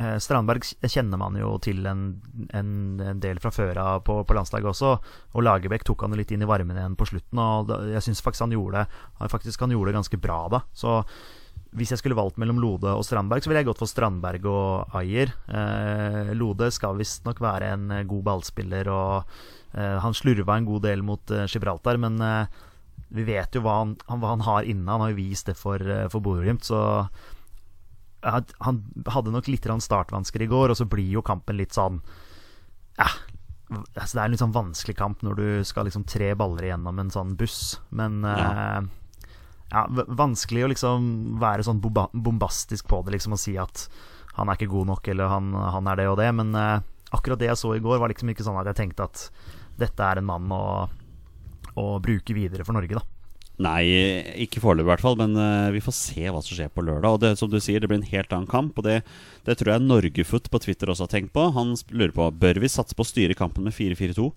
eh, 0.00 0.18
Strandberg 0.20 0.64
kjenner 0.84 1.20
man 1.20 1.36
jo 1.40 1.54
til 1.62 1.86
en, 1.88 2.20
en, 2.52 3.20
del 3.20 3.40
fra 3.40 3.52
før 3.54 3.80
av 3.80 4.02
på, 4.08 4.20
på 4.24 4.36
landslaget 4.36 4.72
også. 4.72 4.94
Og 5.36 5.44
Lagerbäck 5.44 5.84
tok 5.84 6.04
han 6.04 6.16
litt 6.18 6.32
inn 6.32 6.44
i 6.44 6.48
varmen 6.48 6.76
igjen 6.76 6.96
på 6.98 7.08
slutten, 7.08 7.38
og 7.38 7.72
jeg 7.92 8.04
syns 8.04 8.24
faktisk 8.24 8.48
han 8.48 8.56
gjorde 8.56 8.86
Faktisk 9.28 9.60
han 9.64 9.72
gjorde 9.76 9.92
det 9.92 10.00
ganske 10.00 10.20
bra 10.20 10.40
da. 10.52 10.64
Så 10.72 11.02
hvis 11.76 11.90
jeg 11.92 12.00
skulle 12.00 12.16
valgt 12.16 12.38
mellom 12.40 12.60
Lode 12.62 12.88
og 12.96 13.04
Strandberg, 13.04 13.42
så 13.44 13.50
ville 13.50 13.60
jeg 13.60 13.68
gått 13.68 13.82
for 13.82 13.90
Strandberg 13.90 14.46
og 14.48 14.94
Ayer. 14.96 15.34
Eh, 15.52 16.30
Lode 16.38 16.70
skal 16.72 16.96
visstnok 16.96 17.42
være 17.44 17.72
en 17.74 17.90
eh, 17.92 18.06
god 18.08 18.24
ballspiller, 18.24 18.88
og 18.88 19.28
eh, 19.76 19.98
han 20.00 20.16
slurva 20.16 20.56
en 20.56 20.68
god 20.68 20.86
del 20.88 21.04
mot 21.04 21.34
eh, 21.34 21.44
Gibraltar, 21.50 22.00
men 22.00 22.16
eh, 22.24 22.64
vi 23.12 23.26
vet 23.28 23.56
jo 23.56 23.62
hva 23.64 23.78
han, 23.82 23.96
han, 24.08 24.22
hva 24.22 24.32
han 24.32 24.46
har 24.48 24.68
inne. 24.68 24.88
Han 24.88 25.04
har 25.04 25.12
jo 25.12 25.20
vist 25.20 25.50
det 25.50 25.58
for, 25.60 25.76
eh, 25.82 26.08
for 26.12 26.24
Bodø-Glimt, 26.24 26.64
så 26.64 26.80
han 28.24 28.78
hadde 29.06 29.30
nok 29.30 29.46
litt 29.46 29.68
startvansker 29.68 30.42
i 30.42 30.48
går, 30.50 30.72
og 30.72 30.80
så 30.80 30.88
blir 30.90 31.06
jo 31.06 31.22
kampen 31.22 31.54
litt 31.60 31.76
sånn 31.76 32.00
Ja, 32.98 33.06
altså 33.94 34.16
det 34.16 34.18
er 34.18 34.24
en 34.24 34.32
litt 34.34 34.42
sånn 34.42 34.56
vanskelig 34.56 34.96
kamp 34.98 35.22
når 35.22 35.36
du 35.38 35.46
skal 35.68 35.86
liksom 35.86 36.02
tre 36.02 36.32
baller 36.34 36.66
igjennom 36.66 36.98
en 36.98 37.12
sånn 37.14 37.36
buss, 37.38 37.76
men 37.94 38.24
Ja. 38.26 38.80
Ja, 39.72 39.84
vanskelig 39.90 40.64
å 40.64 40.70
liksom 40.72 41.08
være 41.42 41.66
sånn 41.66 41.82
bombastisk 41.82 42.88
på 42.88 43.02
det, 43.04 43.16
liksom, 43.16 43.36
og 43.36 43.42
si 43.42 43.56
at 43.60 43.88
han 44.38 44.48
er 44.48 44.58
ikke 44.58 44.70
god 44.72 44.92
nok, 44.92 45.10
eller 45.10 45.32
han, 45.32 45.50
han 45.52 45.90
er 45.90 46.00
det 46.00 46.08
og 46.08 46.18
det. 46.20 46.30
Men 46.40 46.54
eh, 46.56 46.86
akkurat 47.14 47.40
det 47.40 47.50
jeg 47.50 47.60
så 47.60 47.74
i 47.74 47.82
går, 47.84 47.98
var 48.00 48.12
liksom 48.12 48.32
ikke 48.32 48.46
sånn 48.46 48.58
at 48.60 48.70
jeg 48.70 48.80
tenkte 48.82 49.08
at 49.08 49.28
dette 49.78 50.04
er 50.04 50.20
en 50.20 50.28
mann 50.28 50.52
å, 50.54 50.88
å 51.78 51.86
bruke 52.02 52.36
videre 52.36 52.66
for 52.66 52.78
Norge, 52.78 52.98
da. 52.98 53.17
Nei, 53.58 53.82
ikke 54.44 54.60
foreløpig 54.62 54.86
i 54.86 54.90
hvert 54.92 55.02
fall, 55.02 55.16
men 55.18 55.32
uh, 55.34 55.72
vi 55.74 55.80
får 55.82 55.94
se 55.96 56.28
hva 56.30 56.38
som 56.38 56.54
skjer 56.54 56.68
på 56.70 56.84
lørdag. 56.86 57.16
Og 57.16 57.22
det 57.24 57.32
som 57.40 57.50
du 57.50 57.56
sier, 57.58 57.82
det 57.82 57.88
blir 57.90 57.98
en 57.98 58.06
helt 58.06 58.30
annen 58.30 58.46
kamp, 58.50 58.78
og 58.78 58.86
det, 58.86 59.00
det 59.48 59.56
tror 59.58 59.72
jeg 59.72 59.82
Norgefoot 59.82 60.46
på 60.52 60.60
Twitter 60.62 60.92
også 60.92 61.08
har 61.08 61.10
tenkt 61.16 61.32
på. 61.34 61.48
Han 61.56 61.74
lurer 61.90 62.14
på 62.14 62.28
bør 62.38 62.62
vi 62.62 62.70
satse 62.70 62.94
på 62.94 63.02
å 63.02 63.10
styre 63.10 63.34
kampen 63.38 63.66
med 63.66 63.74
4-4-2, 63.74 64.28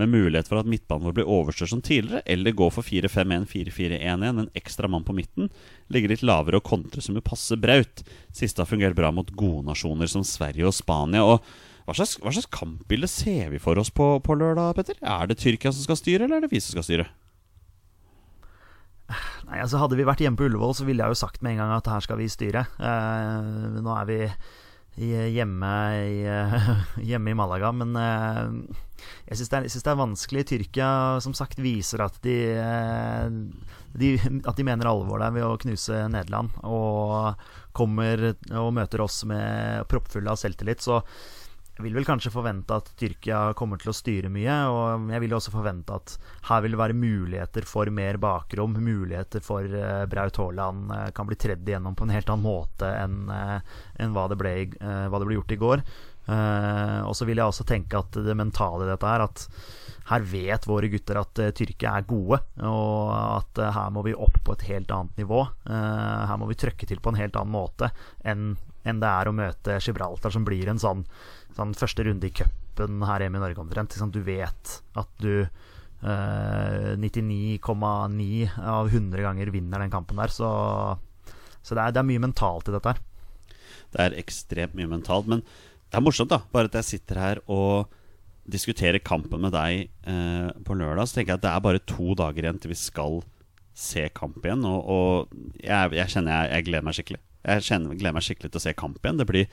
med 0.00 0.14
mulighet 0.14 0.48
for 0.48 0.62
at 0.62 0.70
midtbanen 0.72 1.10
vår 1.10 1.18
blir 1.18 1.28
overstørt 1.28 1.74
som 1.74 1.84
tidligere, 1.84 2.24
eller 2.24 2.56
gå 2.56 2.70
for 2.72 2.88
4-5-1, 2.88 3.44
4-4-1-1, 3.52 4.26
en 4.30 4.50
ekstra 4.56 4.88
mann 4.88 5.04
på 5.04 5.18
midten, 5.18 5.52
ligge 5.92 6.14
litt 6.14 6.24
lavere 6.24 6.62
og 6.62 6.68
kontre 6.72 7.04
som 7.04 7.20
jo 7.20 7.26
passer 7.26 7.60
Braut. 7.60 8.00
Siste 8.32 8.64
har 8.64 8.70
fungert 8.70 8.96
bra 8.96 9.12
mot 9.12 9.28
gode 9.36 9.66
nasjoner 9.68 10.08
som 10.08 10.24
Sverige 10.24 10.64
og 10.72 10.78
Spania. 10.78 11.26
og 11.28 11.44
hva 11.84 11.98
slags, 11.98 12.16
hva 12.22 12.32
slags 12.32 12.48
kampbilde 12.54 13.08
ser 13.12 13.50
vi 13.52 13.60
for 13.60 13.76
oss 13.80 13.92
på, 13.92 14.14
på 14.24 14.40
lørdag, 14.40 14.72
Petter? 14.78 14.96
Er 15.04 15.28
det 15.28 15.42
Tyrkia 15.42 15.72
som 15.74 15.84
skal 15.84 16.00
styre, 16.00 16.24
eller 16.24 16.38
er 16.38 16.46
det 16.46 16.54
vi 16.54 16.64
som 16.64 16.78
skal 16.78 16.86
styre? 16.86 17.12
Nei, 19.48 19.58
altså 19.60 19.80
Hadde 19.80 19.98
vi 19.98 20.06
vært 20.06 20.22
hjemme 20.22 20.38
på 20.38 20.46
Ullevål, 20.48 20.74
så 20.78 20.86
ville 20.88 21.04
jeg 21.04 21.14
jo 21.14 21.20
sagt 21.20 21.42
med 21.42 21.56
en 21.56 21.64
gang 21.64 21.74
at 21.76 21.90
her 21.90 22.04
skal 22.04 22.20
vi 22.20 22.28
styre. 22.30 22.66
Eh, 22.78 23.78
nå 23.80 23.94
er 23.96 24.08
vi 24.10 24.20
hjemme, 25.00 25.72
i, 25.96 26.22
hjemme 27.10 27.32
i 27.32 27.36
Malaga, 27.38 27.70
men 27.72 27.96
eh, 27.96 28.80
jeg 29.30 29.40
syns 29.40 29.52
det, 29.52 29.60
det 29.72 29.92
er 29.92 30.00
vanskelig. 30.00 30.46
Tyrkia 30.50 30.90
som 31.24 31.34
sagt 31.36 31.60
viser 31.62 32.04
at 32.04 32.18
de, 32.24 32.36
eh, 32.58 33.28
de, 33.98 34.14
at 34.44 34.58
de 34.58 34.66
mener 34.66 34.90
alvor 34.90 35.22
der 35.22 35.34
ved 35.34 35.46
å 35.46 35.58
knuse 35.60 36.04
Nederland. 36.12 36.56
Og 36.66 37.46
kommer 37.76 38.32
og 38.34 38.72
møter 38.76 39.04
oss 39.04 39.22
med 39.30 39.86
proppfulle 39.90 40.32
av 40.32 40.40
selvtillit. 40.40 40.82
Så 40.84 41.00
vil 41.84 41.96
vel 41.96 42.06
kanskje 42.06 42.32
forvente 42.32 42.76
at 42.76 42.90
Tyrkia 42.98 43.40
kommer 43.58 43.80
til 43.80 43.92
å 43.92 43.96
styre 43.96 44.30
mye. 44.32 44.56
Og 44.70 45.10
jeg 45.12 45.22
vil 45.24 45.34
også 45.36 45.52
forvente 45.54 45.96
at 45.96 46.14
her 46.48 46.62
vil 46.64 46.76
det 46.76 46.80
være 46.80 46.98
muligheter 46.98 47.66
for 47.68 47.90
mer 47.94 48.18
bakrom. 48.22 48.76
Muligheter 48.80 49.44
for 49.44 49.66
uh, 49.66 50.04
Braut 50.10 50.40
Haaland 50.40 50.92
eh, 50.94 51.08
kan 51.16 51.28
bli 51.28 51.38
tredd 51.40 51.66
igjennom 51.68 51.96
på 51.98 52.06
en 52.06 52.14
helt 52.14 52.30
annen 52.32 52.46
måte 52.46 52.88
enn 53.00 53.30
eh, 53.34 53.58
enn 54.00 54.14
hva, 54.14 54.26
det 54.30 54.38
ble, 54.40 54.54
hva 54.80 55.18
det 55.20 55.26
ble 55.28 55.36
gjort 55.36 55.52
i 55.52 55.60
går. 55.60 55.82
Og 56.30 57.14
så 57.16 57.26
vil 57.26 57.40
jeg 57.40 57.50
også 57.50 57.64
tenke 57.66 57.98
at 57.98 58.14
det 58.22 58.36
mentale 58.38 58.84
i 58.86 58.88
dette 58.92 59.08
er 59.08 59.24
at 59.24 59.42
her 60.12 60.24
vet 60.30 60.66
våre 60.68 60.88
gutter 60.92 61.18
at 61.18 61.40
Tyrkia 61.58 61.96
er 61.98 62.06
gode, 62.08 62.38
og 62.64 63.10
at 63.12 63.60
her 63.74 63.90
må 63.92 64.04
vi 64.06 64.14
opp 64.14 64.38
på 64.46 64.54
et 64.54 64.64
helt 64.68 64.92
annet 64.94 65.18
nivå. 65.20 65.42
Her 65.66 66.38
må 66.40 66.48
vi 66.48 66.58
trøkke 66.60 66.86
til 66.86 67.02
på 67.02 67.12
en 67.12 67.18
helt 67.20 67.36
annen 67.40 67.56
måte 67.56 67.90
enn 68.22 68.52
enn 68.88 69.00
det 69.02 69.10
er 69.10 69.28
å 69.28 69.34
møte 69.36 69.78
Gibraltar, 69.82 70.32
som 70.34 70.46
blir 70.46 70.70
en 70.70 70.80
sånn, 70.80 71.04
sånn 71.56 71.74
første 71.76 72.06
runde 72.06 72.28
i 72.28 72.34
cupen 72.34 73.04
her 73.08 73.24
hjemme 73.24 73.40
i 73.40 73.44
Norge 73.44 73.62
omtrent. 73.62 73.92
Liksom. 73.94 74.12
Du 74.14 74.22
vet 74.24 74.74
at 75.00 75.10
du 75.20 75.34
eh, 75.42 76.96
99,9 76.96 77.60
av 78.58 78.88
100 78.88 79.26
ganger 79.26 79.52
vinner 79.54 79.84
den 79.84 79.92
kampen 79.92 80.20
der, 80.20 80.32
så, 80.32 80.50
så 81.60 81.76
det, 81.76 81.82
er, 81.84 81.96
det 81.96 82.02
er 82.02 82.10
mye 82.10 82.24
mentalt 82.28 82.70
i 82.70 82.76
dette 82.76 82.94
her. 82.94 83.06
Det 83.90 84.04
er 84.04 84.20
ekstremt 84.20 84.76
mye 84.78 84.90
mentalt. 84.90 85.28
Men 85.30 85.42
det 85.42 85.98
er 85.98 86.04
morsomt, 86.04 86.32
da. 86.32 86.42
Bare 86.54 86.70
at 86.70 86.78
jeg 86.80 86.88
sitter 86.94 87.20
her 87.20 87.42
og 87.50 87.90
diskuterer 88.50 89.02
kampen 89.04 89.42
med 89.44 89.52
deg 89.54 89.90
eh, 90.08 90.48
på 90.66 90.74
lørdag, 90.78 91.06
så 91.06 91.18
tenker 91.18 91.34
jeg 91.34 91.40
at 91.40 91.44
det 91.44 91.52
er 91.52 91.66
bare 91.66 91.82
to 91.86 92.14
dager 92.18 92.46
igjen 92.46 92.58
til 92.62 92.72
vi 92.72 92.78
skal 92.78 93.20
se 93.76 94.06
kamp 94.14 94.40
igjen. 94.44 94.64
Og, 94.66 94.80
og 94.90 95.60
jeg, 95.60 95.92
jeg 95.98 96.14
kjenner 96.14 96.32
jeg, 96.34 96.54
jeg 96.54 96.66
gleder 96.70 96.86
meg 96.86 96.96
skikkelig. 96.98 97.20
Jeg 97.40 97.64
kjenner, 97.64 97.96
gleder 97.96 98.16
meg 98.16 98.24
skikkelig 98.26 98.52
til 98.52 98.60
å 98.60 98.64
se 98.66 98.76
kamp 98.76 98.98
igjen. 99.00 99.20
Det 99.20 99.26
blir, 99.28 99.46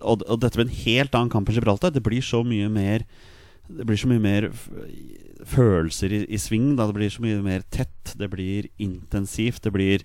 og, 0.00 0.22
og 0.28 0.42
dette 0.42 0.58
blir 0.58 0.68
en 0.68 0.80
helt 0.84 1.16
annen 1.18 1.32
kamp 1.32 1.50
enn 1.50 1.58
Gibraltar. 1.58 1.94
Det 1.94 2.04
blir 2.04 2.22
så 2.24 2.42
mye 2.46 2.68
mer 2.72 3.06
Det 3.72 3.86
blir 3.86 3.96
så 3.96 4.08
mye 4.10 4.20
mer 4.20 4.48
følelser 5.48 6.12
i, 6.12 6.22
i 6.26 6.38
sving. 6.38 6.74
Da. 6.76 6.88
Det 6.90 6.98
blir 6.98 7.10
så 7.14 7.22
mye 7.24 7.40
mer 7.42 7.64
tett. 7.72 8.14
Det 8.18 8.28
blir 8.30 8.68
intensivt. 8.82 9.62
Det 9.64 9.72
blir, 9.74 10.04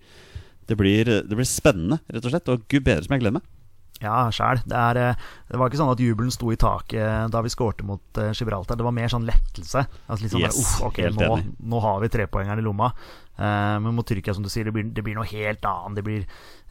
det 0.70 0.78
blir, 0.78 1.06
det 1.06 1.36
blir 1.36 1.50
spennende, 1.50 2.00
rett 2.08 2.26
og 2.26 2.34
slett. 2.34 2.52
Og 2.54 2.66
gud 2.70 2.86
bedre 2.86 3.06
som 3.06 3.18
jeg 3.18 3.26
gleder 3.26 3.40
meg. 3.40 3.57
Ja, 4.04 4.28
sjæl. 4.34 4.62
Det, 4.68 4.82
eh, 5.02 5.30
det 5.50 5.60
var 5.60 5.70
ikke 5.70 5.80
sånn 5.80 5.94
at 5.94 6.02
jubelen 6.02 6.34
sto 6.34 6.52
i 6.54 6.60
taket 6.60 7.32
da 7.34 7.42
vi 7.42 7.52
skårte 7.54 7.86
mot 7.88 8.22
eh, 8.22 8.34
Gibraltar. 8.38 8.78
Det 8.78 8.86
var 8.86 8.96
mer 8.96 9.10
sånn 9.12 9.26
lettelse. 9.28 9.86
Altså 10.06 10.26
litt 10.26 10.36
sånn 10.36 10.44
Yes, 10.46 10.60
der, 10.60 10.90
ok, 10.90 11.00
nå, 11.18 11.40
nå 11.72 11.82
har 11.86 12.04
vi 12.04 12.12
trepoengeren 12.14 12.62
i 12.62 12.68
lomma. 12.68 12.92
Uh, 13.38 13.78
men 13.78 13.94
mot 13.94 14.08
Tyrkia, 14.08 14.34
som 14.34 14.42
du 14.42 14.50
sier, 14.50 14.66
det 14.66 14.74
blir, 14.74 14.88
det 14.90 15.04
blir 15.06 15.18
noe 15.18 15.28
helt 15.30 15.66
annet. 15.70 16.00
Det 16.00 16.04
blir, 16.06 16.24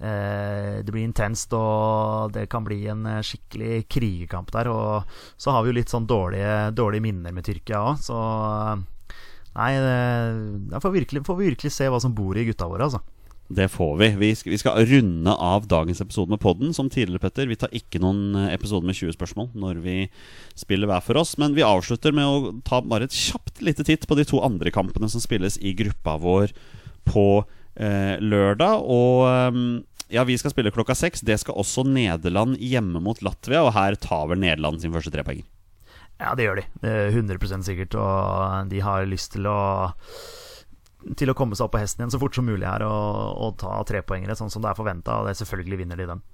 uh, 0.02 0.82
det 0.82 0.90
blir 0.90 1.06
intenst, 1.06 1.54
og 1.54 2.34
det 2.34 2.48
kan 2.50 2.66
bli 2.66 2.80
en 2.90 3.06
eh, 3.06 3.22
skikkelig 3.26 3.86
krigerkamp 3.92 4.50
der. 4.54 4.70
Og 4.72 5.18
så 5.38 5.54
har 5.54 5.62
vi 5.62 5.70
jo 5.70 5.78
litt 5.78 5.92
sånn 5.92 6.08
dårlige, 6.10 6.72
dårlige 6.76 7.06
minner 7.06 7.34
med 7.34 7.46
Tyrkia 7.46 7.84
òg, 7.92 8.02
så 8.02 8.18
eh, 8.18 8.84
Nei, 9.56 9.70
da 10.68 10.76
får 10.84 10.92
vi, 10.92 11.00
virkelig, 11.00 11.22
virkelig 11.24 11.70
se 11.72 11.86
hva 11.88 11.96
som 11.96 12.12
bor 12.12 12.36
i 12.36 12.42
gutta 12.44 12.66
våre, 12.68 12.90
altså. 12.90 12.98
Det 13.48 13.68
får 13.68 13.96
vi. 13.96 14.09
Vi 14.18 14.35
skal, 14.35 14.50
vi 14.50 14.59
skal 14.59 14.87
runde 14.87 15.32
av 15.32 15.66
dagens 15.70 16.00
episode 16.00 16.30
med 16.30 16.40
podden. 16.42 16.74
Som 16.74 16.90
tidligere, 16.90 17.22
Petter. 17.22 17.46
Vi 17.46 17.56
tar 17.56 17.74
ikke 17.74 18.00
noen 18.02 18.35
eh, 18.35 18.52
episode 18.54 18.87
med 18.87 18.96
20 18.98 19.14
spørsmål 19.14 19.52
når 19.54 19.82
vi 19.85 19.96
spiller 20.59 20.90
hver 20.90 21.04
for 21.06 21.20
oss. 21.20 21.37
Men 21.38 21.54
vi 21.54 21.62
avslutter 21.66 22.14
med 22.16 22.26
å 22.26 22.54
ta 22.66 22.80
bare 22.82 23.06
et 23.06 23.14
kjapt 23.14 23.62
lite 23.62 23.87
titt 23.87 24.09
på 24.11 24.18
de 24.18 24.26
to 24.26 24.42
andre 24.42 24.72
kampene 24.74 25.11
som 25.12 25.22
spilles 25.22 25.61
i 25.62 25.76
gruppa 25.78 26.16
vår 26.22 26.54
på 27.06 27.26
eh, 27.78 28.16
lørdag. 28.18 28.82
Og 28.82 29.28
eh, 29.30 29.61
ja, 30.16 30.26
vi 30.26 30.38
skal 30.42 30.50
spille 30.50 30.74
klokka 30.74 30.96
seks. 30.98 31.22
Det 31.22 31.38
skal 31.38 31.59
også 31.62 31.87
Nederland 31.87 32.59
hjemme 32.59 32.98
mot 33.04 33.22
Latvia. 33.22 33.62
Og 33.62 33.76
her 33.78 33.94
tar 33.94 34.26
vel 34.32 34.42
Nederland 34.42 34.82
sin 34.82 34.94
første 34.96 35.14
trepoenger. 35.14 35.46
Ja, 36.18 36.32
det 36.35 36.48
gjør 36.48 36.59
de. 36.59 36.66
Det 36.82 36.90
er 36.90 37.14
100 37.14 37.62
sikkert. 37.62 37.94
Og 37.94 38.74
de 38.74 38.82
har 38.82 39.06
lyst 39.06 39.37
til 39.37 39.46
å 39.46 39.61
Til 41.16 41.33
å 41.33 41.37
komme 41.37 41.57
seg 41.57 41.66
opp 41.66 41.74
på 41.76 41.81
hesten 41.81 42.02
igjen 42.02 42.12
så 42.12 42.20
fort 42.20 42.37
som 42.37 42.44
mulig 42.44 42.66
her 42.68 42.85
og, 42.85 43.37
og 43.40 43.55
ta 43.62 43.79
trepoengere, 43.88 44.37
sånn 44.37 44.52
som 44.52 44.64
det 44.64 44.72
er 44.72 44.79
forventa. 44.79 45.22
Selvfølgelig 45.38 45.81
vinner 45.81 46.00
de 46.00 46.11
den. 46.12 46.24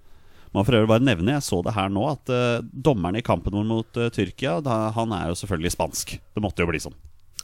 Man 0.53 0.67
for 0.69 0.77
øvrig 0.77 0.91
bare 0.91 1.05
nevne, 1.05 1.39
jeg 1.39 1.47
så 1.47 1.63
det 1.65 1.73
her 1.73 1.89
nå, 1.89 2.03
at 2.13 2.33
uh, 2.33 2.61
dommeren 2.61 3.17
i 3.17 3.25
kampen 3.25 3.55
vår 3.57 3.65
mot 3.65 3.97
uh, 4.01 4.11
Tyrkia, 4.13 4.59
da, 4.65 4.91
han 4.93 5.15
er 5.17 5.31
jo 5.31 5.39
selvfølgelig 5.41 5.73
spansk. 5.73 6.13
Det 6.21 6.43
måtte 6.45 6.65
jo 6.65 6.69
bli 6.69 6.83
sånn. 6.83 6.99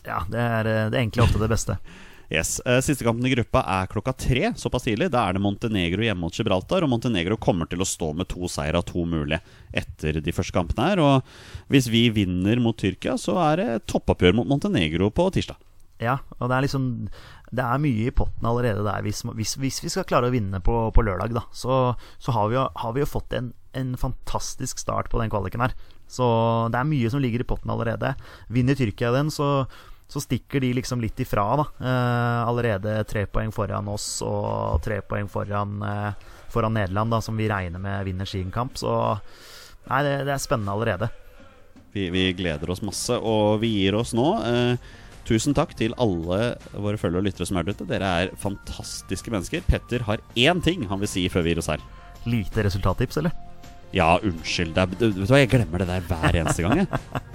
Ja, 0.05 0.21
det 0.31 0.41
er 0.41 0.69
eh, 0.71 0.91
det 0.93 1.01
enkle 1.01 1.25
ofte 1.27 1.41
det 1.43 1.51
beste. 1.53 1.79
Yes, 2.29 2.59
Siste 2.85 3.07
kampen 3.07 3.25
i 3.25 3.31
gruppa 3.33 3.63
er 3.73 3.87
klokka 3.89 4.13
tre, 4.13 4.51
såpass 4.61 4.85
tidlig. 4.85 5.07
Da 5.15 5.23
er 5.25 5.39
det 5.39 5.41
Montenegro 5.41 6.05
hjemme 6.05 6.27
mot 6.27 6.35
Gibraltar. 6.37 6.85
Og 6.85 6.91
Montenegro 6.93 7.39
kommer 7.41 7.65
til 7.65 7.81
å 7.81 7.87
stå 7.89 8.11
med 8.19 8.29
to 8.29 8.45
seier 8.53 8.77
av 8.77 8.85
to 8.85 9.07
mulige 9.09 9.39
etter 9.73 10.19
de 10.21 10.35
første 10.37 10.53
kampene 10.53 10.91
her. 10.91 11.01
Og 11.01 11.73
hvis 11.73 11.89
vi 11.89 12.03
vinner 12.13 12.61
mot 12.61 12.77
Tyrkia, 12.77 13.17
så 13.17 13.39
er 13.47 13.63
det 13.63 13.87
toppoppgjør 13.89 14.37
mot 14.37 14.51
Montenegro 14.53 15.09
på 15.09 15.31
tirsdag. 15.39 15.57
Ja, 15.99 16.19
og 16.39 16.47
det 16.47 16.55
er 16.55 16.63
liksom 16.63 16.85
Det 17.51 17.65
er 17.65 17.81
mye 17.83 18.07
i 18.07 18.15
potten 18.15 18.47
allerede 18.47 18.85
der. 18.87 19.03
Hvis, 19.03 19.25
hvis, 19.25 19.57
hvis 19.59 19.83
vi 19.83 19.91
skal 19.91 20.07
klare 20.07 20.29
å 20.29 20.35
vinne 20.35 20.61
på, 20.63 20.77
på 20.95 21.05
lørdag, 21.05 21.33
da, 21.35 21.43
så, 21.51 21.95
så 22.21 22.35
har, 22.37 22.51
vi 22.51 22.59
jo, 22.59 22.67
har 22.83 22.95
vi 22.95 23.03
jo 23.03 23.09
fått 23.09 23.35
en, 23.35 23.53
en 23.73 23.95
fantastisk 23.99 24.79
start 24.79 25.09
på 25.11 25.21
den 25.23 25.33
kvaliken 25.33 25.65
her. 25.65 25.75
Så 26.09 26.25
det 26.73 26.81
er 26.81 26.89
mye 26.89 27.11
som 27.13 27.23
ligger 27.25 27.43
i 27.43 27.49
potten 27.49 27.73
allerede. 27.73 28.15
Vinner 28.53 28.77
Tyrkia 28.77 29.11
den, 29.17 29.33
så, 29.33 29.67
så 30.09 30.23
stikker 30.25 30.61
de 30.65 30.75
liksom 30.77 31.03
litt 31.05 31.21
ifra, 31.21 31.47
da. 31.61 31.67
Eh, 31.81 32.49
allerede 32.49 32.99
tre 33.09 33.27
poeng 33.29 33.53
foran 33.53 33.89
oss 33.93 34.07
og 34.25 34.79
tre 34.85 35.01
poeng 35.05 35.29
foran, 35.33 35.81
eh, 35.85 36.29
foran 36.53 36.77
Nederland, 36.77 37.13
da, 37.17 37.21
som 37.25 37.37
vi 37.37 37.49
regner 37.49 37.81
med 37.83 38.07
vinner 38.09 38.29
sin 38.29 38.53
kamp. 38.55 38.77
Så 38.81 38.93
nei, 39.89 40.05
det, 40.07 40.15
det 40.29 40.37
er 40.37 40.45
spennende 40.45 40.77
allerede. 40.77 41.11
Vi, 41.93 42.09
vi 42.13 42.29
gleder 42.37 42.73
oss 42.73 42.85
masse, 42.85 43.17
og 43.17 43.61
vi 43.65 43.73
gir 43.81 43.97
oss 43.97 44.15
nå. 44.17 44.31
Eh, 44.49 44.97
tusen 45.29 45.55
takk 45.57 45.75
til 45.79 45.93
alle 46.01 46.39
våre 46.73 46.99
følgere 47.01 47.21
og 47.21 47.27
lyttere 47.29 47.47
som 47.49 47.59
er 47.61 47.67
der 47.69 47.77
ute. 47.77 47.87
Dere 47.91 48.13
er 48.23 48.31
fantastiske 48.41 49.33
mennesker. 49.35 49.65
Petter 49.69 50.05
har 50.09 50.23
én 50.39 50.63
ting 50.65 50.87
han 50.89 51.03
vil 51.03 51.11
si 51.11 51.27
før 51.33 51.45
vi 51.45 51.53
gir 51.53 51.61
oss 51.63 51.69
her. 51.73 51.83
Lite 52.29 52.65
resultattips, 52.67 53.21
eller? 53.21 53.35
Ja, 53.95 54.17
unnskyld. 54.25 54.77
Er, 54.77 54.89
du, 54.91 55.07
vet 55.09 55.17
du 55.17 55.23
hva, 55.31 55.39
jeg 55.43 55.51
glemmer 55.53 55.81
det 55.85 55.89
der 55.89 56.09
hver 56.09 56.41
eneste 56.43 56.65
gang. 56.67 56.85
Jeg. 56.85 56.89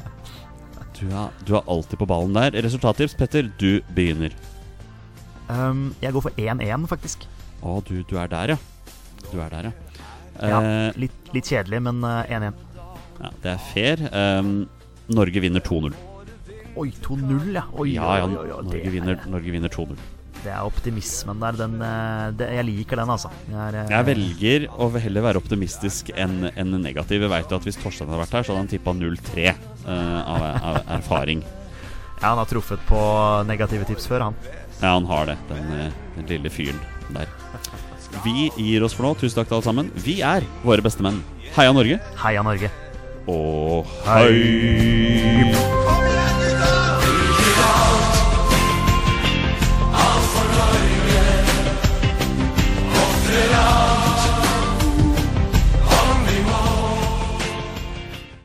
Du, 0.93 1.07
er, 1.09 1.31
du 1.43 1.55
er 1.57 1.65
alltid 1.67 1.97
på 1.99 2.05
ballen 2.07 2.35
der. 2.37 2.53
Resultattips, 2.63 3.15
Petter. 3.19 3.47
Du 3.59 3.81
begynner. 3.97 4.31
Um, 5.49 5.89
jeg 5.99 6.13
går 6.15 6.23
for 6.29 6.37
1-1, 6.39 6.85
faktisk. 6.87 7.25
Å, 7.65 7.73
du, 7.83 7.97
du 8.07 8.13
er 8.21 8.29
der, 8.31 8.53
ja. 8.53 8.59
Du 9.31 9.41
er 9.41 9.49
der, 9.51 9.67
ja. 9.71 9.73
Ja, 10.37 10.59
Eh, 10.63 10.95
litt, 11.01 11.17
litt 11.35 11.49
kjedelig, 11.49 11.81
men 11.89 11.99
eh, 12.07 12.31
1-1. 12.37 12.61
ja 13.19 13.33
det 13.43 13.51
er 13.51 13.65
fair. 13.73 14.05
Um, 14.13 14.53
Norge 15.11 15.43
vinner 15.43 15.61
2-0. 15.65 15.91
Oi, 16.75 16.89
2-0, 17.05 17.53
ja. 17.53 17.63
Oi, 17.77 17.93
Ja, 17.93 18.17
ja, 18.17 18.25
oi, 18.25 18.35
oi, 18.37 18.51
oi, 18.51 18.63
Norge 18.71 18.93
vinner, 18.93 19.19
Norge 19.29 19.51
vinner 19.53 19.69
2-0. 19.69 19.97
det 20.43 20.51
er 20.51 20.65
optimismen 20.67 21.39
der. 21.39 21.55
Den, 21.55 21.75
eh, 21.81 22.31
det, 22.35 22.49
jeg 22.57 22.65
liker 22.67 22.99
den, 22.99 23.09
altså. 23.13 23.29
Jeg, 23.47 23.55
er, 23.55 23.77
eh, 23.83 23.91
Jeg 23.93 24.07
velger 24.09 24.65
å 24.75 24.89
heller 24.99 25.23
være 25.23 25.39
optimistisk 25.39 26.09
enn 26.15 26.49
en 26.51 26.73
negativ. 26.83 27.21
Jeg 27.21 27.31
vet 27.31 27.49
jo 27.53 27.59
at 27.61 27.67
Hvis 27.69 27.79
Torstein 27.79 28.09
hadde 28.09 28.23
vært 28.25 28.35
her, 28.39 28.43
så 28.43 28.51
hadde 28.51 28.63
han 28.65 28.71
tippa 28.73 28.91
0-3 28.97 29.53
uh, 29.53 30.19
av, 30.33 30.43
av 30.73 30.81
erfaring. 30.97 31.45
Ja, 32.19 32.33
han 32.33 32.37
har 32.41 32.45
truffet 32.47 32.79
på 32.89 32.99
negative 33.47 33.87
tips 33.87 34.07
før, 34.07 34.29
han. 34.29 34.35
Ja, 34.81 34.93
han 34.93 35.05
har 35.05 35.25
det, 35.31 35.37
den, 35.49 35.71
eh, 35.79 35.91
den 36.17 36.27
lille 36.27 36.51
fyren 36.51 36.79
der. 37.15 37.27
Vi 38.23 38.49
gir 38.57 38.83
oss 38.83 38.93
for 38.93 39.07
nå. 39.07 39.13
Tusen 39.19 39.39
takk 39.39 39.49
til 39.49 39.59
alle 39.59 39.67
sammen. 39.67 39.91
Vi 40.05 40.19
er 40.21 40.45
våre 40.63 40.83
beste 40.85 41.03
menn. 41.05 41.23
Heia 41.55 41.73
Norge. 41.75 41.99
Heia 42.23 42.43
Norge. 42.45 42.71
Og 43.31 43.87
hei! 44.05 45.82